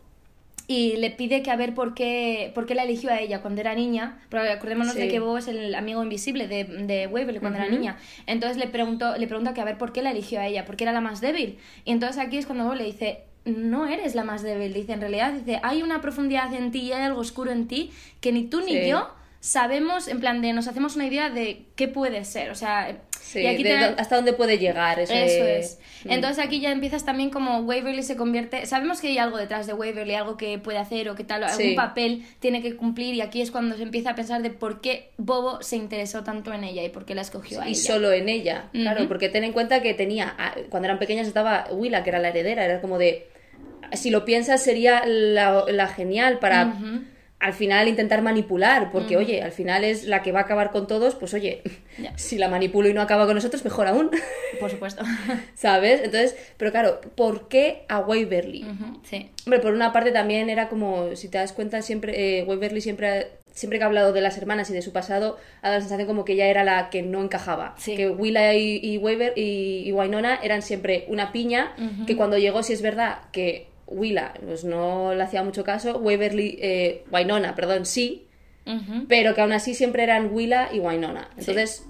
y 0.70 0.96
le 0.98 1.10
pide 1.10 1.42
que 1.42 1.50
a 1.50 1.56
ver 1.56 1.74
por 1.74 1.94
qué, 1.94 2.52
por 2.54 2.66
qué 2.66 2.74
la 2.74 2.84
eligió 2.84 3.10
a 3.10 3.18
ella 3.18 3.40
cuando 3.40 3.62
era 3.62 3.74
niña. 3.74 4.18
Pero 4.28 4.42
acordémonos 4.42 4.92
Sí. 4.92 5.00
de 5.00 5.08
que 5.08 5.18
Bobo 5.18 5.38
es 5.38 5.48
el 5.48 5.74
amigo 5.74 6.02
invisible 6.02 6.46
de, 6.46 6.64
de 6.64 7.06
Waverly 7.06 7.40
cuando 7.40 7.58
era 7.58 7.68
niña. 7.68 7.96
Entonces 8.26 8.58
le 8.58 8.68
preguntó, 8.68 9.16
le 9.16 9.26
pregunta 9.26 9.54
que 9.54 9.62
a 9.62 9.64
ver 9.64 9.78
por 9.78 9.92
qué 9.92 10.02
la 10.02 10.10
eligió 10.10 10.38
a 10.40 10.46
ella, 10.46 10.66
porque 10.66 10.84
era 10.84 10.92
la 10.92 11.00
más 11.00 11.20
débil. 11.22 11.58
Y 11.86 11.90
entonces 11.92 12.22
aquí 12.22 12.36
es 12.36 12.44
cuando 12.46 12.64
Bobo 12.64 12.76
le 12.76 12.84
dice, 12.84 13.24
no 13.46 13.86
eres 13.86 14.14
la 14.14 14.24
más 14.24 14.42
débil. 14.42 14.74
Dice, 14.74 14.92
en 14.92 15.00
realidad, 15.00 15.32
dice, 15.32 15.58
hay 15.62 15.82
una 15.82 16.02
profundidad 16.02 16.52
en 16.52 16.70
ti 16.70 16.80
y 16.80 16.92
hay 16.92 17.02
algo 17.02 17.20
oscuro 17.20 17.50
en 17.50 17.66
ti 17.66 17.90
que 18.20 18.30
ni 18.30 18.44
tú 18.44 18.60
ni 18.60 18.86
yo 18.86 19.08
sabemos, 19.40 20.08
en 20.08 20.20
plan 20.20 20.42
de, 20.42 20.52
nos 20.52 20.68
hacemos 20.68 20.96
una 20.96 21.06
idea 21.06 21.30
de 21.30 21.64
qué 21.76 21.88
puede 21.88 22.24
ser. 22.26 22.50
O 22.50 22.54
sea, 22.54 22.98
Sí, 23.28 23.40
y 23.40 23.46
aquí 23.46 23.62
de- 23.62 23.76
hasta 23.76 24.16
dónde 24.16 24.32
puede 24.32 24.56
llegar. 24.56 24.98
Eso, 24.98 25.12
eso 25.12 25.44
es. 25.44 25.78
Mm. 26.04 26.12
Entonces 26.12 26.42
aquí 26.42 26.60
ya 26.60 26.72
empiezas 26.72 27.04
también 27.04 27.28
como 27.28 27.58
Waverly 27.58 28.02
se 28.02 28.16
convierte. 28.16 28.64
Sabemos 28.64 29.02
que 29.02 29.08
hay 29.08 29.18
algo 29.18 29.36
detrás 29.36 29.66
de 29.66 29.74
Waverly, 29.74 30.14
algo 30.14 30.38
que 30.38 30.58
puede 30.58 30.78
hacer 30.78 31.10
o 31.10 31.14
que 31.14 31.24
tal, 31.24 31.44
algún 31.44 31.58
Sí. 31.60 31.74
papel 31.74 32.24
tiene 32.40 32.62
que 32.62 32.74
cumplir. 32.74 33.14
Y 33.14 33.20
aquí 33.20 33.42
es 33.42 33.50
cuando 33.50 33.76
se 33.76 33.82
empieza 33.82 34.10
a 34.10 34.14
pensar 34.14 34.40
de 34.40 34.48
por 34.48 34.80
qué 34.80 35.10
Bobo 35.18 35.60
se 35.62 35.76
interesó 35.76 36.24
tanto 36.24 36.54
en 36.54 36.64
ella 36.64 36.82
y 36.82 36.88
por 36.88 37.04
qué 37.04 37.14
la 37.14 37.20
escogió 37.20 37.60
a 37.60 37.66
y 37.68 37.72
ella. 37.72 37.80
solo 37.82 38.12
en 38.12 38.30
ella, 38.30 38.70
claro, 38.72 39.06
porque 39.08 39.28
ten 39.28 39.44
en 39.44 39.52
cuenta 39.52 39.82
que 39.82 39.92
tenía, 39.92 40.34
cuando 40.70 40.86
eran 40.86 40.98
pequeñas 40.98 41.26
estaba 41.26 41.66
Willa, 41.70 42.02
que 42.04 42.08
era 42.08 42.20
la 42.20 42.28
heredera, 42.30 42.64
era 42.64 42.80
como 42.80 42.96
de, 42.96 43.26
si 43.92 44.08
lo 44.10 44.24
piensas 44.24 44.62
sería 44.62 45.02
la, 45.06 45.64
la 45.68 45.86
genial 45.88 46.38
para. 46.38 46.72
Al 47.40 47.52
final 47.52 47.86
intentar 47.86 48.20
manipular, 48.20 48.90
porque 48.90 49.16
oye, 49.16 49.42
al 49.42 49.52
final 49.52 49.84
es 49.84 50.04
la 50.04 50.22
que 50.22 50.32
va 50.32 50.40
a 50.40 50.42
acabar 50.42 50.72
con 50.72 50.88
todos, 50.88 51.14
pues 51.14 51.34
oye, 51.34 51.62
si 52.16 52.36
la 52.36 52.48
manipulo 52.48 52.88
y 52.88 52.94
no 52.94 53.00
acaba 53.00 53.26
con 53.26 53.36
nosotros, 53.36 53.64
mejor 53.64 53.86
aún, 53.86 54.10
Por 54.60 54.70
supuesto. 54.70 55.04
¿sabes? 55.54 56.00
Entonces, 56.02 56.36
pero 56.56 56.72
claro, 56.72 57.00
¿por 57.14 57.48
qué 57.48 57.84
a 57.88 58.00
Waverly? 58.00 58.64
Ujú, 58.64 59.00
sí. 59.04 59.30
Hombre, 59.46 59.60
por 59.60 59.72
una 59.72 59.92
parte 59.92 60.10
también 60.10 60.50
era 60.50 60.68
como, 60.68 61.14
si 61.14 61.28
te 61.28 61.38
das 61.38 61.52
cuenta, 61.52 61.80
siempre, 61.82 62.40
eh, 62.40 62.44
Waverly 62.44 62.80
siempre, 62.80 63.28
siempre 63.52 63.78
que 63.78 63.84
ha 63.84 63.86
hablado 63.86 64.12
de 64.12 64.20
las 64.20 64.36
hermanas 64.36 64.68
y 64.70 64.72
de 64.72 64.82
su 64.82 64.92
pasado, 64.92 65.38
ha 65.62 65.68
dado 65.68 65.76
la 65.76 65.80
sensación 65.80 66.08
como 66.08 66.24
que 66.24 66.32
ella 66.32 66.46
era 66.46 66.64
la 66.64 66.90
que 66.90 67.02
no 67.02 67.22
encajaba. 67.22 67.76
Sí. 67.78 67.94
Que 67.94 68.10
Willa 68.10 68.52
y, 68.54 68.80
y, 68.82 68.96
y, 69.36 69.90
y 69.90 69.94
eran 70.42 70.62
siempre 70.62 71.04
una 71.06 71.30
piña, 71.30 71.74
que 72.06 72.16
cuando 72.16 72.36
llegó, 72.36 72.64
si 72.64 72.72
es 72.72 72.82
verdad 72.82 73.18
que 73.30 73.68
Willa 73.88 74.34
pues, 74.44 74.64
no 74.64 75.14
le 75.14 75.22
hacía 75.22 75.42
mucho 75.42 75.64
caso, 75.64 75.98
Waverly, 75.98 76.58
eh, 76.60 77.04
Wynonna, 77.10 77.54
perdón, 77.54 77.86
sí, 77.86 78.26
pero 79.08 79.34
que 79.34 79.40
aún 79.40 79.52
así 79.52 79.74
siempre 79.74 80.02
eran 80.02 80.30
Willa 80.30 80.68
y 80.72 80.78
Wynonna. 80.78 81.30
Entonces, 81.38 81.88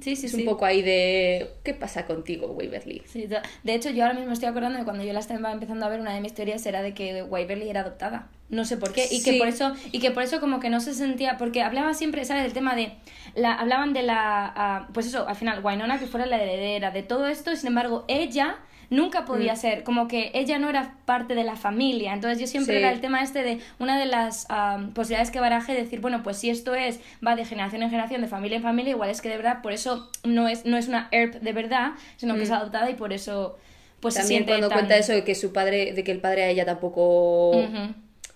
Sí, 0.00 0.16
sí, 0.16 0.26
es 0.26 0.32
sí. 0.32 0.38
un 0.38 0.44
poco 0.46 0.64
ahí 0.64 0.80
de, 0.80 1.50
¿qué 1.62 1.74
pasa 1.74 2.06
contigo, 2.06 2.46
Waverly? 2.46 3.02
Sí, 3.06 3.28
de 3.62 3.74
hecho, 3.74 3.90
yo 3.90 4.04
ahora 4.04 4.14
mismo 4.14 4.32
estoy 4.32 4.48
acordando 4.48 4.78
de 4.78 4.84
cuando 4.84 5.04
yo 5.04 5.12
la 5.12 5.20
estaba 5.20 5.52
empezando 5.52 5.84
a 5.84 5.90
ver, 5.90 6.00
una 6.00 6.14
de 6.14 6.22
mis 6.22 6.32
teorías 6.32 6.64
era 6.64 6.80
de 6.80 6.94
que 6.94 7.22
Waverly 7.22 7.68
era 7.68 7.82
adoptada. 7.82 8.28
No 8.48 8.64
sé 8.64 8.78
por 8.78 8.92
qué. 8.92 9.06
Y 9.10 9.22
que 9.22 9.34
por 9.34 9.48
eso, 9.48 9.74
y 9.92 10.00
que 10.00 10.10
por 10.10 10.22
eso 10.22 10.40
como 10.40 10.60
que 10.60 10.70
no 10.70 10.80
se 10.80 10.94
sentía, 10.94 11.36
porque 11.36 11.62
hablaba 11.62 11.92
siempre, 11.92 12.24
¿sabes? 12.24 12.42
Del 12.44 12.54
tema 12.54 12.74
de, 12.74 12.92
la, 13.34 13.52
hablaban 13.54 13.92
de 13.92 14.02
la, 14.02 14.52
ah, 14.56 14.88
pues 14.94 15.06
eso, 15.06 15.28
al 15.28 15.36
final, 15.36 15.62
Wynonna 15.62 15.98
que 15.98 16.06
fuera 16.06 16.24
la 16.24 16.42
heredera 16.42 16.90
de 16.90 17.02
todo 17.02 17.26
esto, 17.26 17.52
y 17.52 17.56
sin 17.56 17.68
embargo, 17.68 18.06
ella 18.08 18.56
nunca 18.90 19.24
podía 19.24 19.54
ser, 19.56 19.84
como 19.84 20.08
que 20.08 20.30
ella 20.34 20.58
no 20.58 20.68
era 20.68 20.96
parte 21.04 21.34
de 21.36 21.44
la 21.44 21.54
familia. 21.56 22.12
Entonces 22.12 22.40
yo 22.40 22.46
siempre 22.46 22.74
Sí. 22.74 22.78
era 22.82 22.90
el 22.92 23.00
tema 23.00 23.22
este 23.22 23.42
de 23.44 23.60
una 23.78 23.98
de 23.98 24.06
las 24.06 24.46
ah, 24.50 24.80
posibilidades 24.94 25.30
que 25.30 25.38
baraje 25.40 25.72
de 25.72 25.82
decir, 25.84 26.00
bueno, 26.00 26.22
pues 26.24 26.36
si 26.38 26.50
esto 26.50 26.74
es, 26.74 26.98
va 27.26 27.36
de 27.36 27.44
generación 27.44 27.82
en 27.82 27.90
generación, 27.90 28.20
de 28.20 28.26
familia 28.28 28.56
en 28.56 28.62
familia, 28.62 28.90
igual 28.90 29.08
es 29.10 29.20
que 29.22 29.28
de 29.28 29.36
verdad, 29.36 29.62
por 29.62 29.72
eso 29.72 30.10
no 30.24 30.48
es, 30.48 30.64
no 30.66 30.76
es 30.76 30.88
una 30.88 31.08
ERP 31.12 31.36
de 31.40 31.52
verdad, 31.52 31.92
sino 32.16 32.34
que 32.34 32.42
es 32.42 32.50
adoptada 32.50 32.90
y 32.90 32.94
por 32.94 33.12
eso 33.12 33.56
pues 34.00 34.14
se 34.14 34.20
Mm. 34.20 34.22
También 34.22 34.38
siente 34.44 34.52
cuando 34.52 34.68
tan- 34.68 34.78
cuenta 34.78 34.96
eso 34.96 35.12
de 35.12 35.24
que 35.24 35.34
su 35.34 35.52
padre, 35.52 35.92
de 35.92 36.02
que 36.04 36.10
el 36.12 36.20
padre 36.20 36.42
a 36.44 36.48
ella 36.48 36.64
tampoco 36.64 37.52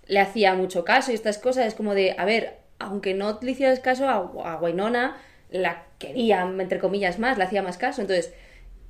le 0.07 0.21
hacía 0.21 0.55
mucho 0.55 0.85
caso 0.85 1.11
y 1.11 1.15
estas 1.15 1.39
cosas, 1.39 1.67
es 1.67 1.75
como 1.75 1.95
de, 1.95 2.15
a 2.19 2.25
ver, 2.25 2.59
aunque 2.79 3.15
no 3.15 3.39
le 3.41 3.51
hicieras 3.53 3.81
caso 3.81 4.09
a, 4.09 4.15
a 4.53 4.57
Wynonna, 4.61 5.17
la 5.51 5.85
quería, 5.99 6.43
entre 6.43 6.79
comillas, 6.79 7.19
más, 7.19 7.39
le 7.39 7.45
hacía 7.45 7.63
más 7.63 7.79
caso. 7.79 8.03
Entonces, 8.03 8.35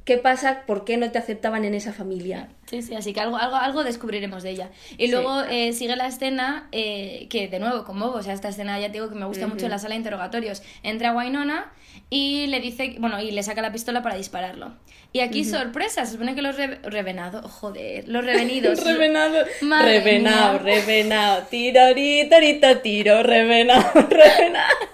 ¿qué 0.05 0.19
pasa? 0.19 0.63
¿Por 0.67 0.85
qué 0.85 0.97
no 0.97 1.11
te 1.11 1.19
aceptaban 1.19 1.65
en 1.65 1.75
esa 1.75 1.93
familia? 1.93 2.49
Sí, 2.67 2.83
sí, 2.83 2.95
así 2.95 3.13
que 3.13 3.21
algo, 3.21 3.37
algo, 3.37 3.57
algo 3.57 3.85
descubriremos 3.85 4.43
de 4.43 4.51
ella. 4.51 4.71
Y 4.99 5.09
luego 5.09 5.43
eh, 5.45 5.73
sigue 5.73 5.97
la 5.97 6.07
escena, 6.07 6.69
eh, 6.73 7.27
que 7.31 7.49
de 7.49 7.59
nuevo, 7.59 7.85
con 7.85 7.99
Bobo, 7.99 8.19
o 8.19 8.23
sea, 8.23 8.35
esta 8.35 8.49
escena 8.49 8.79
ya 8.81 8.89
te 8.89 8.95
digo 8.95 9.09
que 9.09 9.15
me 9.15 9.27
gusta 9.27 9.47
mucho 9.47 9.67
en 9.67 9.71
la 9.71 9.79
sala 9.79 9.95
de 9.95 9.99
interrogatorios. 9.99 10.63
Entra 10.83 11.13
Wynonna 11.13 11.73
y 12.11 12.47
le 12.49 12.61
dice, 12.61 12.97
bueno, 12.99 13.21
y 13.21 13.31
le 13.31 13.43
saca 13.43 13.63
la 13.63 13.73
pistola 13.73 14.03
para 14.03 14.17
dispararlo. 14.17 14.75
Y 15.13 15.21
aquí, 15.21 15.45
sorpresa, 15.45 16.05
se 16.07 16.13
supone 16.13 16.35
que 16.35 16.43
los 16.43 16.57
re- 16.57 16.81
revenados, 16.83 17.49
joder, 17.51 18.09
los 18.09 18.25
revenidos. 18.25 18.81
Revenado, 18.85 19.45
revenado, 19.61 20.59
revenado, 20.59 21.43
tirorita, 21.45 22.83
tiro, 22.83 23.23
revenado, 23.23 23.93
revenado. 24.11 24.75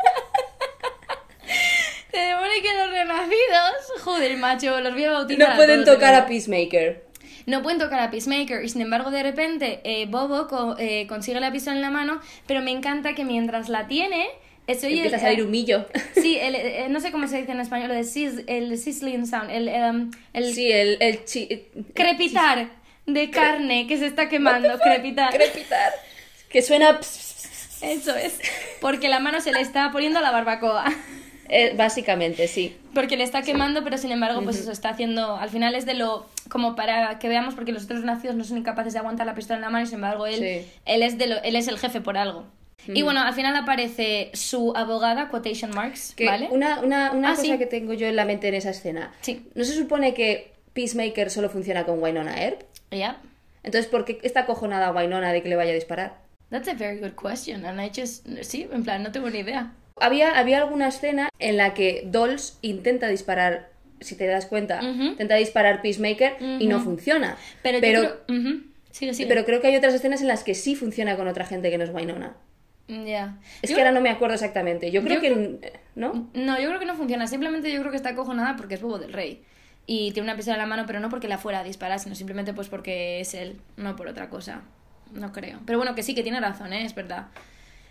Se 2.12 2.32
supone 2.32 2.60
que 2.60 2.74
los 2.74 2.90
renacidos, 2.90 3.89
joder, 4.02 4.36
macho, 4.36 4.80
los 4.80 4.92
voy 4.94 5.04
a 5.04 5.12
bautizar. 5.12 5.48
No 5.48 5.54
a 5.54 5.56
pueden 5.56 5.84
tocar 5.84 6.14
a. 6.14 6.26
Peacemaker. 6.26 7.04
No 7.46 7.62
pueden 7.62 7.78
tocar 7.78 8.00
a 8.00 8.10
Peacemaker 8.10 8.64
y 8.64 8.68
sin 8.68 8.82
embargo 8.82 9.10
de 9.10 9.22
repente 9.22 9.80
eh, 9.84 10.06
Bobo 10.06 10.46
co- 10.46 10.76
eh, 10.78 11.06
consigue 11.08 11.40
la 11.40 11.50
pistola 11.50 11.76
en 11.76 11.82
la 11.82 11.90
mano, 11.90 12.20
pero 12.46 12.60
me 12.60 12.70
encanta 12.70 13.14
que 13.14 13.24
mientras 13.24 13.68
la 13.68 13.86
tiene, 13.88 14.26
eh, 14.66 14.74
se 14.74 14.86
oye 14.88 14.96
Empieza 14.96 15.16
a 15.16 15.18
el- 15.20 15.24
salir 15.26 15.44
humillo. 15.44 15.86
Sí, 16.14 16.38
el, 16.40 16.54
eh, 16.56 16.86
no 16.90 17.00
sé 17.00 17.10
cómo 17.10 17.26
se 17.28 17.38
dice 17.38 17.52
en 17.52 17.60
español, 17.60 17.90
el, 17.92 18.04
sis- 18.04 18.44
el 18.46 18.76
sizzling 18.78 19.26
sound, 19.26 19.50
el, 19.50 19.68
em, 19.68 20.10
el 20.34 20.54
Sí, 20.54 20.70
el, 20.70 20.98
el 21.00 21.24
chi- 21.24 21.66
crepitar 21.94 22.68
de 23.06 23.30
carne 23.30 23.86
que 23.86 23.96
se 23.96 24.06
está 24.06 24.28
quemando, 24.28 24.78
crepitar. 24.78 25.32
crepitar. 25.34 25.92
Que 26.50 26.62
suena... 26.62 27.00
ps, 27.00 27.06
ps, 27.08 27.48
ps, 27.78 27.82
Eso 27.82 28.14
es, 28.14 28.38
porque 28.80 29.08
la 29.08 29.18
mano 29.18 29.40
se 29.40 29.50
le 29.52 29.60
está 29.60 29.90
poniendo 29.90 30.18
a 30.18 30.22
la 30.22 30.30
barbacoa. 30.30 30.84
Eh, 31.50 31.74
básicamente, 31.76 32.48
sí. 32.48 32.76
Porque 32.94 33.16
le 33.16 33.24
está 33.24 33.42
quemando, 33.42 33.84
pero 33.84 33.98
sin 33.98 34.12
embargo, 34.12 34.40
pues 34.42 34.58
eso 34.58 34.72
está 34.72 34.88
haciendo. 34.90 35.36
Al 35.36 35.50
final 35.50 35.74
es 35.74 35.84
de 35.86 35.94
lo. 35.94 36.26
Como 36.48 36.74
para 36.76 37.18
que 37.18 37.28
veamos, 37.28 37.54
porque 37.54 37.72
los 37.72 37.84
otros 37.84 38.02
nacidos 38.04 38.36
no 38.36 38.44
son 38.44 38.58
incapaces 38.58 38.92
de 38.92 38.98
aguantar 39.00 39.26
la 39.26 39.34
pistola 39.34 39.56
en 39.56 39.62
la 39.62 39.70
mano, 39.70 39.84
y 39.84 39.86
sin 39.86 39.96
embargo, 39.96 40.26
él, 40.26 40.36
Sí. 40.36 40.66
él, 40.86 41.02
es, 41.02 41.18
de 41.18 41.26
lo, 41.26 41.42
él 41.42 41.56
es 41.56 41.68
el 41.68 41.78
jefe 41.78 42.00
por 42.00 42.16
algo. 42.16 42.44
Y 42.88 43.02
bueno, 43.02 43.20
al 43.20 43.34
final 43.34 43.54
aparece 43.56 44.30
su 44.32 44.72
abogada, 44.74 45.28
quotation 45.28 45.70
marks, 45.74 46.14
Que 46.14 46.24
¿vale? 46.24 46.48
Una, 46.50 46.80
una, 46.80 47.12
una 47.12 47.28
Ah, 47.32 47.34
cosa 47.36 47.42
sí. 47.52 47.58
que 47.58 47.66
tengo 47.66 47.92
yo 47.92 48.06
en 48.06 48.16
la 48.16 48.24
mente 48.24 48.48
en 48.48 48.54
esa 48.54 48.70
escena. 48.70 49.12
Sí. 49.20 49.46
¿No 49.54 49.64
se 49.64 49.74
supone 49.76 50.14
que 50.14 50.52
Peacemaker 50.72 51.30
solo 51.30 51.50
funciona 51.50 51.84
con 51.84 52.02
Wynonna 52.02 52.42
Earp? 52.42 52.62
Yeah. 52.90 53.18
Entonces, 53.62 53.88
¿por 53.90 54.06
qué 54.06 54.18
está 54.22 54.40
acojonada 54.40 54.92
Wynonna 54.92 55.30
de 55.30 55.42
que 55.42 55.50
le 55.50 55.56
vaya 55.56 55.72
a 55.72 55.74
disparar? 55.74 56.14
That's 56.48 56.68
a 56.68 56.74
very 56.74 56.98
good 56.98 57.12
question, 57.12 57.64
and 57.66 57.80
I 57.80 57.90
just. 57.94 58.26
Sí, 58.42 58.66
en 58.72 58.82
plan, 58.82 59.02
no 59.02 59.12
tengo 59.12 59.28
ni 59.30 59.38
idea. 59.40 59.72
Había, 60.00 60.38
había 60.38 60.58
alguna 60.58 60.88
escena 60.88 61.28
en 61.38 61.56
la 61.56 61.74
que 61.74 62.02
Dolls 62.06 62.58
intenta 62.62 63.08
disparar, 63.08 63.70
si 64.00 64.16
te 64.16 64.26
das 64.26 64.46
cuenta, 64.46 64.80
intenta 64.82 65.34
disparar 65.36 65.82
Peacemaker 65.82 66.36
y 66.58 66.66
no 66.66 66.80
funciona. 66.80 67.36
Pero, 67.62 67.78
yo 67.78 67.80
pero, 67.82 68.00
creo. 68.26 68.40
Ujú. 68.40 68.62
Sigue, 68.90 69.14
sigue. 69.14 69.28
pero 69.28 69.44
creo 69.44 69.60
que 69.60 69.68
hay 69.68 69.76
otras 69.76 69.94
escenas 69.94 70.20
en 70.20 70.26
las 70.28 70.42
que 70.42 70.54
sí 70.54 70.74
funciona 70.74 71.16
con 71.16 71.28
otra 71.28 71.44
gente 71.46 71.70
que 71.70 71.78
no 71.78 71.84
es 71.84 71.90
Wynonna. 71.90 72.34
Ya. 72.88 73.38
Es 73.62 73.70
Yo- 73.70 73.76
que 73.76 73.82
ahora 73.82 73.92
no 73.92 74.00
me 74.00 74.10
acuerdo 74.10 74.34
exactamente. 74.34 74.90
Yo 74.90 75.02
creo 75.02 75.16
yo 75.16 75.20
que... 75.20 75.72
¿No? 75.94 76.28
No, 76.34 76.58
yo 76.60 76.66
creo 76.68 76.80
que 76.80 76.86
no 76.86 76.96
funciona. 76.96 77.26
Simplemente 77.28 77.70
yo 77.72 77.78
creo 77.80 77.90
que 77.92 77.96
está 77.96 78.08
acojonada 78.10 78.56
porque 78.56 78.74
es 78.74 78.82
bobo 78.82 78.98
del 78.98 79.12
rey. 79.12 79.42
Y 79.86 80.10
tiene 80.12 80.26
una 80.28 80.34
pistola 80.36 80.56
en 80.56 80.60
la 80.62 80.66
mano, 80.66 80.84
pero 80.86 80.98
no 80.98 81.08
porque 81.08 81.28
la 81.28 81.38
fuera 81.38 81.60
a 81.60 81.64
disparar, 81.64 82.00
sino 82.00 82.14
simplemente 82.16 82.52
pues 82.52 82.68
porque 82.68 83.20
es 83.20 83.34
él, 83.34 83.60
no 83.76 83.94
por 83.96 84.08
otra 84.08 84.28
cosa. 84.28 84.62
No 85.12 85.32
creo. 85.32 85.60
Pero 85.66 85.78
bueno, 85.78 85.94
que 85.94 86.02
sí, 86.02 86.14
que 86.14 86.22
tiene 86.22 86.40
razón, 86.40 86.72
¿eh? 86.72 86.84
Es 86.84 86.94
verdad. 86.94 87.26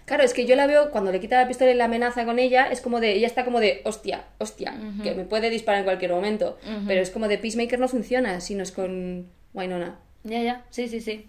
Claro, 0.09 0.23
es 0.23 0.33
que 0.33 0.45
yo 0.47 0.55
la 0.55 0.65
veo 0.65 0.89
cuando 0.89 1.11
le 1.11 1.19
quita 1.19 1.39
la 1.39 1.47
pistola 1.47 1.69
y 1.69 1.75
la 1.75 1.85
amenaza 1.85 2.25
con 2.25 2.39
ella, 2.39 2.67
es 2.71 2.81
como 2.81 2.99
de, 2.99 3.11
ella 3.13 3.27
está 3.27 3.45
como 3.45 3.59
de, 3.59 3.81
hostia, 3.85 4.25
hostia, 4.39 4.73
que 5.03 5.13
me 5.13 5.23
puede 5.23 5.51
disparar 5.51 5.79
en 5.81 5.85
cualquier 5.85 6.09
momento. 6.11 6.57
Pero 6.87 6.99
es 7.01 7.11
como 7.11 7.27
de 7.27 7.37
Peacemaker 7.37 7.79
no 7.79 7.87
funciona 7.87 8.41
si 8.41 8.55
no 8.55 8.63
es 8.63 8.71
con 8.71 9.27
Wynonna. 9.53 9.99
Ya, 10.23 10.41
ya. 10.41 10.65
Sí, 10.71 10.87
sí, 10.87 10.99
sí. 10.99 11.27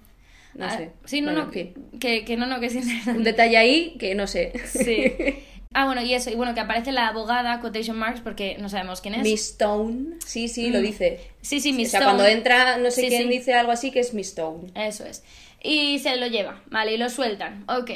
No 0.54 0.64
Ah, 0.64 0.76
sé. 0.78 0.90
Sí, 1.04 1.20
no, 1.20 1.26
Bueno, 1.32 1.46
no. 1.46 1.52
fin. 1.52 1.74
Que, 2.00 2.24
que 2.24 2.36
no, 2.38 2.46
no, 2.46 2.58
que 2.58 2.70
sí. 2.70 2.80
Un 3.06 3.22
detalle 3.22 3.56
ahí 3.58 3.96
que 4.00 4.14
no 4.14 4.26
sé. 4.26 4.52
Sí. 4.66 5.12
Ah, 5.72 5.84
bueno, 5.86 6.02
y 6.02 6.12
eso. 6.14 6.30
Y 6.30 6.34
bueno, 6.34 6.52
que 6.52 6.58
aparece 6.58 6.90
la 6.90 7.06
abogada, 7.06 7.60
quotation 7.60 7.96
marks, 7.96 8.20
porque 8.22 8.56
no 8.58 8.68
sabemos 8.68 9.00
quién 9.00 9.14
es. 9.14 9.22
Miss 9.22 9.50
Stone, 9.52 10.16
sí, 10.26 10.48
sí, 10.48 10.68
lo 10.70 10.80
dice. 10.80 11.20
Sí, 11.42 11.60
sí, 11.60 11.70
o 11.70 11.74
Miss 11.74 11.92
sea, 11.92 12.00
Stone. 12.00 12.16
cuando 12.16 12.26
entra, 12.28 12.76
no 12.78 12.90
sé 12.90 13.02
Sí, 13.02 13.06
quién 13.08 13.22
sí. 13.22 13.28
dice 13.28 13.54
algo 13.54 13.70
así 13.70 13.92
que 13.92 14.00
es 14.00 14.12
Miss 14.12 14.30
Stone. 14.30 14.66
Eso 14.74 15.04
es. 15.06 15.22
Y 15.62 16.00
se 16.00 16.16
lo 16.16 16.26
lleva, 16.26 16.60
¿vale? 16.70 16.94
Y 16.94 16.96
lo 16.96 17.08
sueltan. 17.08 17.64
Ok. 17.68 17.88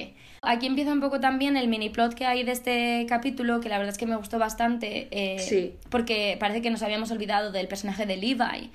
Aquí 0.46 0.66
empieza 0.66 0.92
un 0.92 1.00
poco 1.00 1.20
también 1.20 1.57
el 1.57 1.68
mini 1.68 1.90
plot 1.90 2.14
que 2.14 2.26
hay 2.26 2.42
de 2.44 2.52
este 2.52 3.07
capítulo, 3.09 3.61
que 3.61 3.68
la 3.68 3.78
verdad 3.78 3.92
es 3.92 3.98
que 3.98 4.07
me 4.07 4.16
gustó 4.16 4.38
bastante. 4.38 5.09
eh, 5.11 5.38
Sí. 5.38 5.74
Porque 5.90 6.37
parece 6.40 6.62
que 6.62 6.70
nos 6.70 6.83
habíamos 6.83 7.11
olvidado 7.11 7.52
del 7.52 7.68
personaje 7.68 8.07
de 8.07 8.16
Levi, 8.16 8.70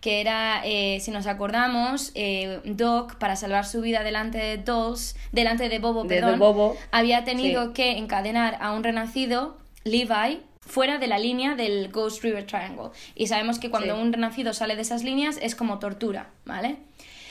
que 0.00 0.20
era, 0.20 0.60
eh, 0.64 0.98
si 1.00 1.10
nos 1.10 1.26
acordamos, 1.26 2.12
eh, 2.14 2.60
Doc, 2.64 3.14
para 3.16 3.36
salvar 3.36 3.64
su 3.66 3.80
vida 3.80 4.02
delante 4.02 4.36
de 4.38 4.58
Dolls, 4.58 5.16
delante 5.32 5.68
de 5.68 5.78
Bobo, 5.78 6.02
de 6.02 6.08
perdón, 6.20 6.38
Bobo. 6.38 6.76
había 6.92 7.24
tenido 7.24 7.66
Sí. 7.68 7.72
que 7.72 7.90
encadenar 7.98 8.58
a 8.60 8.72
un 8.72 8.84
renacido, 8.84 9.56
Levi, 9.84 10.40
fuera 10.60 10.98
de 10.98 11.06
la 11.06 11.18
línea 11.18 11.54
del 11.54 11.90
Ghost 11.90 12.22
River 12.22 12.46
Triangle. 12.46 12.90
Y 13.14 13.26
sabemos 13.28 13.58
que 13.58 13.70
cuando 13.70 13.94
Sí. 13.96 14.00
un 14.02 14.12
renacido 14.12 14.52
sale 14.54 14.76
de 14.76 14.82
esas 14.82 15.04
líneas 15.04 15.38
es 15.42 15.54
como 15.54 15.78
tortura, 15.78 16.28
¿vale? 16.46 16.76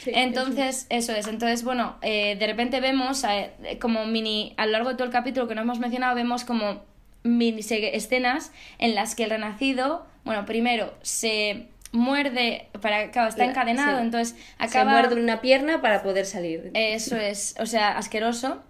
Sí, 0.03 0.11
Entonces, 0.13 0.87
eso 0.89 1.13
es. 1.13 1.27
Entonces, 1.27 1.63
bueno, 1.63 1.95
eh, 2.01 2.35
de 2.37 2.47
repente 2.47 2.79
vemos 2.81 3.23
eh, 3.23 3.51
como 3.79 4.05
mini, 4.05 4.53
a 4.57 4.65
lo 4.65 4.73
largo 4.73 4.89
de 4.89 4.95
todo 4.95 5.05
el 5.05 5.13
capítulo 5.13 5.47
que 5.47 5.55
no 5.55 5.61
hemos 5.61 5.79
mencionado, 5.79 6.15
vemos 6.15 6.43
como 6.43 6.83
mini 7.23 7.61
escenas 7.69 8.51
en 8.79 8.95
las 8.95 9.15
que 9.15 9.23
el 9.23 9.29
renacido, 9.29 10.05
bueno, 10.25 10.45
primero 10.45 10.93
se 11.01 11.67
muerde, 11.93 12.67
para, 12.81 13.11
claro, 13.11 13.29
está 13.29 13.45
encadenado, 13.45 13.99
sí. 13.99 14.03
entonces 14.03 14.35
acaba... 14.57 14.91
Se 14.91 15.07
muerde 15.07 15.21
una 15.21 15.41
pierna 15.41 15.81
para 15.81 16.03
poder 16.03 16.25
salir. 16.25 16.71
Eso 16.73 17.15
es, 17.15 17.55
o 17.59 17.65
sea, 17.65 17.97
asqueroso. 17.97 18.61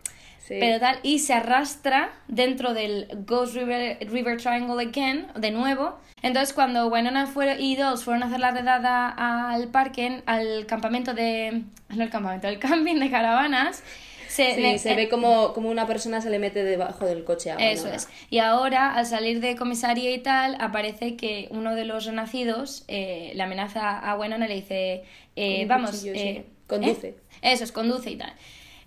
Sí. 0.48 0.58
Pero 0.60 0.78
tal, 0.80 1.00
y 1.04 1.20
se 1.20 1.34
arrastra 1.34 2.12
dentro 2.28 2.74
del 2.74 3.08
Ghost 3.26 3.56
River, 3.56 3.98
River 4.12 4.42
Triangle 4.42 4.84
again, 4.84 5.28
de 5.36 5.52
nuevo. 5.52 5.98
Entonces, 6.22 6.54
cuando 6.54 6.88
Winona 6.88 7.28
fue, 7.28 7.62
y 7.62 7.76
Dolls 7.78 8.04
fueron 8.04 8.24
a 8.24 8.26
hacer 8.28 8.40
la 8.42 8.52
redada 8.52 9.10
al 9.10 9.70
parque, 9.70 10.22
al 10.26 10.66
campamento 10.66 11.14
de. 11.14 11.64
No 11.90 12.04
el 12.04 12.10
campamento, 12.10 12.48
el 12.48 12.60
camping 12.60 12.96
de 13.00 13.10
caravanas, 13.10 13.84
se, 14.28 14.56
Sí, 14.56 14.62
le- 14.62 14.80
se 14.80 14.92
eh, 14.94 14.96
ve 14.96 15.10
como, 15.10 15.54
como 15.54 15.70
una 15.70 15.86
persona 15.86 16.20
se 16.20 16.30
le 16.30 16.40
mete 16.40 16.64
debajo 16.64 17.06
del 17.06 17.24
coche 17.24 17.52
a 17.52 17.56
Eso 17.56 17.88
es. 17.88 18.10
Y 18.30 18.40
ahora, 18.40 18.94
al 18.96 19.06
salir 19.06 19.40
de 19.42 19.56
comisaría 19.56 20.12
y 20.12 20.18
tal, 20.20 20.58
aparece 20.60 21.16
que 21.16 21.48
uno 21.52 21.76
de 21.76 21.86
los 21.86 22.06
renacidos 22.06 22.84
eh, 22.88 23.32
le 23.36 23.44
amenaza 23.44 23.98
a 24.00 24.16
Winona 24.18 24.46
y 24.46 24.50
le 24.50 24.56
dice: 24.56 25.04
eh, 25.36 25.66
Vamos, 25.68 26.04
eh, 26.06 26.46
Conduce. 26.68 27.10
¿eh? 27.10 27.16
Eso 27.44 27.64
es, 27.64 27.72
conduce 27.72 28.10
y 28.12 28.16
tal. 28.18 28.34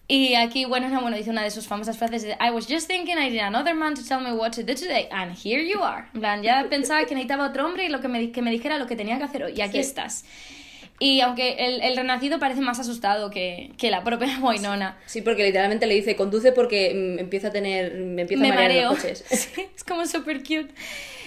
Y 0.08 0.34
aquí 0.34 0.66
Winona, 0.66 1.00
bueno, 1.00 1.16
dice 1.16 1.30
una 1.30 1.42
de 1.42 1.50
sus 1.50 1.66
famosas 1.66 1.98
frases 1.98 2.22
de 2.22 2.36
I 2.40 2.50
was 2.50 2.66
just 2.68 2.86
thinking 2.86 3.18
I 3.18 3.28
need 3.28 3.40
another 3.40 3.74
man 3.74 3.94
to 3.94 4.02
tell 4.06 4.20
me 4.20 4.32
what 4.32 4.52
to 4.52 4.62
do 4.62 4.74
today, 4.74 5.08
and 5.10 5.32
here 5.36 5.60
you 5.62 5.82
are. 5.82 6.06
En 6.14 6.20
plan, 6.20 6.42
ya 6.42 6.66
pensaba 6.70 7.04
que 7.06 7.14
necesitaba 7.14 7.48
otro 7.48 7.66
hombre 7.66 7.86
y 7.86 7.88
lo 7.88 8.00
que 8.00 8.06
me, 8.08 8.30
que 8.30 8.40
me 8.40 8.50
dijera 8.52 8.78
lo 8.78 8.86
que 8.86 8.94
tenía 8.94 9.18
que 9.18 9.24
hacer 9.24 9.42
hoy, 9.42 9.54
y 9.56 9.60
aquí 9.62 9.72
Sí. 9.72 9.78
estás. 9.80 10.24
Y 10.98 11.20
aunque 11.20 11.56
el, 11.58 11.82
el 11.82 11.94
renacido 11.96 12.38
parece 12.38 12.62
más 12.62 12.78
asustado 12.80 13.30
que, 13.30 13.70
que 13.76 13.90
la 13.90 14.02
propia 14.02 14.38
Winona. 14.42 14.96
Sí, 15.06 15.20
porque 15.20 15.44
literalmente 15.44 15.86
le 15.86 15.94
dice 15.94 16.16
conduce 16.16 16.52
porque 16.52 16.92
mm, 16.94 17.18
empieza 17.18 17.48
a 17.48 17.50
tener. 17.50 17.94
Me 17.96 18.22
empieza 18.22 18.40
me 18.42 18.48
a 18.50 18.54
marear 18.54 18.70
mareo. 18.70 18.90
los 18.92 19.00
coches. 19.00 19.24
Sí, 19.30 19.66
es 19.76 19.84
como 19.84 20.06
súper 20.06 20.38
cute. 20.38 20.68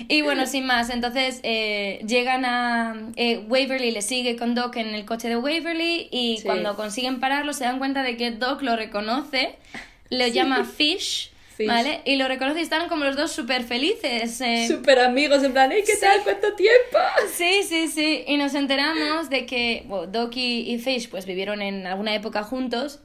Y 0.08 0.21
bueno, 0.21 0.45
sin 0.47 0.65
más, 0.65 0.89
entonces 0.89 1.39
eh, 1.43 1.99
llegan 2.08 2.45
a... 2.45 2.95
eh, 3.17 3.43
Waverly 3.49 3.91
le 3.91 4.01
sigue 4.01 4.38
con 4.38 4.55
Doc 4.55 4.77
en 4.77 4.88
el 4.95 5.05
coche 5.05 5.27
de 5.27 5.36
Waverly 5.36 6.08
y 6.10 6.38
Sí. 6.38 6.43
cuando 6.45 6.75
consiguen 6.75 7.19
pararlo 7.19 7.51
se 7.53 7.65
dan 7.65 7.79
cuenta 7.79 8.01
de 8.01 8.15
que 8.15 8.32
Doc 8.32 8.62
lo 8.62 8.75
reconoce, 8.77 9.55
lo 10.10 10.25
llama 10.27 10.63
Fish, 10.63 11.32
¿vale? 11.67 12.02
Y 12.06 12.15
lo 12.15 12.28
reconoce 12.28 12.60
y 12.60 12.63
están 12.63 12.88
como 12.89 13.04
los 13.06 13.15
dos 13.15 13.32
súper 13.32 13.63
felices. 13.63 14.39
eh. 14.41 14.65
Súper 14.67 15.00
amigos, 15.00 15.43
en 15.43 15.54
plan, 15.54 15.72
"Ey, 15.72 15.84
¿qué 15.86 15.95
tal? 15.98 16.19
¿Cuánto 16.24 16.54
tiempo? 16.56 16.98
Sí, 17.36 17.63
sí, 17.67 17.88
sí. 17.88 18.24
Y 18.28 18.38
nos 18.38 18.54
enteramos 18.56 19.30
de 19.30 19.45
que 19.45 19.84
bueno, 19.88 20.08
Doc 20.08 20.34
y, 20.36 20.78
Fish 20.80 21.10
pues 21.10 21.26
vivieron 21.26 21.62
en 21.62 21.86
alguna 21.88 22.13
época 22.15 22.43
juntos. 22.43 23.00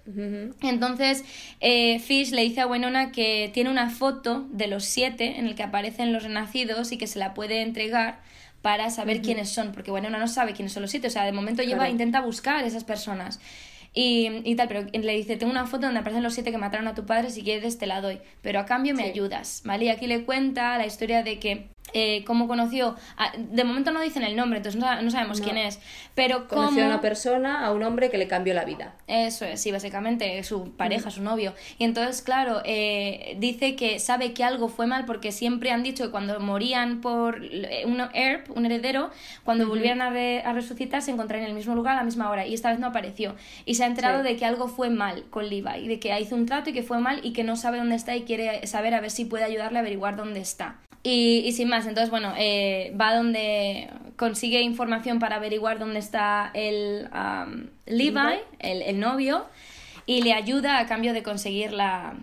Entonces, 0.62 1.25
eh, 1.61 1.99
Fish 2.01 2.31
le 2.31 2.43
dice 2.43 2.61
a 2.61 2.67
Winona 2.67 3.12
que 3.12 3.51
tiene 3.53 3.71
una 3.71 3.90
foto 3.90 4.47
de 4.51 4.67
los 4.67 4.85
siete 4.85 5.38
en 5.38 5.47
el 5.47 5.55
que 5.55 5.62
aparecen 5.62 6.12
los 6.12 6.23
renacidos 6.23 6.93
y 6.93 6.99
que 6.99 7.07
se 7.07 7.19
la 7.19 7.35
puede 7.35 7.62
entregar 7.62 8.21
para 8.62 8.88
saber 8.88 9.21
quiénes 9.21 9.51
son, 9.51 9.73
porque 9.73 9.90
Winona 9.90 10.19
no 10.19 10.27
sabe 10.27 10.55
quiénes 10.55 10.73
son 10.73 10.81
los 10.83 10.90
siete, 10.90 11.09
o 11.09 11.11
sea, 11.11 11.25
de 11.25 11.33
momento 11.33 11.62
lleva, 11.62 11.81
Claro. 11.81 11.93
intenta 11.93 12.21
buscar 12.23 12.64
esas 12.64 12.83
personas. 12.83 13.38
Y, 13.96 14.40
y 14.44 14.57
tal, 14.57 14.66
pero 14.68 14.87
le 14.92 15.12
dice, 15.12 15.37
tengo 15.37 15.52
una 15.52 15.66
foto 15.66 15.87
donde 15.87 16.00
aparecen 16.00 16.24
los 16.24 16.35
siete 16.35 16.50
que 16.50 16.59
mataron 16.59 16.88
a 16.88 16.94
tu 16.96 17.07
padre, 17.07 17.30
si 17.30 17.42
quieres 17.42 17.78
te 17.78 17.87
la 17.87 18.00
doy, 18.00 18.18
pero 18.42 18.59
a 18.59 18.66
cambio 18.66 18.92
me 18.94 19.04
Sí. 19.04 19.11
ayudas, 19.11 19.62
¿vale? 19.64 19.85
Y 19.85 19.88
aquí 19.88 20.09
le 20.09 20.24
cuenta 20.24 20.76
la 20.78 20.85
historia 20.87 21.22
de 21.22 21.38
que 21.38 21.68
eh, 21.92 22.25
cómo 22.27 22.49
conoció. 22.49 22.97
a- 23.16 23.33
de 23.37 23.62
momento 23.64 23.92
no 23.92 24.01
dicen 24.01 24.23
el 24.25 24.35
nombre, 24.37 24.57
entonces 24.59 24.81
no, 24.81 25.01
no 25.03 25.11
sabemos 25.11 25.38
No. 25.40 25.44
quién 25.44 25.59
es. 25.59 25.79
Pero 26.14 26.49
cómo. 26.49 26.62
Conoció 26.62 26.85
a 26.85 26.87
una 26.88 27.01
persona, 27.01 27.64
a 27.66 27.73
un 27.73 27.83
hombre 27.85 28.11
que 28.11 28.18
le 28.18 28.27
cambió 28.27 28.55
la 28.55 28.64
vida. 28.64 28.95
Eso 29.07 29.45
es, 29.45 29.61
sí, 29.61 29.70
básicamente, 29.70 30.43
su 30.45 30.72
pareja, 30.72 31.09
Mm. 31.09 31.12
su 31.12 31.22
novio. 31.22 31.55
Y 31.78 31.85
entonces, 31.85 32.22
claro, 32.22 32.62
eh, 32.64 33.37
dice 33.39 33.76
que 33.76 33.99
sabe 34.01 34.32
que 34.32 34.43
algo 34.45 34.68
fue 34.68 34.87
mal 34.87 35.05
porque 35.05 35.30
siempre 35.32 35.70
han 35.70 35.82
dicho 35.82 36.05
que 36.05 36.11
cuando 36.11 36.41
morían 36.41 37.01
por 37.01 37.45
eh, 37.45 37.85
un 37.87 38.01
herb, 38.14 38.45
un 38.57 38.66
heredero, 38.66 39.11
cuando 39.45 39.68
volvieran 39.68 40.01
a, 40.03 40.11
re- 40.11 40.43
a 40.43 40.53
resucitar 40.53 41.03
se 41.03 41.11
encontrarían 41.11 41.47
en 41.47 41.51
el 41.51 41.57
mismo 41.57 41.74
lugar 41.74 41.95
a 41.95 41.99
la 41.99 42.05
misma 42.05 42.30
hora. 42.30 42.47
Y 42.47 42.55
esta 42.55 42.70
vez 42.70 42.78
no 42.80 42.87
apareció. 42.89 43.35
Y 43.66 43.74
se 43.76 43.85
ha 43.85 43.87
enterado 43.87 44.22
Sí. 44.22 44.28
de 44.28 44.37
que 44.37 44.45
algo 44.45 44.68
fue 44.68 44.91
mal 44.91 45.24
con 45.30 45.49
Levi, 45.49 45.87
de 45.89 46.01
que 46.01 46.18
hizo 46.20 46.35
un 46.35 46.47
trato 46.47 46.70
y 46.70 46.72
que 46.72 46.82
fue 46.82 46.99
mal 46.99 47.20
y 47.22 47.32
que 47.32 47.45
no 47.45 47.57
sabe 47.57 47.78
dónde 47.78 47.95
está 47.97 48.16
y 48.16 48.22
quiere 48.22 48.66
saber 48.66 48.95
a 48.95 49.01
ver 49.01 49.11
si 49.11 49.24
puede 49.24 49.45
ayudarle 49.45 49.78
a 49.78 49.80
averiguar 49.80 50.16
dónde 50.16 50.41
está. 50.41 50.76
Y, 51.07 51.42
y 51.44 51.52
sin 51.52 51.68
más, 51.68 51.86
entonces, 51.86 52.11
bueno, 52.11 52.32
eh, 52.36 52.92
va 53.00 53.14
donde 53.14 53.88
consigue 54.16 54.61
información 54.62 55.18
para 55.18 55.36
averiguar 55.36 55.78
dónde 55.78 55.98
está 56.00 56.50
el 56.55 57.09
am, 57.12 57.68
Levi, 57.86 58.40
el, 58.59 58.80
el 58.82 58.98
novio, 58.98 59.44
y 60.07 60.22
le 60.22 60.32
ayuda 60.32 60.78
a 60.78 60.86
cambio 60.86 61.12
de 61.12 61.22
conseguir 61.22 61.72
la, 61.72 62.14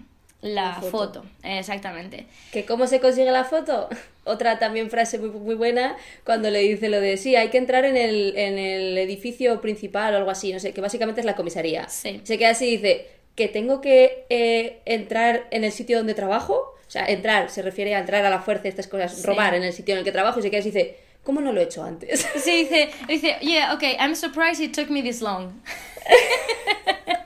la 0.42 0.64
La 0.70 0.74
foto. 0.82 1.22
foto. 1.22 1.26
Exactamente. 1.44 2.26
¿Que 2.52 2.66
cómo 2.66 2.88
se 2.88 3.00
consigue 3.00 3.32
la 3.32 3.44
foto? 3.44 3.88
Otra 4.24 4.58
también 4.58 4.90
frase 4.90 5.20
muy, 5.20 5.30
muy 5.30 5.56
buena 5.56 5.96
cuando 6.26 6.50
le 6.50 6.60
dice 6.60 6.90
lo 6.90 7.00
de 7.00 7.18
sí, 7.18 7.36
hay 7.36 7.50
que 7.50 7.58
entrar 7.60 7.86
en 7.86 7.98
el, 7.98 8.36
en 8.36 8.58
el 8.58 8.98
edificio 8.98 9.62
principal 9.62 10.14
o 10.14 10.18
algo 10.18 10.32
así, 10.32 10.52
no 10.54 10.60
sé, 10.60 10.74
que 10.74 10.82
básicamente 10.82 11.22
es 11.22 11.26
la 11.26 11.36
comisaría. 11.36 11.88
Sí. 11.88 12.22
Se 12.24 12.38
queda 12.40 12.50
así 12.52 12.66
y 12.66 12.78
dice 12.78 13.08
que 13.36 13.48
tengo 13.48 13.80
que 13.80 14.26
eh, 14.30 14.80
entrar 14.86 15.46
en 15.52 15.64
el 15.64 15.72
sitio 15.72 15.98
donde 15.98 16.14
trabajo. 16.16 16.74
O 16.92 16.94
sea, 16.94 17.06
entrar, 17.06 17.50
se 17.50 17.62
refiere 17.62 17.96
a 17.96 18.00
entrar 18.00 18.26
a 18.26 18.30
la 18.30 18.40
fuerza, 18.42 18.68
estas 18.68 18.86
cosas, 18.88 19.16
Sí. 19.16 19.26
robar 19.26 19.54
en 19.54 19.64
el 19.64 19.72
sitio 19.72 19.94
en 19.94 20.00
el 20.00 20.04
que 20.04 20.12
trabajo 20.12 20.40
y 20.40 20.42
se 20.42 20.52
queda 20.52 20.60
y 20.60 20.66
dice, 20.66 20.98
¿cómo 21.24 21.40
no 21.40 21.54
lo 21.54 21.62
he 21.62 21.64
hecho 21.64 21.82
antes? 21.86 22.28
Sí, 22.36 22.64
dice, 22.64 22.90
dice, 23.08 23.38
yeah, 23.40 23.74
okay, 23.74 23.96
I'm 23.98 24.14
surprised 24.14 24.62
it 24.62 24.76
took 24.76 24.90
me 24.90 25.02
this 25.02 25.22
long. 25.22 25.62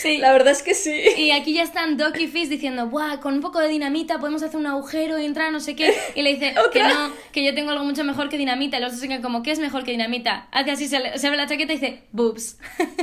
sí. 0.00 0.18
La 0.18 0.32
verdad 0.32 0.52
es 0.52 0.62
que 0.62 0.74
sí. 0.74 0.92
Y 1.16 1.30
aquí 1.32 1.54
ya 1.54 1.62
están 1.62 1.96
Doc 1.96 2.16
y 2.18 2.26
Fizz 2.28 2.48
diciendo, 2.48 2.86
¡buah! 2.86 3.18
Con 3.20 3.34
un 3.34 3.40
poco 3.40 3.58
de 3.60 3.68
dinamita 3.68 4.18
podemos 4.18 4.42
hacer 4.42 4.56
un 4.58 4.66
agujero 4.66 5.18
y 5.18 5.24
entrar, 5.24 5.52
no 5.52 5.60
sé 5.60 5.74
qué. 5.76 5.94
Y 6.14 6.22
le 6.22 6.34
dice 6.34 6.54
que 6.72 6.82
no, 6.82 7.12
que 7.32 7.44
yo 7.44 7.54
tengo 7.54 7.70
algo 7.70 7.84
mucho 7.84 8.04
mejor 8.04 8.28
que 8.28 8.36
dinamita. 8.38 8.78
Y 8.78 8.80
los 8.80 8.92
dos 8.92 9.00
quedan 9.02 9.22
como, 9.22 9.42
¿qué 9.42 9.50
es 9.52 9.58
mejor 9.58 9.84
que 9.84 9.90
dinamita? 9.92 10.48
Hace 10.52 10.70
así, 10.70 10.88
se, 10.88 11.00
le- 11.00 11.18
se 11.18 11.30
ve 11.30 11.36
la 11.36 11.46
chaqueta 11.46 11.72
y 11.72 11.78
dice, 11.78 12.02
boobs. 12.12 12.58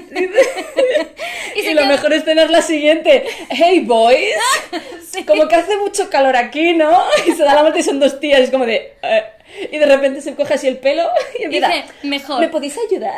Y, 1.56 1.74
lo 1.74 1.82
queda- 1.82 1.88
mejor 1.88 2.14
es 2.14 2.26
la 2.26 2.62
siguiente. 2.62 3.24
Hey 3.50 3.82
boys. 3.82 4.36
Sí. 5.10 5.24
Como 5.24 5.48
que 5.48 5.56
hace 5.56 5.76
mucho 5.78 6.10
calor 6.10 6.36
aquí, 6.36 6.74
¿no? 6.74 7.02
Y 7.26 7.32
se 7.32 7.42
da 7.44 7.56
la 7.56 7.62
vuelta 7.62 7.80
y 7.80 7.84
son 7.84 7.98
dos 8.00 8.20
tías. 8.20 8.42
Es 8.42 8.52
como 8.52 8.66
de... 8.66 8.94
eh, 9.02 9.24
Y 9.72 9.78
de 9.78 9.86
repente 9.86 10.20
se 10.22 10.36
coge 10.36 10.56
así 10.56 10.68
el 10.68 10.78
pelo 10.78 11.08
y 11.40 11.44
empieza... 11.44 11.70
Dice, 11.70 11.86
mejor. 12.04 12.40
¿Me 12.42 12.50
podéis 12.50 12.78
ayudar? 12.88 13.16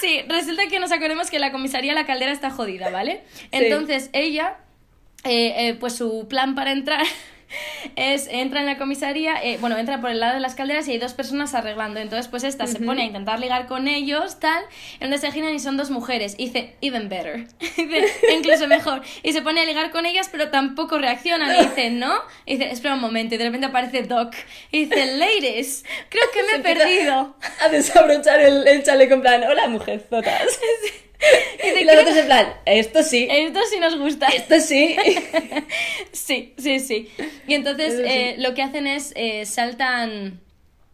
Sí, 0.00 0.22
resulta 0.28 0.66
que 0.68 0.80
nos 0.80 0.92
acordemos 0.92 1.30
que 1.30 1.38
la 1.38 1.52
comisaría 1.52 1.92
La 1.92 2.06
Caldera 2.06 2.32
está 2.32 2.50
jodida, 2.50 2.90
¿vale? 2.90 3.22
Entonces 3.50 4.08
ella, 4.14 4.56
eh, 5.24 5.68
eh, 5.68 5.74
pues 5.78 5.94
su 5.94 6.26
plan 6.26 6.54
para 6.54 6.72
entrar 6.72 7.04
es, 7.96 8.28
entra 8.30 8.60
en 8.60 8.66
la 8.66 8.78
comisaría, 8.78 9.42
eh, 9.42 9.58
bueno, 9.60 9.76
entra 9.76 10.00
por 10.00 10.10
el 10.10 10.20
lado 10.20 10.34
de 10.34 10.40
las 10.40 10.54
calderas 10.54 10.86
y 10.88 10.92
hay 10.92 10.98
dos 10.98 11.14
personas 11.14 11.54
arreglando. 11.54 12.00
Entonces, 12.00 12.28
pues 12.28 12.44
esta 12.44 12.66
se 12.66 12.80
pone 12.80 13.02
a 13.02 13.04
intentar 13.04 13.40
ligar 13.40 13.66
con 13.66 13.88
ellos, 13.88 14.38
tal, 14.40 14.62
en 14.94 15.10
donde 15.10 15.18
se 15.18 15.30
giran 15.32 15.54
y 15.54 15.58
son 15.58 15.76
dos 15.76 15.90
mujeres. 15.90 16.34
Y 16.38 16.46
dice, 16.46 16.76
even 16.80 17.08
better. 17.08 17.46
Dice, 17.76 18.08
incluso 18.36 18.66
mejor. 18.66 19.02
Y 19.22 19.32
se 19.32 19.42
pone 19.42 19.60
a 19.60 19.64
ligar 19.64 19.90
con 19.90 20.06
ellas, 20.06 20.28
pero 20.30 20.50
tampoco 20.50 20.98
reaccionan. 20.98 21.54
Y 21.56 21.62
dice, 21.68 21.90
¿no? 21.90 22.14
Y 22.46 22.56
dice, 22.56 22.70
espera 22.70 22.94
un 22.94 23.00
momento. 23.00 23.34
Y 23.34 23.38
de 23.38 23.44
repente 23.44 23.66
aparece 23.66 24.02
Doc. 24.02 24.34
Y 24.70 24.84
dice, 24.84 25.16
ladies, 25.16 25.84
creo 26.08 26.24
que 26.32 26.42
me 26.42 26.48
Se 26.48 26.56
he 26.56 26.60
perdido. 26.60 27.36
A 27.60 27.68
desabrochar 27.68 28.40
el, 28.40 28.66
el 28.66 28.82
chaleco 28.82 29.14
en 29.14 29.20
plan... 29.22 29.42
Hola, 29.44 29.68
mujerzotas. 29.68 30.60
Y 31.80 31.84
los 31.84 31.96
otros 31.96 32.16
en 32.16 32.26
plan... 32.26 32.46
Esto 32.66 33.02
sí. 33.02 33.28
Esto 33.30 33.60
sí 33.70 33.78
nos 33.78 33.98
gusta. 33.98 34.26
Esto 34.28 34.58
sí. 34.60 34.96
Sí, 36.12 36.54
sí, 36.58 36.80
sí. 36.80 37.08
Y 37.46 37.54
entonces 37.54 37.94
sí. 37.96 38.02
eh, 38.06 38.34
lo 38.38 38.54
que 38.54 38.62
hacen 38.62 38.86
es 38.86 39.12
eh, 39.16 39.44
saltan. 39.46 40.40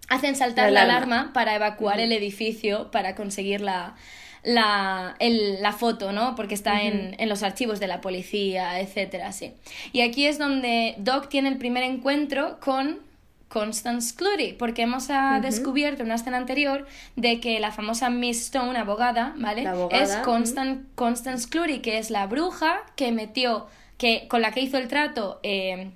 Hacen 0.08 0.36
saltar 0.36 0.66
La 0.66 0.70
la 0.70 0.82
alarma. 0.94 1.16
alarma, 1.16 1.32
para 1.32 1.54
evacuar 1.56 1.98
el 2.00 2.12
edificio 2.12 2.90
para 2.92 3.16
conseguir 3.16 3.60
la, 3.60 3.96
la, 4.44 5.16
el- 5.18 5.60
la 5.60 5.72
foto, 5.72 6.12
¿no? 6.12 6.36
Porque 6.36 6.54
está 6.54 6.82
en, 6.82 7.16
en 7.18 7.28
los 7.28 7.42
archivos 7.42 7.80
de 7.80 7.88
la 7.88 8.00
policía, 8.00 8.78
etcétera, 8.80 9.32
sí. 9.32 9.52
Y 9.92 10.02
aquí 10.02 10.26
es 10.26 10.38
donde 10.38 10.94
Doc 10.98 11.28
tiene 11.28 11.48
el 11.48 11.56
primer 11.58 11.82
encuentro 11.82 12.58
con 12.60 13.00
Constance 13.48 14.14
Clury, 14.14 14.52
porque 14.54 14.82
hemos 14.82 15.08
ah, 15.10 15.38
descubierto 15.40 16.02
en 16.02 16.06
una 16.08 16.16
escena 16.16 16.36
anterior 16.36 16.86
de 17.14 17.40
que 17.40 17.60
la 17.60 17.70
famosa 17.72 18.10
Miss 18.10 18.42
Stone, 18.46 18.78
abogada, 18.78 19.34
¿vale? 19.38 19.62
La 19.62 19.70
abogada, 19.70 20.02
es 20.02 20.16
Constan- 20.18 20.84
Constance 20.94 21.48
Clury, 21.48 21.78
que 21.80 21.98
es 21.98 22.10
la 22.10 22.26
bruja 22.26 22.82
que 22.96 23.12
metió, 23.12 23.66
que 23.98 24.26
con 24.28 24.42
la 24.42 24.50
que 24.52 24.60
hizo 24.60 24.78
el 24.78 24.88
trato, 24.88 25.38
eh, 25.42 25.90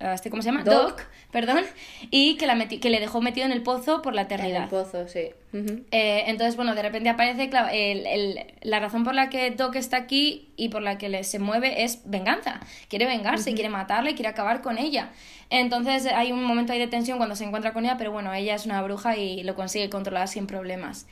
este, 0.00 0.30
¿cómo 0.30 0.42
se 0.42 0.50
llama? 0.50 0.64
Doc. 0.64 0.90
Doc, 0.98 1.02
perdón, 1.30 1.64
y 2.10 2.36
que, 2.36 2.46
la 2.46 2.54
meti- 2.56 2.80
que 2.80 2.90
le 2.90 3.00
dejó 3.00 3.20
metido 3.20 3.46
en 3.46 3.52
el 3.52 3.62
pozo 3.62 4.02
por 4.02 4.14
la 4.14 4.22
En 4.22 4.26
eternidad. 4.26 4.62
el 4.64 4.68
pozo, 4.68 5.06
sí. 5.08 5.30
Eh, 5.52 6.24
entonces, 6.26 6.56
bueno, 6.56 6.74
de 6.74 6.82
repente 6.82 7.08
aparece, 7.08 7.50
el- 7.72 8.06
el- 8.06 8.46
la 8.62 8.78
razón 8.80 9.02
por 9.04 9.14
la 9.14 9.28
que 9.30 9.50
Doc 9.50 9.74
está 9.76 9.96
aquí 9.96 10.52
y 10.56 10.68
por 10.68 10.82
la 10.82 10.96
que 10.98 11.08
le, 11.08 11.24
se 11.24 11.38
mueve 11.38 11.82
es 11.82 12.02
venganza. 12.04 12.60
Quiere 12.88 13.06
vengarse, 13.06 13.52
quiere 13.54 13.68
matarle, 13.68 14.14
quiere 14.14 14.28
acabar 14.28 14.62
con 14.62 14.78
ella. 14.78 15.10
Entonces 15.50 16.06
hay 16.06 16.30
un 16.32 16.44
momento 16.44 16.72
ahí 16.72 16.78
de 16.78 16.86
tensión 16.86 17.18
cuando 17.18 17.34
se 17.34 17.44
encuentra 17.44 17.72
con 17.72 17.84
ella, 17.84 17.96
pero 17.98 18.12
bueno, 18.12 18.32
ella 18.32 18.54
es 18.54 18.64
una 18.66 18.80
bruja 18.82 19.16
y 19.16 19.42
lo 19.42 19.54
consigue 19.56 19.90
controlar 19.90 20.28
sin 20.28 20.46
problemas. 20.46 21.06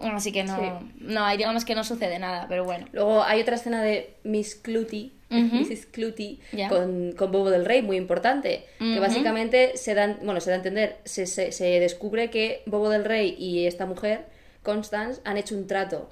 Así 0.00 0.32
que 0.32 0.44
no, 0.44 0.56
Sí. 0.56 0.66
no, 0.98 1.24
ahí 1.24 1.36
digamos 1.36 1.64
que 1.64 1.74
no 1.74 1.82
sucede 1.84 2.18
nada, 2.18 2.46
pero 2.48 2.64
bueno. 2.64 2.86
Luego 2.92 3.22
hay 3.24 3.40
otra 3.40 3.54
escena 3.56 3.82
de 3.82 4.14
Miss 4.24 4.54
Clutie, 4.54 5.12
Mrs. 5.42 5.86
Clutie, 5.86 6.38
con, 6.68 7.12
con 7.12 7.32
Bobo 7.32 7.50
del 7.50 7.64
Rey, 7.64 7.82
muy 7.82 7.96
importante. 7.96 8.64
Que 8.78 9.00
básicamente 9.00 9.76
se 9.76 9.94
dan, 9.94 10.18
bueno, 10.22 10.40
se 10.40 10.50
da 10.50 10.56
a 10.56 10.58
entender, 10.58 10.96
se, 11.04 11.26
se, 11.26 11.52
se 11.52 11.80
descubre 11.80 12.30
que 12.30 12.62
Bobo 12.66 12.88
del 12.88 13.04
Rey 13.04 13.34
y 13.38 13.66
esta 13.66 13.86
mujer, 13.86 14.26
Constance, 14.62 15.20
han 15.24 15.36
hecho 15.36 15.54
un 15.54 15.66
trato. 15.66 16.08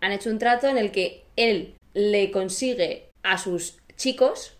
Han 0.00 0.12
hecho 0.12 0.30
un 0.30 0.38
trato 0.38 0.68
en 0.68 0.78
el 0.78 0.90
que 0.90 1.24
él 1.36 1.74
le 1.94 2.30
consigue 2.30 3.10
a 3.22 3.38
sus 3.38 3.78
chicos. 3.96 4.54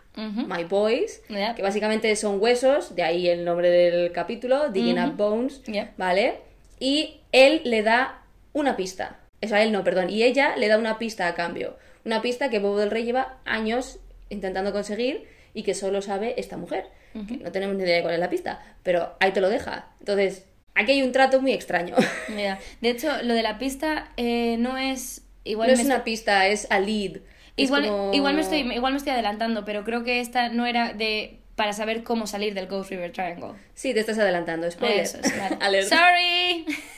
My 0.49 0.65
Boys, 0.65 1.23
que 1.55 1.63
básicamente 1.63 2.15
son 2.17 2.41
huesos, 2.41 2.97
de 2.97 3.05
ahí 3.05 3.29
el 3.29 3.45
nombre 3.45 3.71
del 3.71 4.11
capítulo, 4.11 4.69
Digging 4.69 4.99
Up 4.99 5.17
Bones. 5.17 5.63
¿vale? 5.97 6.41
Y 6.81 7.21
él 7.31 7.61
le 7.65 7.83
da 7.85 8.23
una 8.53 8.75
pista. 8.77 9.21
O 9.41 9.47
sea, 9.47 9.63
él 9.63 9.71
no, 9.71 9.85
perdón. 9.85 10.11
Y 10.11 10.25
ella 10.25 10.57
le 10.57 10.67
da 10.67 10.77
una 10.77 10.99
pista 10.99 11.29
a 11.29 11.35
cambio. 11.37 11.77
Una 12.05 12.23
pista 12.23 12.49
que 12.51 12.59
Bobo 12.59 12.79
del 12.79 12.91
Rey 12.91 13.05
lleva 13.05 13.39
años 13.45 13.99
intentando 14.31 14.73
conseguir 14.73 15.27
y 15.55 15.63
que 15.63 15.75
solo 15.75 16.03
sabe 16.03 16.35
esta 16.39 16.57
mujer. 16.57 16.87
Que 17.27 17.39
no 17.39 17.51
tenemos 17.51 17.75
ni 17.75 17.83
idea 17.83 17.97
de 17.97 18.03
cuál 18.03 18.15
es 18.15 18.21
la 18.21 18.31
pista, 18.31 18.61
pero 18.85 19.17
ahí 19.19 19.33
te 19.33 19.41
lo 19.41 19.49
deja. 19.49 19.89
Entonces, 19.99 20.45
aquí 20.75 20.93
hay 20.93 21.03
un 21.03 21.11
trato 21.11 21.41
muy 21.41 21.53
extraño. 21.53 21.97
Ya. 22.37 22.59
De 22.81 22.91
hecho, 22.91 23.11
lo 23.23 23.35
de 23.35 23.43
la 23.43 23.59
pista 23.59 24.11
eh, 24.17 24.57
no 24.59 24.77
es... 24.79 25.23
Igual 25.45 25.69
no 25.69 25.75
es 25.75 25.85
una 25.85 26.05
pista, 26.05 26.47
es 26.47 26.71
a 26.71 26.79
lead. 26.79 27.19
Igual, 27.57 27.87
como- 27.89 28.13
igual, 28.15 28.35
me 28.35 28.43
estoy, 28.43 28.61
igual 28.61 28.93
me 28.93 28.99
estoy 28.99 29.13
adelantando, 29.15 29.65
pero 29.65 29.83
creo 29.83 30.05
que 30.05 30.21
esta 30.21 30.49
no 30.51 30.65
era 30.67 30.93
de 30.93 31.39
para 31.57 31.73
saber 31.73 32.05
cómo 32.05 32.29
salir 32.29 32.55
del 32.55 32.69
Ghost 32.69 32.91
River 32.91 33.11
Triangle. 33.13 33.55
Sí, 33.75 33.93
te 33.93 33.99
estás 34.01 34.19
adelantando. 34.19 34.71
Spoiler. 34.71 35.01
Eso 35.01 35.19
es, 35.21 35.59
vale. 35.59 35.83
Sorry. 35.89 36.67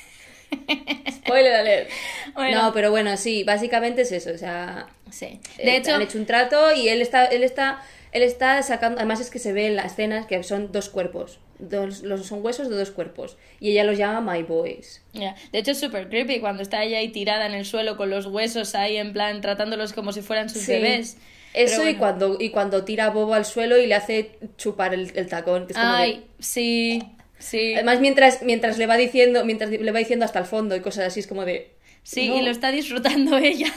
Spoiler 1.11 1.55
alert. 1.55 1.88
Bueno. 2.34 2.62
No, 2.62 2.72
pero 2.72 2.90
bueno, 2.92 3.16
sí, 3.16 3.42
básicamente 3.44 4.03
es 4.03 4.12
eso. 4.12 4.30
O 4.32 4.38
sea, 4.38 4.86
Sí. 5.11 5.40
eh, 5.59 5.64
De 5.66 5.76
hecho, 5.76 5.94
han 5.94 6.03
hecho 6.03 6.16
un 6.16 6.24
trato 6.26 6.72
y 6.72 6.88
él 6.88 7.03
está, 7.03 7.24
él 7.26 7.42
está, 7.42 7.82
él 8.12 8.22
está 8.22 8.62
sacando. 8.62 8.98
Además 8.98 9.20
es 9.20 9.30
que 9.30 9.38
se 9.40 9.53
ve 9.53 9.66
en 9.66 9.74
las 9.76 9.86
escenas 9.92 10.26
que 10.26 10.42
son 10.44 10.70
dos 10.70 10.88
cuerpos. 10.88 11.40
Dos, 11.59 12.03
los, 12.03 12.24
son 12.26 12.42
huesos 12.44 12.70
de 12.70 12.76
dos 12.76 12.92
cuerpos. 12.92 13.36
Y 13.59 13.72
ella 13.72 13.82
los 13.84 13.98
llama 13.98 14.32
My 14.32 14.42
Boys. 14.44 15.03
de 15.12 15.59
hecho 15.59 15.72
es 15.72 15.80
súper 15.80 16.09
creepy 16.09 16.38
cuando 16.40 16.62
está 16.62 16.82
ella 16.84 16.98
ahí 16.98 17.09
tirada 17.09 17.46
en 17.46 17.53
el 17.55 17.66
suelo 17.66 17.96
con 17.96 18.09
los 18.11 18.26
huesos 18.26 18.74
ahí 18.76 18.96
en 18.96 19.12
plan 19.12 19.40
tratándolos 19.40 19.92
como 19.92 20.12
si 20.12 20.22
fueran 20.22 20.48
sus 20.48 20.62
Sí. 20.62 20.72
bebés. 20.72 21.16
Eso 21.53 21.86
y, 21.88 21.96
cuando, 21.96 22.36
y 22.38 22.51
cuando 22.51 22.84
tira 22.84 23.07
a 23.07 23.11
Bobo 23.11 23.34
al 23.34 23.44
suelo 23.44 23.76
y 23.76 23.86
le 23.88 23.96
hace 23.96 24.38
chupar 24.57 24.94
el, 24.94 25.11
el 25.16 25.26
tacón. 25.28 25.66
Que 25.66 25.72
es 25.72 25.78
como 25.78 25.90
de- 25.92 25.98
Ay, 25.98 26.24
sí, 26.38 27.03
sí. 27.41 27.74
Además, 27.74 28.01
mientras, 28.01 28.43
mientras 28.43 28.78
le 28.78 28.86
va 28.86 28.97
diciendo, 28.97 29.45
mientras 29.45 29.70
le 29.70 29.91
va 29.91 29.99
diciendo 29.99 30.24
hasta 30.24 30.38
el 30.38 30.47
fondo 30.47 30.76
y 30.76 30.80
cosas 30.80 31.07
así, 31.07 31.20
es 31.20 31.26
como 31.26 31.45
de. 31.45 31.72
sí, 32.05 32.28
no. 32.28 32.36
y 32.36 32.43
lo 32.43 32.51
está 32.51 32.70
disfrutando 32.70 33.36
ella. 33.43 33.72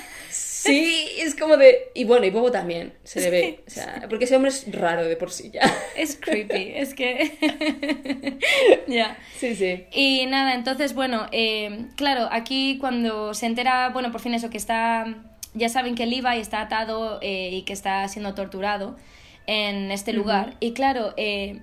Sí, 0.64 1.08
es 1.18 1.36
como 1.36 1.58
de. 1.58 1.92
Y 1.94 2.06
bueno, 2.06 2.26
y 2.26 2.30
Bobo 2.30 2.50
también 2.50 2.94
se 3.04 3.20
le 3.20 3.30
ve. 3.30 3.60
O 3.68 3.70
sea, 3.70 4.06
porque 4.08 4.24
ese 4.24 4.38
hombre 4.38 4.50
es 4.50 4.72
raro 4.72 5.04
de 5.04 5.18
por 5.18 5.30
sí 5.30 5.52
ya. 5.52 5.62
Es 5.98 6.16
creepy, 6.16 6.72
es 6.76 6.94
que... 6.94 8.40
ya. 8.88 9.18
Sí, 9.38 9.56
sí. 9.56 9.84
Y 9.92 10.26
nada, 10.28 10.54
entonces, 10.54 10.94
bueno, 10.94 11.28
eh, 11.34 11.88
claro, 11.98 12.30
aquí 12.32 12.78
cuando 12.80 13.34
se 13.34 13.46
entera, 13.46 13.90
bueno, 13.90 14.14
por 14.14 14.22
fin 14.22 14.34
eso, 14.36 14.50
que 14.50 14.58
está, 14.58 15.06
ya 15.54 15.68
saben 15.68 15.96
que 15.96 16.06
Levi 16.06 16.40
está 16.40 16.62
atado 16.62 17.20
eh, 17.22 17.50
y 17.52 17.64
que 17.64 17.74
está 17.74 18.08
siendo 18.08 18.34
torturado 18.34 18.96
en 19.48 19.92
este 19.92 20.14
lugar. 20.14 20.56
Y 20.62 20.72
claro, 20.72 21.14
eh, 21.18 21.60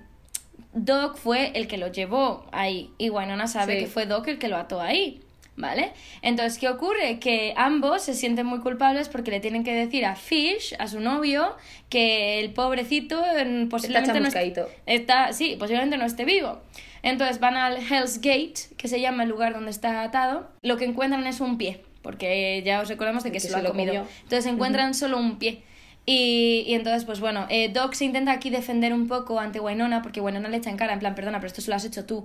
Doc 0.73 1.17
fue 1.17 1.51
el 1.55 1.67
que 1.67 1.77
lo 1.77 1.87
llevó 1.91 2.45
ahí 2.51 2.91
y 2.97 3.09
Winona 3.09 3.47
sabe 3.47 3.73
Sí. 3.73 3.79
que 3.85 3.87
fue 3.87 4.05
Doc 4.05 4.27
el 4.27 4.39
que 4.39 4.47
lo 4.47 4.57
ató 4.57 4.81
ahí. 4.81 5.21
¿Vale? 5.57 5.91
Entonces, 6.21 6.57
¿qué 6.57 6.69
ocurre? 6.69 7.19
Que 7.19 7.53
ambos 7.57 8.01
se 8.03 8.13
sienten 8.13 8.45
muy 8.45 8.59
culpables 8.61 9.09
porque 9.09 9.31
le 9.31 9.41
tienen 9.41 9.65
que 9.65 9.73
decir 9.75 10.05
a 10.05 10.15
Fish, 10.15 10.73
a 10.79 10.87
su 10.87 11.01
novio, 11.01 11.55
que 11.89 12.39
el 12.39 12.51
pobrecito 12.53 13.21
mm, 13.21 13.67
posiblemente 13.67 14.19
no 14.21 14.27
est- 14.27 14.33
chamuscadito. 14.35 14.69
está, 14.85 15.33
sí, 15.33 15.57
posiblemente 15.59 15.97
no 15.97 16.05
esté 16.05 16.23
vivo. 16.23 16.61
Entonces 17.03 17.39
van 17.41 17.57
al 17.57 17.77
Hell's 17.77 18.21
Gate, 18.21 18.53
que 18.77 18.87
se 18.87 19.01
llama 19.01 19.23
el 19.23 19.29
lugar 19.29 19.53
donde 19.53 19.71
está 19.71 20.01
atado. 20.03 20.49
Lo 20.63 20.77
que 20.77 20.85
encuentran 20.85 21.27
es 21.27 21.41
un 21.41 21.57
pie, 21.57 21.81
porque 22.01 22.63
ya 22.65 22.79
os 22.81 22.87
recordamos 22.87 23.23
de 23.23 23.29
que, 23.31 23.33
Que 23.33 23.39
se 23.41 23.49
se 23.49 23.61
lo 23.61 23.67
ha 23.69 23.71
comido. 23.71 23.93
comió. 23.93 24.07
Entonces 24.23 24.45
encuentran 24.51 24.93
solo 24.93 25.17
un 25.17 25.37
pie. 25.37 25.63
Y, 26.05 26.63
y 26.67 26.73
entonces, 26.73 27.05
pues 27.05 27.19
bueno, 27.19 27.45
eh, 27.49 27.69
Doc 27.69 27.93
se 27.93 28.05
intenta 28.05 28.31
aquí 28.31 28.49
defender 28.49 28.93
un 28.93 29.07
poco 29.07 29.39
ante 29.39 29.59
Winona, 29.59 30.01
porque 30.01 30.19
Winona 30.21 30.49
le 30.49 30.57
echa 30.57 30.69
en 30.69 30.77
cara, 30.77 30.93
en 30.93 30.99
plan, 30.99 31.13
perdona, 31.15 31.37
pero 31.39 31.47
esto 31.47 31.61
se 31.61 31.69
lo 31.69 31.75
has 31.75 31.85
hecho 31.85 32.05
tú. 32.05 32.17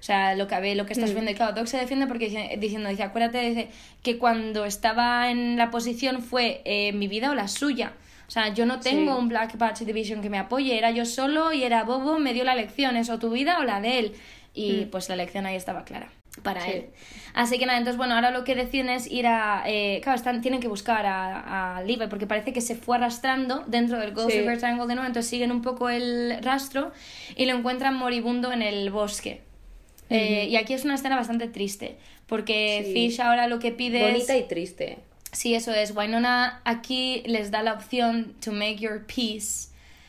O 0.00 0.02
sea, 0.02 0.34
lo 0.34 0.46
que, 0.48 0.74
lo 0.74 0.86
que 0.86 0.94
estás 0.94 1.12
viendo. 1.12 1.30
Y 1.30 1.34
claro, 1.34 1.52
Doc 1.54 1.66
se 1.66 1.76
defiende 1.76 2.06
porque 2.06 2.26
dice- 2.30 2.56
diciendo, 2.58 2.88
dice, 2.88 3.02
acuérdate, 3.02 3.40
dice, 3.48 3.68
que 4.02 4.16
cuando 4.18 4.64
estaba 4.64 5.30
en 5.30 5.56
la 5.58 5.70
posición 5.70 6.22
fue 6.22 6.62
eh, 6.64 6.92
mi 6.92 7.06
vida 7.06 7.30
o 7.30 7.34
la 7.34 7.48
suya. 7.48 7.92
O 8.26 8.30
sea, 8.30 8.54
yo 8.54 8.64
no 8.64 8.80
tengo 8.80 9.12
Sí. 9.14 9.18
un 9.20 9.28
Black 9.28 9.56
Patch 9.58 9.80
Division 9.80 10.22
que 10.22 10.30
me 10.30 10.38
apoye, 10.38 10.78
era 10.78 10.90
yo 10.90 11.04
solo 11.04 11.52
y 11.52 11.64
era 11.64 11.84
Bobo, 11.84 12.18
me 12.18 12.32
dio 12.32 12.44
la 12.44 12.54
lección, 12.54 12.96
es 12.96 13.10
o 13.10 13.18
tu 13.18 13.30
vida 13.30 13.58
o 13.58 13.64
la 13.64 13.80
de 13.80 13.98
él. 13.98 14.12
Y 14.54 14.86
pues 14.86 15.08
la 15.08 15.16
lección 15.16 15.46
ahí 15.46 15.56
estaba 15.56 15.84
clara 15.84 16.08
para 16.42 16.60
Sí. 16.62 16.70
él. 16.72 16.86
Así 17.34 17.58
que 17.58 17.66
nada, 17.66 17.78
entonces 17.78 17.96
bueno, 17.96 18.14
ahora 18.14 18.30
lo 18.32 18.42
que 18.44 18.54
deciden 18.54 18.88
es 18.88 19.10
ir 19.10 19.26
a... 19.26 19.62
eh, 19.66 20.00
claro, 20.02 20.16
están, 20.16 20.40
tienen 20.40 20.60
que 20.60 20.66
buscar 20.68 21.06
a, 21.06 21.76
a 21.76 21.82
Levi 21.82 22.06
porque 22.08 22.26
parece 22.26 22.52
que 22.52 22.60
se 22.60 22.74
fue 22.74 22.96
arrastrando 22.96 23.62
dentro 23.68 23.98
del 24.00 24.12
Ghost 24.12 24.30
Sí. 24.32 24.38
River 24.40 24.58
Triangle 24.58 24.86
de 24.88 24.94
nuevo, 24.94 25.06
entonces 25.06 25.30
siguen 25.30 25.52
un 25.52 25.62
poco 25.62 25.88
el 25.90 26.38
rastro 26.42 26.90
y 27.36 27.46
lo 27.46 27.56
encuentran 27.56 27.94
moribundo 27.96 28.52
en 28.52 28.62
el 28.62 28.90
bosque. 28.90 29.42
Eh, 30.08 30.48
y 30.50 30.56
aquí 30.56 30.74
es 30.74 30.84
una 30.84 30.94
escena 30.96 31.14
bastante 31.14 31.46
triste, 31.46 31.96
porque 32.26 32.82
Sí. 32.86 32.92
Fish 32.92 33.20
ahora 33.20 33.46
lo 33.46 33.60
que 33.60 33.70
pide 33.70 33.98
es... 34.06 34.12
Bonita 34.12 34.36
y 34.36 34.42
triste. 34.48 34.98
Sí, 35.30 35.54
eso 35.54 35.72
es. 35.72 35.94
Winona 35.94 36.60
aquí 36.64 37.22
les 37.26 37.52
da 37.52 37.62
la 37.62 37.74
opción 37.74 38.34
to 38.44 38.50
make 38.50 38.78
your 38.78 39.06
peace, 39.06 39.68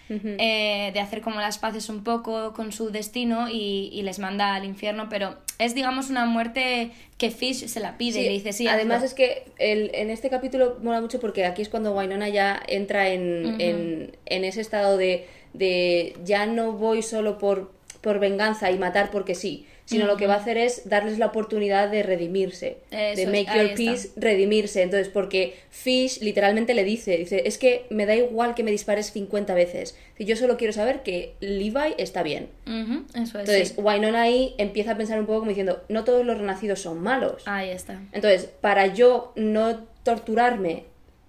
eh, 0.09 0.89
de 0.93 0.99
hacer 0.99 1.21
como 1.21 1.39
las 1.39 1.57
paces 1.57 1.87
un 1.87 2.03
poco 2.03 2.51
con 2.53 2.71
su 2.73 2.89
destino 2.89 3.47
y, 3.47 3.89
y 3.93 4.01
les 4.01 4.19
manda 4.19 4.55
al 4.55 4.65
infierno, 4.65 5.07
pero 5.07 5.37
es, 5.61 5.75
digamos, 5.75 6.09
una 6.09 6.25
muerte 6.25 6.91
que 7.17 7.29
Fish 7.31 7.67
se 7.67 7.79
la 7.79 7.97
pide 7.97 8.13
Sí, 8.13 8.19
y 8.21 8.23
le 8.25 8.29
dice, 8.31 8.51
sí, 8.53 8.67
además 8.67 8.97
hazlo". 8.97 9.07
es 9.07 9.13
que 9.13 9.43
el, 9.59 9.91
en 9.93 10.09
este 10.09 10.29
capítulo 10.29 10.77
mola 10.81 11.01
mucho 11.01 11.19
porque 11.19 11.45
aquí 11.45 11.61
es 11.61 11.69
cuando 11.69 11.93
Wynonna 11.95 12.29
ya 12.29 12.61
entra 12.67 13.09
en, 13.09 13.59
en, 13.61 14.17
en 14.25 14.43
ese 14.43 14.61
estado 14.61 14.97
de, 14.97 15.27
de 15.53 16.15
ya 16.25 16.45
no 16.45 16.71
voy 16.73 17.03
solo 17.03 17.37
por, 17.37 17.71
por 18.01 18.19
venganza 18.19 18.71
y 18.71 18.77
matar 18.79 19.11
porque 19.11 19.35
sí, 19.35 19.65
sino 19.91 20.07
lo 20.07 20.17
que 20.17 20.27
va 20.27 20.35
a 20.35 20.37
hacer 20.37 20.57
es 20.57 20.87
darles 20.89 21.19
la 21.19 21.27
oportunidad 21.27 21.89
de 21.89 22.03
redimirse, 22.03 22.77
Eso 22.91 23.21
de 23.21 23.27
make 23.27 23.45
your 23.55 23.65
está. 23.65 23.75
peace, 23.75 24.09
redimirse. 24.15 24.81
Entonces, 24.81 25.09
porque 25.09 25.55
Fish 25.69 26.21
literalmente 26.21 26.73
le 26.73 26.83
dice, 26.83 27.17
dice, 27.17 27.43
es 27.45 27.57
que 27.57 27.85
me 27.89 28.05
da 28.05 28.15
igual 28.15 28.55
que 28.55 28.63
me 28.63 28.71
dispares 28.71 29.11
50 29.11 29.53
veces, 29.53 29.95
yo 30.17 30.35
solo 30.35 30.57
quiero 30.57 30.73
saber 30.73 31.03
que 31.03 31.33
Levi 31.39 31.95
está 31.97 32.23
bien. 32.23 32.49
Eso 32.65 33.39
es. 33.39 33.49
Entonces, 33.49 33.69
sí. 33.69 33.81
Wynonna 33.81 34.21
ahí 34.21 34.55
empieza 34.57 34.91
a 34.91 34.97
pensar 34.97 35.19
un 35.19 35.25
poco 35.25 35.39
como 35.39 35.49
diciendo, 35.49 35.83
no 35.89 36.03
todos 36.03 36.25
los 36.25 36.37
renacidos 36.37 36.79
son 36.81 37.01
malos. 37.01 37.43
Ahí 37.45 37.69
está. 37.69 37.99
Entonces, 38.11 38.49
para 38.61 38.87
yo 38.87 39.33
no 39.35 39.79
torturarme 40.03 40.83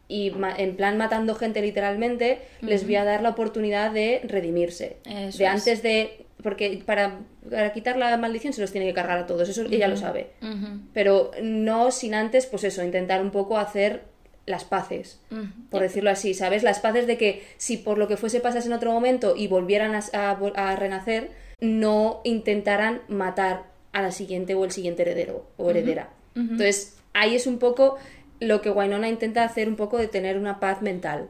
y 0.08 0.30
en 0.58 0.76
plan 0.76 0.98
matando 0.98 1.34
gente 1.34 1.62
literalmente, 1.62 2.40
les 2.60 2.84
voy 2.84 2.96
a 2.96 3.04
dar 3.04 3.22
la 3.22 3.30
oportunidad 3.30 3.90
de 3.92 4.20
redimirse. 4.24 4.96
Eso 5.06 5.38
de 5.38 5.44
es. 5.44 5.50
antes 5.50 5.82
de... 5.82 6.21
Porque 6.42 6.82
para, 6.84 7.20
para 7.48 7.72
quitar 7.72 7.96
la 7.96 8.16
maldición 8.16 8.52
se 8.52 8.60
los 8.60 8.72
tiene 8.72 8.86
que 8.86 8.94
cargar 8.94 9.18
a 9.18 9.26
todos, 9.26 9.48
eso 9.48 9.64
ella 9.70 9.88
lo 9.88 9.96
sabe. 9.96 10.30
Pero 10.92 11.30
no 11.42 11.90
sin 11.90 12.14
antes, 12.14 12.46
pues 12.46 12.64
eso, 12.64 12.82
intentar 12.82 13.20
un 13.20 13.30
poco 13.30 13.58
hacer 13.58 14.02
las 14.44 14.64
paces, 14.64 15.20
por 15.70 15.82
decirlo 15.82 16.10
así, 16.10 16.34
¿sabes? 16.34 16.62
Las 16.62 16.80
paces 16.80 17.06
de 17.06 17.16
que 17.16 17.42
si 17.58 17.76
por 17.76 17.98
lo 17.98 18.08
que 18.08 18.16
fuese 18.16 18.40
pasas 18.40 18.66
en 18.66 18.72
otro 18.72 18.90
momento 18.90 19.34
y 19.36 19.46
volvieran 19.46 19.94
a, 19.94 20.30
a 20.30 20.76
renacer, 20.76 21.30
no 21.60 22.20
intentaran 22.24 23.02
matar 23.08 23.64
a 23.92 24.02
la 24.02 24.10
siguiente 24.10 24.54
o 24.54 24.64
el 24.64 24.72
siguiente 24.72 25.02
heredero 25.02 25.46
o 25.56 25.70
heredera. 25.70 26.10
Entonces, 26.34 26.96
ahí 27.12 27.34
es 27.36 27.46
un 27.46 27.58
poco 27.58 27.98
lo 28.40 28.60
que 28.62 28.70
Wynonna 28.70 29.08
intenta 29.08 29.44
hacer 29.44 29.68
un 29.68 29.76
poco 29.76 29.98
de 29.98 30.08
tener 30.08 30.38
una 30.38 30.58
paz 30.58 30.82
mental. 30.82 31.28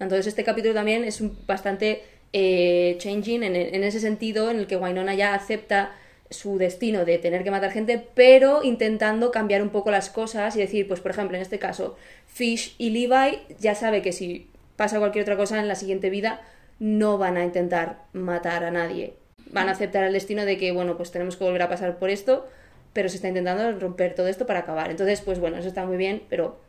Entonces, 0.00 0.26
este 0.26 0.42
capítulo 0.42 0.74
también 0.74 1.04
es 1.04 1.20
un, 1.20 1.38
bastante 1.46 2.02
eh, 2.32 2.96
changing 2.98 3.42
en, 3.42 3.56
en 3.56 3.84
ese 3.84 4.00
sentido 4.00 4.50
en 4.50 4.58
el 4.58 4.66
que 4.66 4.76
Wynonna 4.76 5.14
ya 5.14 5.34
acepta 5.34 5.92
su 6.30 6.58
destino 6.58 7.04
de 7.04 7.18
tener 7.18 7.42
que 7.42 7.50
matar 7.50 7.72
gente, 7.72 8.04
pero 8.14 8.62
intentando 8.62 9.30
cambiar 9.30 9.62
un 9.62 9.70
poco 9.70 9.90
las 9.90 10.10
cosas 10.10 10.56
y 10.56 10.60
decir, 10.60 10.86
pues 10.86 11.00
por 11.00 11.10
ejemplo, 11.10 11.36
en 11.36 11.42
este 11.42 11.58
caso, 11.58 11.96
Fish 12.26 12.74
y 12.78 12.90
Levi 12.90 13.38
ya 13.58 13.74
sabe 13.74 14.02
que 14.02 14.12
si 14.12 14.48
pasa 14.76 14.98
cualquier 14.98 15.22
otra 15.22 15.36
cosa 15.36 15.58
en 15.58 15.68
la 15.68 15.74
siguiente 15.74 16.10
vida, 16.10 16.42
no 16.78 17.18
van 17.18 17.36
a 17.36 17.44
intentar 17.44 18.04
matar 18.12 18.64
a 18.64 18.70
nadie. 18.70 19.14
Van 19.50 19.68
a 19.68 19.72
aceptar 19.72 20.04
el 20.04 20.12
destino 20.12 20.44
de 20.44 20.58
que, 20.58 20.72
bueno, 20.72 20.96
pues 20.96 21.10
tenemos 21.10 21.36
que 21.36 21.44
volver 21.44 21.62
a 21.62 21.68
pasar 21.68 21.98
por 21.98 22.10
esto, 22.10 22.46
pero 22.92 23.08
se 23.08 23.16
está 23.16 23.28
intentando 23.28 23.78
romper 23.78 24.14
todo 24.14 24.28
esto 24.28 24.46
para 24.46 24.60
acabar. 24.60 24.90
Entonces, 24.90 25.20
pues 25.22 25.40
bueno, 25.40 25.56
eso 25.56 25.68
está 25.68 25.86
muy 25.86 25.96
bien, 25.96 26.22
pero 26.28 26.60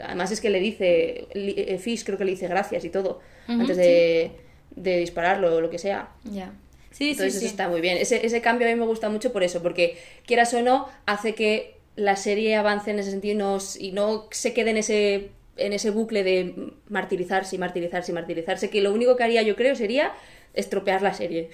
además 0.00 0.30
es 0.32 0.40
que 0.40 0.50
le 0.50 0.60
dice, 0.60 1.28
eh, 1.32 1.78
Fish 1.78 2.04
creo 2.04 2.18
que 2.18 2.24
le 2.24 2.32
dice 2.32 2.48
gracias 2.48 2.84
y 2.84 2.90
todo, 2.90 3.20
antes 3.46 3.76
de, 3.76 4.32
de 4.76 4.98
dispararlo 4.98 5.54
o 5.56 5.60
lo 5.60 5.70
que 5.70 5.78
sea. 5.78 6.08
Ya. 6.24 6.52
Sí, 6.92 7.10
Entonces 7.10 7.34
sí, 7.34 7.38
eso 7.38 7.46
sí. 7.46 7.50
está 7.50 7.68
muy 7.68 7.80
bien. 7.80 7.98
Ese, 7.98 8.24
ese 8.24 8.40
cambio 8.40 8.66
a 8.66 8.70
mí 8.70 8.76
me 8.78 8.86
gusta 8.86 9.08
mucho 9.10 9.32
por 9.32 9.42
eso, 9.42 9.62
porque 9.62 9.98
quieras 10.24 10.54
o 10.54 10.62
no, 10.62 10.88
hace 11.04 11.34
que 11.34 11.74
la 11.96 12.16
serie 12.16 12.56
avance 12.56 12.90
en 12.90 12.98
ese 12.98 13.10
sentido 13.10 13.34
y 13.34 13.36
no, 13.36 13.58
y 13.80 13.92
no 13.92 14.28
se 14.30 14.52
quede 14.54 14.70
en 14.70 14.76
ese, 14.78 15.30
en 15.56 15.72
ese 15.72 15.90
bucle 15.90 16.22
de 16.24 16.54
martirizarse 16.88 17.56
y 17.56 17.58
martirizarse 17.58 18.12
y 18.12 18.14
martirizarse, 18.14 18.70
que 18.70 18.80
lo 18.80 18.92
único 18.92 19.16
que 19.16 19.24
haría 19.24 19.42
yo 19.42 19.56
creo 19.56 19.74
sería 19.74 20.12
estropear 20.54 21.02
la 21.02 21.12
serie. 21.12 21.50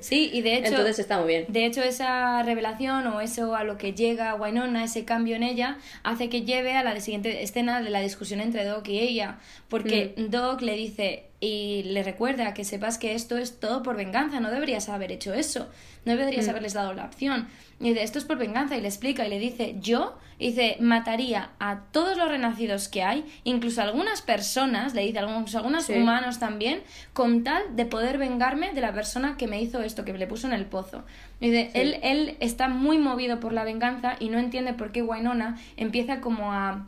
Sí, 0.00 0.30
y 0.32 0.42
de 0.42 0.54
hecho... 0.58 0.68
Entonces 0.68 0.98
está 0.98 1.18
muy 1.18 1.28
bien. 1.28 1.46
De 1.48 1.64
hecho, 1.64 1.82
esa 1.82 2.42
revelación 2.42 3.06
o 3.06 3.22
eso 3.22 3.54
a 3.56 3.64
lo 3.64 3.78
que 3.78 3.94
llega 3.94 4.34
Wynonna, 4.34 4.84
ese 4.84 5.06
cambio 5.06 5.36
en 5.36 5.42
ella, 5.42 5.78
hace 6.02 6.28
que 6.28 6.42
lleve 6.42 6.74
a 6.74 6.82
la 6.82 7.00
siguiente 7.00 7.42
escena 7.42 7.80
de 7.80 7.88
la 7.88 8.00
discusión 8.00 8.40
entre 8.40 8.64
Doc 8.66 8.86
y 8.88 8.98
ella. 9.00 9.38
Porque 9.68 10.12
Mm. 10.18 10.26
Doc 10.26 10.60
le 10.60 10.74
dice 10.74 11.24
y 11.40 11.84
le 11.84 12.02
recuerda 12.02 12.52
que 12.52 12.64
sepas 12.64 12.98
que 12.98 13.14
esto 13.14 13.38
es 13.38 13.60
todo 13.60 13.82
por 13.84 13.96
venganza, 13.96 14.40
no 14.40 14.50
deberías 14.50 14.88
haber 14.88 15.12
hecho 15.12 15.34
eso, 15.34 15.68
no 16.04 16.16
deberías 16.16 16.46
Mm. 16.46 16.50
haberles 16.50 16.72
dado 16.74 16.94
la 16.94 17.04
opción. 17.04 17.46
Y 17.80 17.90
dice, 17.90 18.02
esto 18.02 18.18
es 18.18 18.24
por 18.24 18.38
venganza, 18.38 18.76
y 18.76 18.80
le 18.80 18.88
explica 18.88 19.24
y 19.24 19.30
le 19.30 19.38
dice, 19.38 19.76
yo, 19.80 20.18
dice, 20.40 20.76
mataría 20.80 21.50
a 21.60 21.82
todos 21.92 22.16
los 22.16 22.28
renacidos 22.28 22.88
que 22.88 23.04
hay, 23.04 23.24
incluso 23.44 23.80
a 23.80 23.84
algunas 23.84 24.20
personas, 24.20 24.94
le 24.94 25.02
dice, 25.02 25.20
algunos, 25.20 25.54
algunos 25.54 25.84
Sí. 25.84 25.92
humanos 25.92 26.40
también, 26.40 26.80
con 27.12 27.44
tal 27.44 27.62
de 27.76 27.84
poder 27.86 28.18
vengarme 28.18 28.72
de 28.72 28.80
la 28.80 28.92
persona 28.92 29.36
que 29.36 29.46
me 29.46 29.62
hizo 29.62 29.80
esto, 29.80 30.04
que 30.04 30.12
le 30.12 30.26
puso 30.26 30.48
en 30.48 30.54
el 30.54 30.66
pozo. 30.66 31.04
Y 31.40 31.50
dice, 31.50 31.70
Sí. 31.72 31.78
él, 31.80 32.00
él 32.02 32.36
está 32.40 32.66
muy 32.68 32.98
movido 32.98 33.38
por 33.38 33.52
la 33.52 33.62
venganza 33.62 34.16
y 34.18 34.28
no 34.28 34.38
entiende 34.40 34.72
por 34.74 34.90
qué 34.90 35.02
Wynonna 35.02 35.56
empieza 35.76 36.20
como 36.20 36.52
a... 36.52 36.84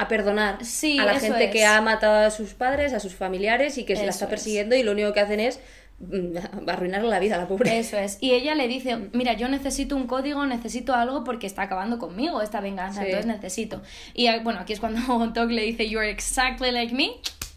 A 0.00 0.08
perdonar 0.08 0.64
Sí, 0.64 0.98
a 0.98 1.04
la 1.04 1.18
gente 1.20 1.44
es. 1.46 1.50
que 1.50 1.64
ha 1.64 1.80
matado 1.80 2.26
a 2.26 2.30
sus 2.30 2.54
padres, 2.54 2.92
a 2.92 3.00
sus 3.00 3.14
familiares 3.14 3.76
y 3.78 3.84
que 3.84 3.96
se 3.96 4.04
la 4.04 4.10
está 4.10 4.24
es. 4.24 4.30
persiguiendo 4.30 4.74
y 4.74 4.82
lo 4.82 4.92
único 4.92 5.12
que 5.12 5.20
hacen 5.20 5.40
es 5.40 5.60
mm, 5.98 6.36
arruinarle 6.68 7.08
la 7.08 7.18
vida 7.18 7.34
a 7.34 7.38
la 7.38 7.46
pobre. 7.48 7.78
Eso 7.78 7.98
es. 7.98 8.16
Y 8.20 8.32
ella 8.32 8.54
le 8.54 8.66
dice, 8.68 8.96
mira, 9.12 9.34
yo 9.34 9.48
necesito 9.48 9.96
un 9.96 10.06
código, 10.06 10.46
necesito 10.46 10.94
algo 10.94 11.22
porque 11.24 11.46
está 11.46 11.62
acabando 11.62 11.98
conmigo 11.98 12.40
esta 12.42 12.60
venganza, 12.60 13.00
Sí. 13.02 13.06
entonces 13.08 13.26
necesito. 13.26 13.82
Y 14.14 14.26
ah, 14.28 14.40
bueno, 14.42 14.60
aquí 14.60 14.72
es 14.72 14.80
cuando 14.80 15.00
Doc 15.34 15.50
le 15.50 15.62
dice, 15.62 15.88
you're 15.88 16.08
exactly 16.10 16.70
like 16.72 16.94
me, 16.94 17.10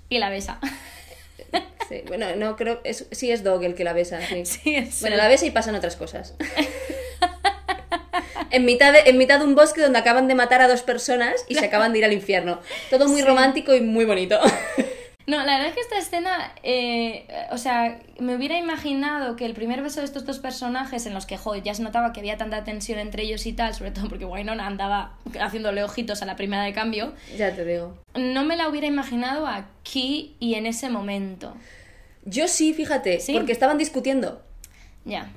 y 0.10 0.20
la 0.20 0.30
besa. 0.30 0.60
Sí, 1.90 2.02
Bueno, 2.08 2.28
no 2.38 2.56
creo, 2.56 2.80
es, 2.86 3.08
sí 3.12 3.30
es 3.30 3.44
Dog 3.44 3.64
el 3.66 3.76
que 3.76 3.84
la 3.84 3.92
besa. 3.94 4.20
sí. 4.26 4.46
Sí, 4.46 4.76
es 4.76 5.02
Bueno, 5.02 5.18
la 5.18 5.28
besa 5.28 5.46
y 5.46 5.52
pasan 5.52 5.76
otras 5.76 5.96
cosas. 5.98 6.34
En, 8.52 8.66
mitad 8.66 8.94
de, 8.94 9.00
en 9.10 9.18
mitad 9.18 9.40
de 9.40 9.46
un 9.46 9.56
bosque 9.56 9.82
donde 9.82 10.00
acaban 10.00 10.28
de 10.28 10.36
matar 10.36 10.62
a 10.62 10.68
dos 10.68 10.82
personas 10.84 11.34
y 11.48 11.56
se 11.56 11.66
acaban 11.66 11.94
de 11.94 12.00
ir 12.00 12.06
al 12.06 12.14
infierno. 12.14 12.60
Todo 12.90 13.08
muy 13.08 13.22
Sí. 13.22 13.28
romántico 13.28 13.74
y 13.76 13.82
muy 13.82 14.06
bonito. 14.06 14.40
No, 15.26 15.38
la 15.38 15.54
verdad 15.54 15.68
es 15.70 15.74
que 15.76 15.80
esta 15.80 15.98
escena, 15.98 16.52
eh, 16.64 17.26
o 17.50 17.58
sea, 17.58 17.98
me 18.20 18.36
hubiera 18.36 18.58
imaginado 18.58 19.38
que 19.38 19.46
el 19.46 19.54
primer 19.54 19.82
beso 19.82 20.02
de 20.02 20.06
estos 20.06 20.26
dos 20.26 20.40
personajes 20.40 21.06
en 21.06 21.14
los 21.14 21.26
que, 21.26 21.38
joder, 21.38 21.64
ya 21.64 21.74
se 21.74 21.82
notaba 21.82 22.12
que 22.12 22.20
había 22.20 22.38
tanta 22.38 22.66
tensión 22.66 23.00
entre 23.00 23.24
ellos 23.24 23.46
y 23.46 23.54
tal, 23.54 23.74
sobre 23.74 23.92
todo 23.92 24.10
porque 24.10 24.26
Wynonna 24.26 24.68
andaba 24.68 25.14
haciéndole 25.40 25.82
ojitos 25.82 26.22
a 26.22 26.26
la 26.26 26.36
primera 26.36 26.64
de 26.64 26.74
cambio, 26.74 27.14
ya 27.38 27.56
te 27.56 27.64
digo. 27.64 27.98
no 28.16 28.44
me 28.44 28.58
la 28.58 28.68
hubiera 28.68 28.86
imaginado 28.86 29.48
aquí 29.48 30.36
y 30.42 30.56
en 30.56 30.66
ese 30.66 30.90
momento. 30.90 31.56
Yo 32.26 32.50
sí, 32.50 32.74
fíjate, 32.74 33.22
Sí. 33.22 33.32
porque 33.32 33.54
estaban 33.54 33.78
discutiendo. 33.78 34.42
Ya. 35.06 35.30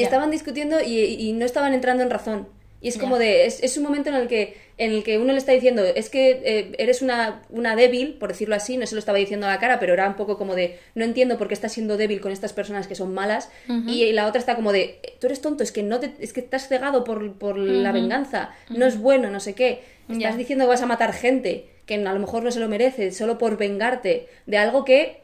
Y 0.00 0.02
estaban 0.02 0.30
discutiendo 0.30 0.80
y, 0.80 1.00
y 1.00 1.32
no 1.32 1.44
estaban 1.44 1.74
entrando 1.74 2.02
en 2.02 2.10
razón. 2.10 2.48
Y 2.80 2.88
es 2.88 2.98
como 2.98 3.18
de, 3.18 3.46
es, 3.46 3.62
es 3.62 3.76
un 3.78 3.84
momento 3.84 4.10
en 4.10 4.16
el 4.16 4.28
que 4.28 4.54
en 4.78 4.92
el 4.92 5.02
que 5.02 5.18
uno 5.18 5.32
le 5.32 5.38
está 5.38 5.52
diciendo, 5.52 5.82
es 5.84 6.10
que 6.10 6.42
eh, 6.44 6.72
eres 6.78 7.00
una, 7.00 7.42
una 7.48 7.74
débil, 7.76 8.14
por 8.14 8.28
decirlo 8.28 8.54
así, 8.54 8.76
no 8.76 8.86
se 8.86 8.94
lo 8.94 8.98
estaba 8.98 9.16
diciendo 9.16 9.46
a 9.46 9.50
la 9.50 9.58
cara, 9.58 9.80
pero 9.80 9.94
era 9.94 10.06
un 10.06 10.16
poco 10.16 10.36
como 10.36 10.54
de, 10.54 10.78
no 10.94 11.04
entiendo 11.04 11.38
por 11.38 11.48
qué 11.48 11.54
estás 11.54 11.72
siendo 11.72 11.96
débil 11.96 12.20
con 12.20 12.30
estas 12.30 12.52
personas 12.52 12.86
que 12.86 12.94
son 12.94 13.14
malas, 13.14 13.48
y 13.86 14.12
la 14.12 14.26
otra 14.26 14.38
está 14.38 14.54
como 14.54 14.72
de, 14.72 15.00
tú 15.18 15.28
eres 15.28 15.40
tonto, 15.40 15.62
es 15.62 15.72
que 15.72 15.82
no 15.82 15.98
te, 15.98 16.12
es 16.18 16.34
que 16.34 16.40
estás 16.40 16.68
cegado 16.68 17.04
por, 17.04 17.38
por 17.38 17.56
la 17.56 17.90
venganza, 17.92 18.50
no 18.68 18.84
es 18.84 18.98
bueno, 18.98 19.30
no 19.30 19.40
sé 19.40 19.54
qué, 19.54 19.80
estás 20.10 20.36
diciendo 20.36 20.66
que 20.66 20.70
vas 20.70 20.82
a 20.82 20.86
matar 20.86 21.14
gente, 21.14 21.68
que 21.86 21.94
a 21.94 22.12
lo 22.12 22.20
mejor 22.20 22.42
no 22.42 22.50
se 22.50 22.60
lo 22.60 22.68
merece, 22.68 23.12
solo 23.12 23.38
por 23.38 23.56
vengarte 23.56 24.28
de 24.44 24.58
algo 24.58 24.84
que 24.84 25.22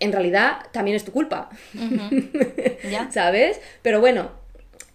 en 0.00 0.12
realidad 0.12 0.58
también 0.72 0.96
es 0.96 1.04
tu 1.04 1.12
culpa. 1.12 1.50
Ya. 2.90 3.10
¿Sabes? 3.10 3.60
Pero 3.82 4.00
bueno, 4.00 4.32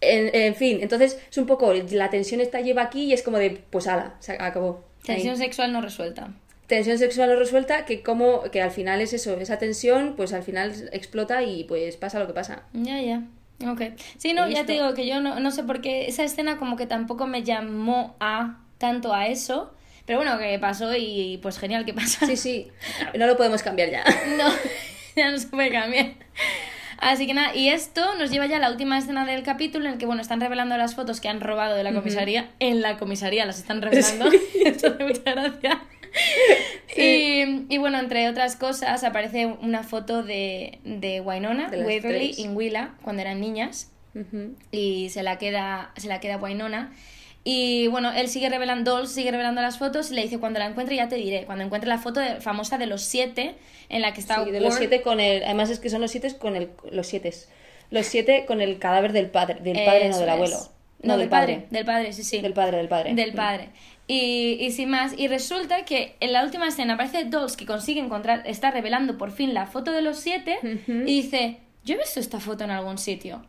en, 0.01 0.35
en 0.35 0.55
fin, 0.55 0.79
entonces 0.81 1.19
es 1.29 1.37
un 1.37 1.45
poco, 1.45 1.71
la 1.73 2.09
tensión 2.09 2.41
está 2.41 2.59
lleva 2.61 2.81
aquí 2.81 3.05
y 3.05 3.13
es 3.13 3.21
como 3.21 3.37
de, 3.37 3.61
pues 3.69 3.87
ala, 3.87 4.15
se 4.19 4.33
acabó. 4.33 4.83
Ahí. 5.07 5.15
Tensión 5.15 5.37
sexual 5.37 5.71
no 5.71 5.81
resuelta. 5.81 6.29
Tensión 6.67 6.97
sexual 6.97 7.29
no 7.29 7.35
resuelta, 7.35 7.85
que 7.85 8.01
como, 8.01 8.43
que 8.51 8.61
al 8.61 8.71
final 8.71 8.99
es 9.01 9.13
eso, 9.13 9.37
esa 9.39 9.59
tensión, 9.59 10.15
pues 10.17 10.33
al 10.33 10.41
final 10.41 10.73
explota 10.91 11.43
y 11.43 11.63
pues 11.65 11.95
pasa 11.95 12.19
lo 12.19 12.25
que 12.27 12.33
pasa. 12.33 12.63
Ya, 12.73 12.99
ya. 12.99 13.21
Ok. 13.69 13.81
Sí, 14.17 14.33
no, 14.33 14.49
ya 14.49 14.65
te 14.65 14.73
digo 14.73 14.93
que 14.93 15.07
yo 15.07 15.21
no, 15.21 15.39
no 15.39 15.51
sé 15.51 15.63
por 15.63 15.79
qué 15.81 16.07
esa 16.07 16.23
escena 16.23 16.57
como 16.57 16.75
que 16.75 16.87
tampoco 16.87 17.27
me 17.27 17.43
llamó 17.43 18.15
a 18.19 18.59
tanto 18.79 19.13
a 19.13 19.27
eso. 19.27 19.71
Pero 20.05 20.19
bueno, 20.19 20.37
que 20.37 20.59
pasó 20.59 20.95
y 20.95 21.39
pues 21.41 21.57
genial 21.57 21.85
que 21.85 21.93
pasa. 21.93 22.25
Sí, 22.25 22.35
sí, 22.35 22.71
no 23.17 23.25
lo 23.25 23.37
podemos 23.37 23.63
cambiar 23.63 23.89
ya. 23.89 24.03
No, 24.37 24.49
ya 25.15 25.31
no 25.31 25.37
se 25.37 25.47
puede 25.47 25.71
cambiar. 25.71 26.13
Así 26.97 27.27
que 27.27 27.33
nada, 27.33 27.53
y 27.55 27.69
esto 27.69 28.15
nos 28.15 28.31
lleva 28.31 28.45
ya 28.45 28.57
a 28.57 28.59
la 28.59 28.71
última 28.71 28.97
escena 28.97 29.25
del 29.25 29.43
capítulo 29.43 29.85
en 29.85 29.93
el 29.93 29.97
que, 29.97 30.05
bueno, 30.05 30.21
están 30.21 30.39
revelando 30.39 30.77
las 30.77 30.95
fotos 30.95 31.19
que 31.19 31.27
han 31.27 31.41
robado 31.41 31.75
de 31.75 31.83
la 31.83 31.93
comisaría. 31.93 32.49
En 32.59 32.81
la 32.81 32.97
comisaría 32.97 33.45
las 33.45 33.59
están 33.59 33.81
revelando. 33.81 34.29
Esto 34.65 34.87
hace 34.87 35.03
mucha 35.03 35.31
gracia. 35.33 35.81
Y, 36.95 37.65
y 37.67 37.77
bueno, 37.77 37.99
entre 37.99 38.29
otras 38.29 38.55
cosas, 38.55 39.03
aparece 39.03 39.45
una 39.45 39.83
foto 39.83 40.23
de, 40.23 40.79
de 40.85 41.19
Winona, 41.19 41.69
De 41.69 41.83
Waverly 41.83 42.33
y 42.37 42.47
Willa 42.47 42.91
cuando 43.03 43.21
eran 43.21 43.41
niñas 43.41 43.91
y 44.71 45.09
se 45.09 45.23
la 45.23 45.37
queda, 45.37 45.91
se 45.97 46.07
la 46.07 46.21
queda 46.21 46.37
Winona. 46.37 46.93
Y 47.47 47.85
bueno, 47.87 48.11
él 48.11 48.27
sigue 48.27 48.49
revelando, 48.49 48.95
Dolls 48.95 49.11
sigue 49.11 49.29
revelando 49.29 49.61
las 49.61 49.77
fotos 49.77 50.11
y 50.11 50.15
le 50.15 50.23
dice, 50.23 50.39
cuando 50.39 50.57
la 50.59 50.65
encuentre 50.65 50.95
ya 50.95 51.07
te 51.07 51.15
diré, 51.15 51.45
cuando 51.45 51.63
encuentre 51.63 51.87
la 51.87 51.99
foto 51.99 52.19
de- 52.19 52.41
famosa 52.41 52.77
de 52.79 52.87
los 52.87 53.03
siete 53.03 53.53
en 53.87 54.01
la 54.01 54.13
que 54.13 54.19
está 54.19 54.43
Sí, 54.43 54.49
de 54.51 54.59
los 54.59 54.73
Ward- 54.73 54.79
siete 54.79 55.01
con 55.03 55.19
el, 55.19 55.43
además 55.43 55.69
es 55.69 55.79
que 55.79 55.91
son 55.91 56.01
los 56.01 56.09
siete 56.09 56.35
con 56.39 56.55
el, 56.55 56.71
los 56.91 57.05
siete, 57.05 57.31
los 57.91 58.05
siete 58.07 58.45
con 58.47 58.61
el 58.61 58.79
cadáver 58.79 59.13
del 59.13 59.29
padre, 59.29 59.59
del 59.61 59.85
padre 59.85 60.09
no 60.09 60.17
del 60.17 60.27
es. 60.27 60.33
abuelo. 60.33 60.57
No, 61.03 61.17
del 61.19 61.29
padre. 61.29 61.67
Del 61.69 61.85
padre, 61.85 62.13
sí, 62.13 62.23
sí. 62.23 62.41
Del 62.41 62.53
padre, 62.53 62.77
del 62.77 62.87
padre. 62.87 63.13
Del 63.13 63.33
padre. 63.33 63.69
Y, 64.07 64.57
y 64.59 64.71
sin 64.71 64.89
más, 64.89 65.13
y 65.15 65.27
resulta 65.27 65.85
que 65.85 66.15
en 66.19 66.33
la 66.33 66.43
última 66.43 66.67
escena 66.67 66.95
aparece 66.95 67.25
Dolls 67.25 67.55
que 67.57 67.67
consigue 67.67 67.99
encontrar, 67.99 68.41
está 68.47 68.71
revelando 68.71 69.19
por 69.19 69.31
fin 69.31 69.53
la 69.53 69.67
foto 69.67 69.91
de 69.91 70.01
los 70.01 70.17
siete 70.17 70.57
y 70.87 71.21
dice, 71.21 71.57
yo 71.83 71.93
he 71.93 71.97
visto 71.99 72.19
esta 72.19 72.39
foto 72.39 72.63
en 72.63 72.71
algún 72.71 72.97
sitio. 72.97 73.45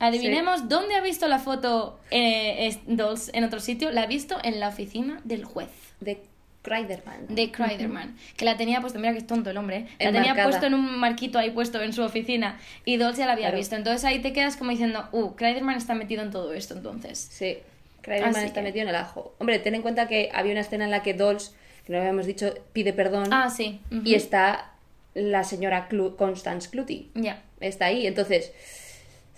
Adivinemos 0.00 0.68
dónde 0.68 0.94
ha 0.96 1.00
visto 1.00 1.28
la 1.28 1.38
foto 1.38 1.98
eh, 2.10 2.76
Dolls 2.86 3.30
en 3.32 3.44
otro 3.44 3.60
sitio. 3.60 3.90
La 3.90 4.02
ha 4.02 4.06
visto 4.06 4.36
en 4.42 4.60
la 4.60 4.68
oficina 4.68 5.20
del 5.24 5.44
juez. 5.44 5.68
De 6.00 6.20
Kreiderman. 6.62 7.26
De 7.28 7.50
Kreiderman, 7.52 8.16
que 8.36 8.44
la 8.46 8.56
tenía 8.56 8.80
puesto, 8.80 8.98
mira 8.98 9.12
que 9.12 9.18
es 9.18 9.26
tonto 9.26 9.50
el 9.50 9.56
hombre, 9.58 9.86
¿eh? 9.98 10.04
la 10.06 10.12
tenía 10.12 10.42
puesto 10.44 10.64
en 10.66 10.72
un 10.74 10.98
marquito 10.98 11.38
ahí 11.38 11.50
puesto 11.50 11.80
en 11.82 11.92
su 11.92 12.02
oficina 12.02 12.58
y 12.86 12.96
Dolce 12.96 13.18
ya 13.20 13.26
la 13.26 13.32
había 13.34 13.46
Claro. 13.48 13.58
visto. 13.58 13.76
Entonces 13.76 14.02
ahí 14.04 14.20
te 14.22 14.32
quedas 14.32 14.56
como 14.56 14.70
diciendo, 14.70 15.06
uh, 15.12 15.34
Kreiderman 15.34 15.76
está 15.76 15.94
metido 15.94 16.22
en 16.22 16.30
todo 16.30 16.54
esto 16.54 16.72
entonces. 16.74 17.18
Sí, 17.18 17.58
Kreiderman 18.00 18.34
Así 18.36 18.46
está 18.46 18.60
que- 18.60 18.64
metido 18.68 18.82
en 18.84 18.88
el 18.88 18.94
ajo. 18.96 19.34
Hombre, 19.38 19.58
ten 19.58 19.74
en 19.74 19.82
cuenta 19.82 20.08
que 20.08 20.30
había 20.32 20.52
una 20.52 20.62
escena 20.62 20.86
en 20.86 20.90
la 20.90 21.02
que 21.02 21.12
Dolls, 21.12 21.54
que 21.84 21.92
no 21.92 21.98
habíamos 21.98 22.24
dicho, 22.24 22.54
pide 22.72 22.94
perdón 22.94 23.28
Ah, 23.30 23.50
sí. 23.50 23.80
y 23.90 24.14
está 24.14 24.72
la 25.12 25.44
señora 25.44 25.88
Clu- 25.90 26.16
Constance 26.16 26.70
Clutie. 26.70 27.08
Ya. 27.14 27.42
Está 27.60 27.86
ahí. 27.86 28.06
Entonces, 28.06 28.52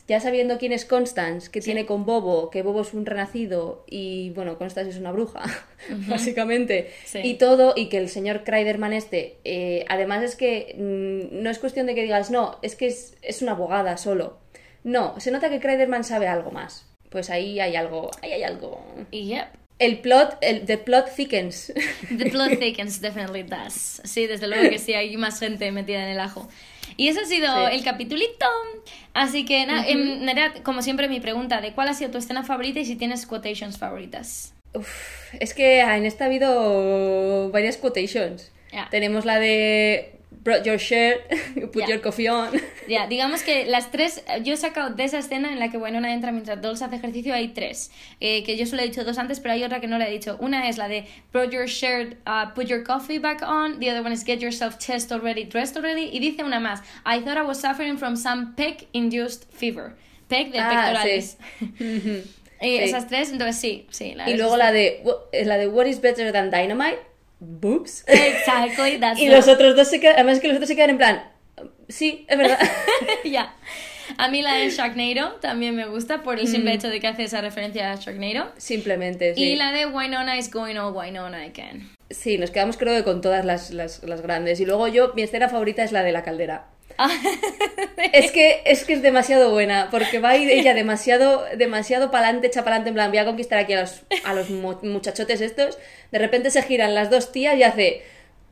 ya 0.09 0.20
sabiendo 0.20 0.59
quién 0.59 0.72
es 0.72 0.84
Constance, 0.84 1.50
que 1.50 1.61
tiene 1.61 1.84
con 1.84 2.04
Bobo, 2.07 2.50
que 2.50 2.62
Bobo 2.62 2.82
es 2.82 2.94
un 2.94 3.07
renacido 3.07 3.84
y, 3.88 4.30
bueno, 4.30 4.57
Constance 4.59 4.90
es 4.90 4.98
una 4.98 5.12
bruja, 5.12 5.42
básicamente, 6.09 6.92
Sí. 7.04 7.20
y 7.22 7.34
todo, 7.34 7.74
y 7.76 7.88
que 7.88 7.98
el 7.98 8.09
señor 8.09 8.44
Kreiderman 8.44 8.92
este, 8.92 9.38
eh, 9.44 9.84
además 9.88 10.22
es 10.22 10.36
que 10.36 10.74
mm, 10.78 11.42
no 11.42 11.50
es 11.50 11.59
cuestión 11.59 11.86
de 11.86 11.94
que 11.94 12.02
digas, 12.02 12.30
no, 12.30 12.59
es 12.62 12.76
que 12.76 12.86
es, 12.86 13.16
es 13.22 13.42
una 13.42 13.52
abogada 13.52 13.96
solo. 13.96 14.38
No, 14.84 15.18
se 15.18 15.32
nota 15.32 15.50
que 15.50 15.59
Kreiderman 15.59 16.04
sabe 16.04 16.28
algo 16.28 16.52
más. 16.52 16.86
Pues 17.11 17.30
ahí 17.30 17.59
hay 17.59 17.74
algo, 17.74 18.11
ahí 18.22 18.32
hay 18.32 18.42
algo. 18.44 18.84
Y 19.11 19.26
yep. 19.26 19.46
El 19.78 19.98
plot, 19.98 20.38
el 20.40 20.64
the 20.64 20.78
plot 20.78 21.14
thickens. 21.14 21.72
The 22.16 22.30
plot 22.30 22.59
thickens 22.59 23.00
definitely 23.00 23.42
does. 23.42 24.00
Sí, 24.04 24.26
desde 24.26 24.46
luego 24.46 24.70
que 24.70 24.78
sí, 24.78 24.94
hay 24.94 25.16
más 25.16 25.38
gente 25.38 25.70
metida 25.72 26.02
en 26.02 26.11
el 26.11 26.20
ajo. 26.20 26.48
Y 26.97 27.09
eso 27.09 27.20
ha 27.20 27.24
sido 27.24 27.68
Sí. 27.68 27.74
el 27.76 27.84
capitulito. 27.84 28.47
Así 29.14 29.45
que 29.45 29.64
nada, 29.66 29.87
em, 29.87 30.24
Nerea, 30.24 30.53
como 30.62 30.82
siempre 30.82 31.09
mi 31.09 31.20
pregunta 31.20 31.61
de 31.61 31.72
cuál 31.72 31.89
ha 31.89 31.95
sido 31.95 32.11
tu 32.11 32.18
escena 32.18 32.43
favorita 32.43 32.80
y 32.80 32.84
si 32.84 32.97
tienes 32.97 33.26
quotations 33.26 33.78
favoritas. 33.78 34.55
Uf, 34.74 35.32
es 35.41 35.55
que 35.55 35.80
en 35.80 36.05
esta 36.05 36.24
ha 36.24 36.26
habido 36.26 37.51
varias 37.51 37.76
quotations. 37.78 38.53
Tenemos 38.91 39.24
la 39.24 39.39
de 39.39 40.15
brought 40.47 40.64
your 40.64 40.78
shirt, 40.78 41.20
put 41.72 41.82
Ya. 41.82 41.88
your 41.88 42.01
coffee 42.01 42.28
on. 42.28 42.51
Ya, 42.88 43.09
digamos 43.09 43.42
que 43.42 43.66
las 43.66 43.90
tres, 43.90 44.22
yo 44.44 44.55
he 44.55 44.57
sacado 44.57 44.90
de 44.94 45.03
esa 45.03 45.18
escena 45.18 45.51
en 45.53 45.59
la 45.59 45.70
que 45.72 45.76
Winona 45.76 46.14
entra 46.14 46.30
mientras 46.30 46.62
Dolls 46.62 46.82
hace 46.82 46.94
ejercicio, 46.97 47.34
hay 47.34 47.49
tres. 47.49 47.90
Eh, 48.20 48.44
que 48.44 48.57
yo 48.57 48.64
solo 48.64 48.82
he 48.82 48.84
dicho 48.84 49.03
dos 49.03 49.18
antes, 49.18 49.40
pero 49.40 49.55
hay 49.55 49.64
otra 49.64 49.80
que 49.80 49.88
no 49.88 49.99
le 49.99 50.07
he 50.07 50.11
dicho. 50.12 50.36
Una 50.38 50.68
es 50.68 50.78
la 50.78 50.86
de 50.86 51.05
brought 51.32 51.51
your 51.53 51.66
shirt, 51.66 52.14
uh, 52.28 52.55
put 52.55 52.66
your 52.68 52.84
coffee 52.84 53.18
back 53.18 53.42
on. 53.42 53.80
The 53.80 53.90
other 53.90 54.03
one 54.03 54.12
is 54.12 54.24
get 54.24 54.38
yourself 54.38 54.78
chest 54.78 55.11
already, 55.11 55.42
dressed 55.44 55.76
already. 55.76 56.11
Y 56.12 56.20
dice 56.20 56.44
una 56.44 56.61
más, 56.61 56.80
I 57.05 57.20
thought 57.24 57.36
I 57.36 57.42
was 57.42 57.59
suffering 57.61 57.99
from 57.99 58.14
some 58.16 58.55
pec-induced 58.57 59.47
fever. 59.51 59.97
Pec 60.28 60.53
de 60.53 60.61
Ah, 60.61 60.70
pectorales. 60.70 61.36
Ujú. 61.61 62.22
Y 62.61 62.78
Sí. 62.78 62.84
esas 62.84 63.07
tres, 63.09 63.30
entonces 63.32 63.57
sí, 63.61 63.86
sí. 63.90 64.14
La 64.14 64.30
y 64.30 64.36
luego 64.36 64.57
la 64.57 64.70
de, 64.72 65.03
la 65.44 65.59
de 65.59 65.66
What 65.68 65.86
is 65.86 66.01
better 66.01 66.32
than 66.32 66.51
dynamite? 66.51 66.99
Boobs. 67.39 68.05
that's 68.07 69.20
y 69.20 69.26
it. 69.26 69.30
los 69.30 69.49
otros 69.49 69.76
dos 69.76 69.89
se 69.89 70.01
quedan, 70.01 70.14
además 70.14 70.41
que 70.41 70.49
los 70.49 70.57
otros 70.57 70.68
se 70.68 70.76
quedan 70.76 70.91
en 70.91 70.97
plan, 70.97 71.22
sí, 71.89 72.24
es 72.28 72.39
verdad. 72.39 72.59
ya. 73.24 73.55
A 74.18 74.28
mí 74.28 74.41
la 74.41 74.55
de 74.55 74.70
Sharknado 74.70 75.32
también 75.41 75.74
me 75.74 75.87
gusta 75.87 76.22
por 76.22 76.39
el 76.39 76.47
simple 76.47 76.72
hecho 76.72 76.89
de 76.89 77.01
que 77.01 77.09
hace 77.09 77.24
esa 77.24 77.41
referencia 77.41 77.91
a 77.91 77.97
Sharknado. 77.97 78.53
Simplemente, 78.57 79.34
sí. 79.34 79.43
Y 79.43 79.57
la 79.57 79.72
de 79.72 79.87
Winona 79.87 80.39
is 80.39 80.51
going 80.51 80.76
all 80.76 80.95
Winona 80.95 81.43
again. 81.43 81.91
Sí, 82.11 82.39
nos 82.39 82.53
quedamos 82.53 82.76
creo 82.76 82.97
que 82.97 83.03
con 83.03 83.20
todas 83.20 83.45
las, 83.45 83.72
las, 83.72 84.05
las 84.05 84.22
grandes. 84.22 84.61
Y 84.61 84.64
luego 84.64 84.87
yo, 84.87 85.12
mi 85.14 85.22
escena 85.22 85.49
favorita 85.49 85.82
es 85.82 85.91
la 85.91 86.05
de 86.05 86.12
la 86.12 86.22
caldera. 86.22 86.68
Es 88.12 88.30
que, 88.30 88.62
es 88.64 88.84
que 88.84 88.94
es 88.94 89.03
demasiado 89.03 89.51
buena, 89.51 89.88
porque 89.90 90.18
va 90.20 90.30
a 90.30 90.36
ir 90.36 90.51
ella 90.51 90.74
demasiado, 90.74 91.44
demasiado 91.57 92.11
pa'lante, 92.11 92.47
echa 92.47 92.64
pa'lante, 92.64 92.88
en 92.88 92.94
plan, 92.94 93.11
voy 93.11 93.18
a 93.18 93.24
conquistar 93.24 93.59
aquí 93.59 93.72
a 93.72 93.80
los, 93.82 94.03
a 94.24 94.32
los 94.34 94.49
mu- 94.51 94.78
muchachotes 94.82 95.40
estos. 95.40 95.78
De 96.12 96.18
repente 96.18 96.51
se 96.51 96.62
giran 96.62 96.94
las 96.94 97.11
dos 97.11 97.32
tías 97.32 97.57
y 97.57 97.62
hace, 97.62 98.03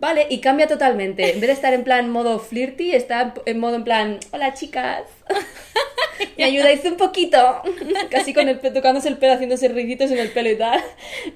vale, 0.01 0.26
y 0.28 0.40
cambia 0.40 0.66
totalmente. 0.66 1.32
En 1.32 1.40
vez 1.40 1.49
de 1.49 1.53
estar 1.55 1.72
en 1.72 1.84
plan 1.84 2.11
modo 2.11 2.38
flirty, 2.38 2.95
está 2.95 3.32
en 3.47 3.59
modo 3.59 3.76
en 3.76 3.84
plan, 3.84 4.18
hola 4.32 4.55
chicas, 4.55 5.03
me 6.36 6.45
ayudáis 6.45 6.84
un 6.84 6.97
poquito. 6.97 7.62
Casi 8.11 8.34
con 8.34 8.49
el 8.49 8.59
tocándose 8.61 9.09
el 9.09 9.18
pelo, 9.18 9.34
haciéndose 9.34 9.68
riditos 9.68 10.11
en 10.11 10.18
el 10.18 10.30
pelo 10.30 10.51
y 10.51 10.57
tal. 10.57 10.80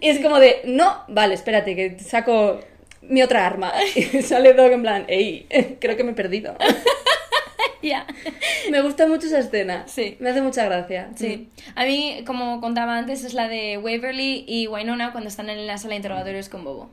Y 0.01 0.09
es 0.09 0.19
como 0.21 0.39
de, 0.39 0.61
no, 0.65 1.05
vale, 1.09 1.35
espérate, 1.35 1.75
que 1.77 1.99
saco 2.01 2.61
mi 3.03 3.23
otra 3.23 3.47
arma. 3.47 3.73
Y 3.95 4.03
sale 4.23 4.55
Dog 4.55 4.73
en 4.73 4.83
plan, 4.83 5.05
ey, 5.09 5.47
creo 5.81 5.97
que 5.97 6.05
me 6.05 6.13
he 6.13 6.15
perdido. 6.15 6.57
Ya. 7.81 8.07
Me 8.73 8.83
gusta 8.83 9.07
mucho 9.07 9.29
esa 9.29 9.39
escena. 9.39 9.85
Sí. 9.87 10.17
Me 10.19 10.31
hace 10.31 10.43
mucha 10.43 10.65
gracia. 10.65 11.11
Sí. 11.15 11.49
A 11.77 11.85
mí, 11.85 12.25
como 12.27 12.61
contaba 12.61 12.99
antes, 12.99 13.23
es 13.23 13.35
la 13.35 13.47
de 13.47 13.79
Waverly 13.79 14.45
y 14.49 14.67
Winona 14.67 15.13
cuando 15.13 15.29
están 15.29 15.49
en 15.49 15.65
la 15.65 15.79
sala 15.79 15.91
de 15.91 15.97
interrogatorios 15.99 16.49
con 16.49 16.65
Bobo. 16.65 16.91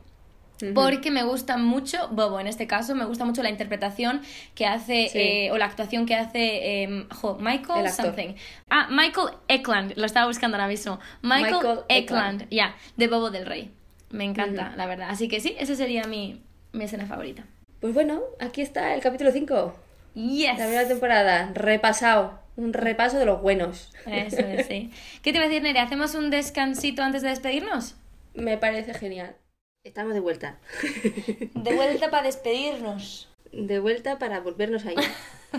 Porque 0.74 1.12
me 1.12 1.24
gusta 1.24 1.58
mucho, 1.58 2.08
Bobo 2.12 2.39
en 2.39 2.47
este 2.47 2.66
caso, 2.66 2.95
me 2.95 3.03
gusta 3.03 3.26
mucho 3.26 3.43
la 3.43 3.49
interpretación 3.49 4.22
que 4.53 4.66
hace, 4.66 5.10
Sí. 5.10 5.18
eh, 5.20 5.51
o 5.51 5.58
la 5.58 5.66
actuación 5.66 6.06
que 6.06 6.16
hace 6.16 6.84
em, 6.84 7.10
jo, 7.10 7.38
Michael 7.41 7.89
something. 7.89 8.36
Ah, 8.70 8.88
Michael 8.89 9.30
Eklund, 9.49 9.93
lo 9.97 10.06
estaba 10.06 10.28
buscando 10.28 10.56
ahora 10.56 10.70
mismo. 10.70 10.99
Michael, 11.22 11.80
Michael 11.89 12.47
ya, 12.51 12.76
de 12.95 13.08
Bobo 13.08 13.32
del 13.32 13.45
Rey. 13.45 13.72
Me 14.16 14.24
encanta, 14.24 14.74
la 14.78 14.86
verdad. 14.86 15.09
Así 15.09 15.28
que 15.28 15.41
sí, 15.41 15.57
esa 15.59 15.76
sería 15.76 16.05
mi, 16.05 16.41
mi 16.72 16.86
escena 16.86 17.05
favorita. 17.05 17.43
Pues 17.82 17.93
bueno, 17.93 18.22
aquí 18.39 18.61
está 18.61 18.95
el 18.95 19.01
capítulo 19.01 19.32
5. 19.32 19.76
Yes. 20.16 20.57
La 20.57 20.66
primera 20.66 20.88
temporada. 20.88 21.51
Repasado. 21.53 22.39
Un 22.55 22.72
repaso 22.72 23.20
de 23.20 23.26
los 23.26 23.41
buenos. 23.41 23.91
Eso 24.05 24.39
es, 24.39 24.68
sí. 24.68 24.89
¿Qué 25.22 25.34
te 25.34 25.38
iba 25.38 25.45
a 25.45 25.49
decir, 25.49 25.61
Nere? 25.61 25.80
¿Hacemos 25.80 26.16
un 26.16 26.30
descansito 26.30 27.03
antes 27.03 27.24
de 27.24 27.30
despedirnos? 27.30 27.95
Me 28.34 28.57
parece 28.57 28.93
genial. 28.93 29.36
Estamos 29.84 30.13
de 30.13 30.22
vuelta. 30.22 30.59
De 31.53 31.76
vuelta 31.76 32.09
para 32.09 32.24
despedirnos. 32.24 33.28
De 33.51 33.80
vuelta 33.80 34.18
para 34.18 34.39
volvernos 34.39 34.86
ahí. 34.86 34.95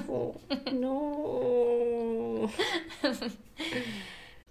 Oh, 0.08 0.34
no. 0.74 2.50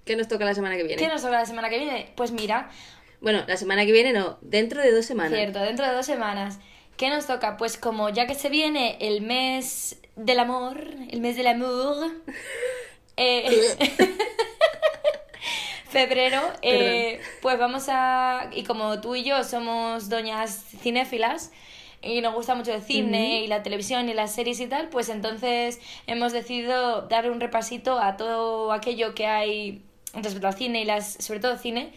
¿Qué 0.06 0.16
nos 0.16 0.28
toca 0.28 0.45
la 0.45 0.56
semana 0.56 0.76
que 0.76 0.84
viene? 0.84 0.99
¿Qué 0.99 1.08
nos 1.08 1.22
toca 1.22 1.34
la 1.34 1.45
semana 1.45 1.70
que 1.70 1.78
viene? 1.78 2.14
Pues 2.16 2.32
mira, 2.32 2.70
Bueno, 3.22 3.43
la 3.47 3.57
semana 3.57 3.86
que 3.86 3.91
viene 3.91 4.13
no, 4.13 4.38
dentro 4.41 4.82
de 4.82 4.91
dos 4.91 5.05
semanas. 5.05 5.34
cierto, 5.34 5.59
dentro 5.59 5.88
de 5.88 5.93
dos 5.93 6.05
semanas. 6.05 6.59
¿Qué 6.97 7.09
nos 7.09 7.28
toca? 7.28 7.57
Pues 7.57 7.78
como 7.78 8.09
ya 8.09 8.26
que 8.26 8.36
se 8.36 8.49
viene 8.49 8.97
el 9.01 9.22
mes 9.22 9.97
del 10.16 10.39
amor, 10.39 10.82
el 11.09 11.20
mes 11.20 11.36
del 11.36 11.47
amour, 11.47 12.11
eh, 13.18 13.78
febrero, 15.89 16.41
eh, 16.61 17.20
pues 17.41 17.59
vamos 17.59 17.86
a... 17.89 18.49
Y 18.53 18.63
como 18.63 19.01
tú 19.01 19.16
y 19.16 19.24
yo 19.24 19.43
somos 19.43 20.09
doñas 20.09 20.63
cinéfilas 20.82 21.51
y 22.01 22.22
nos 22.22 22.34
gusta 22.34 22.55
mucho 22.55 22.74
el 22.74 22.82
cine 22.82 23.41
y 23.41 23.47
la 23.47 23.63
televisión 23.63 24.07
y 24.07 24.13
las 24.13 24.34
series 24.34 24.59
y 24.59 24.68
tal, 24.68 24.89
pues 24.89 25.09
entonces 25.09 25.82
hemos 26.07 26.32
decidido 26.32 27.03
dar 27.03 27.30
un 27.30 27.41
repasito 27.41 27.99
a 27.99 28.16
todo 28.16 28.72
aquello 28.72 29.16
que 29.16 29.26
hay 29.26 29.82
respecto 30.13 30.47
al 30.47 30.53
cine 30.53 30.82
y 30.82 30.86
las, 30.86 31.13
sobre 31.20 31.39
todo 31.39 31.57
cine, 31.57 31.91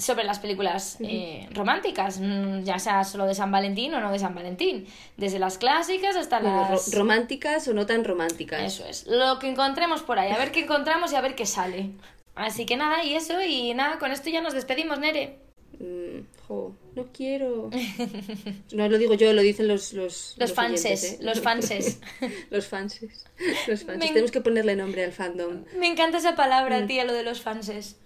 sobre 0.00 0.22
las 0.22 0.38
películas 0.38 0.96
eh, 1.00 1.48
románticas, 1.52 2.20
mm, 2.20 2.62
ya 2.62 2.78
sea 2.78 3.02
solo 3.02 3.26
de 3.26 3.34
San 3.34 3.50
Valentín 3.50 3.92
o 3.94 4.00
no 4.00 4.12
de 4.12 4.20
San 4.20 4.32
Valentín, 4.34 4.86
desde 5.16 5.40
las 5.40 5.58
clásicas 5.58 6.14
hasta 6.14 6.38
Bueno, 6.38 6.64
ro- 6.66 6.70
las... 6.70 6.94
románticas 6.94 7.66
o 7.66 7.74
no 7.74 7.84
tan 7.84 8.04
románticas. 8.04 8.62
Eso 8.62 8.86
es, 8.86 9.06
lo 9.08 9.40
que 9.40 9.48
encontremos 9.48 10.02
por 10.02 10.20
ahí, 10.20 10.30
a 10.30 10.38
ver 10.38 10.52
qué 10.52 10.60
encontramos 10.60 11.12
y 11.12 11.16
a 11.16 11.20
ver 11.20 11.34
qué 11.34 11.46
sale. 11.46 11.90
Así 12.36 12.64
que 12.64 12.76
nada, 12.76 13.02
y 13.02 13.14
eso, 13.14 13.42
y 13.42 13.74
nada, 13.74 13.98
con 13.98 14.12
esto 14.12 14.30
ya 14.30 14.40
nos 14.40 14.54
despedimos, 14.54 15.00
Nere. 15.00 15.40
Mm, 15.80 16.20
jo, 16.46 16.76
no 16.94 17.06
quiero. 17.12 17.68
No 18.72 18.88
lo 18.88 18.98
digo 18.98 19.14
yo, 19.14 19.32
lo 19.32 19.42
dicen 19.42 19.66
los 19.66 19.92
los, 19.94 20.34
Los 20.38 20.52
fanses, 20.52 20.84
oyentes, 21.02 21.12
¿eh? 21.20 21.24
los 21.24 21.40
fanses. 21.40 22.00
los 22.50 22.66
fanses. 22.68 23.24
Los 23.66 23.80
fanses. 23.84 23.98
Me- 23.98 24.06
Tenemos 24.08 24.30
que 24.30 24.40
ponerle 24.40 24.76
nombre 24.76 25.04
al 25.04 25.12
fandom. 25.12 25.64
Me 25.76 25.88
encanta 25.88 26.18
esa 26.18 26.36
palabra, 26.36 26.80
Mm. 26.82 26.86
tía, 26.86 27.04
lo 27.04 27.12
de 27.14 27.24
los 27.24 27.40
fanses. 27.42 27.96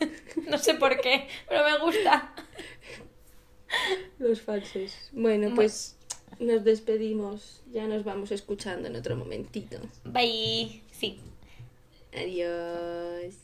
no 0.48 0.58
sé 0.58 0.74
por 0.74 1.00
qué, 1.00 1.28
pero 1.48 1.64
me 1.64 1.78
gusta. 1.78 2.34
Los 4.18 4.40
fanses. 4.40 5.10
Bueno, 5.12 5.54
pues 5.54 5.96
nos 6.38 6.64
despedimos. 6.64 7.62
Ya 7.70 7.86
nos 7.86 8.04
vamos 8.04 8.32
escuchando 8.32 8.88
en 8.88 8.96
otro 8.96 9.16
momentito. 9.16 9.78
Bye. 10.04 10.82
Sí. 10.90 11.20
Adiós. 12.14 13.34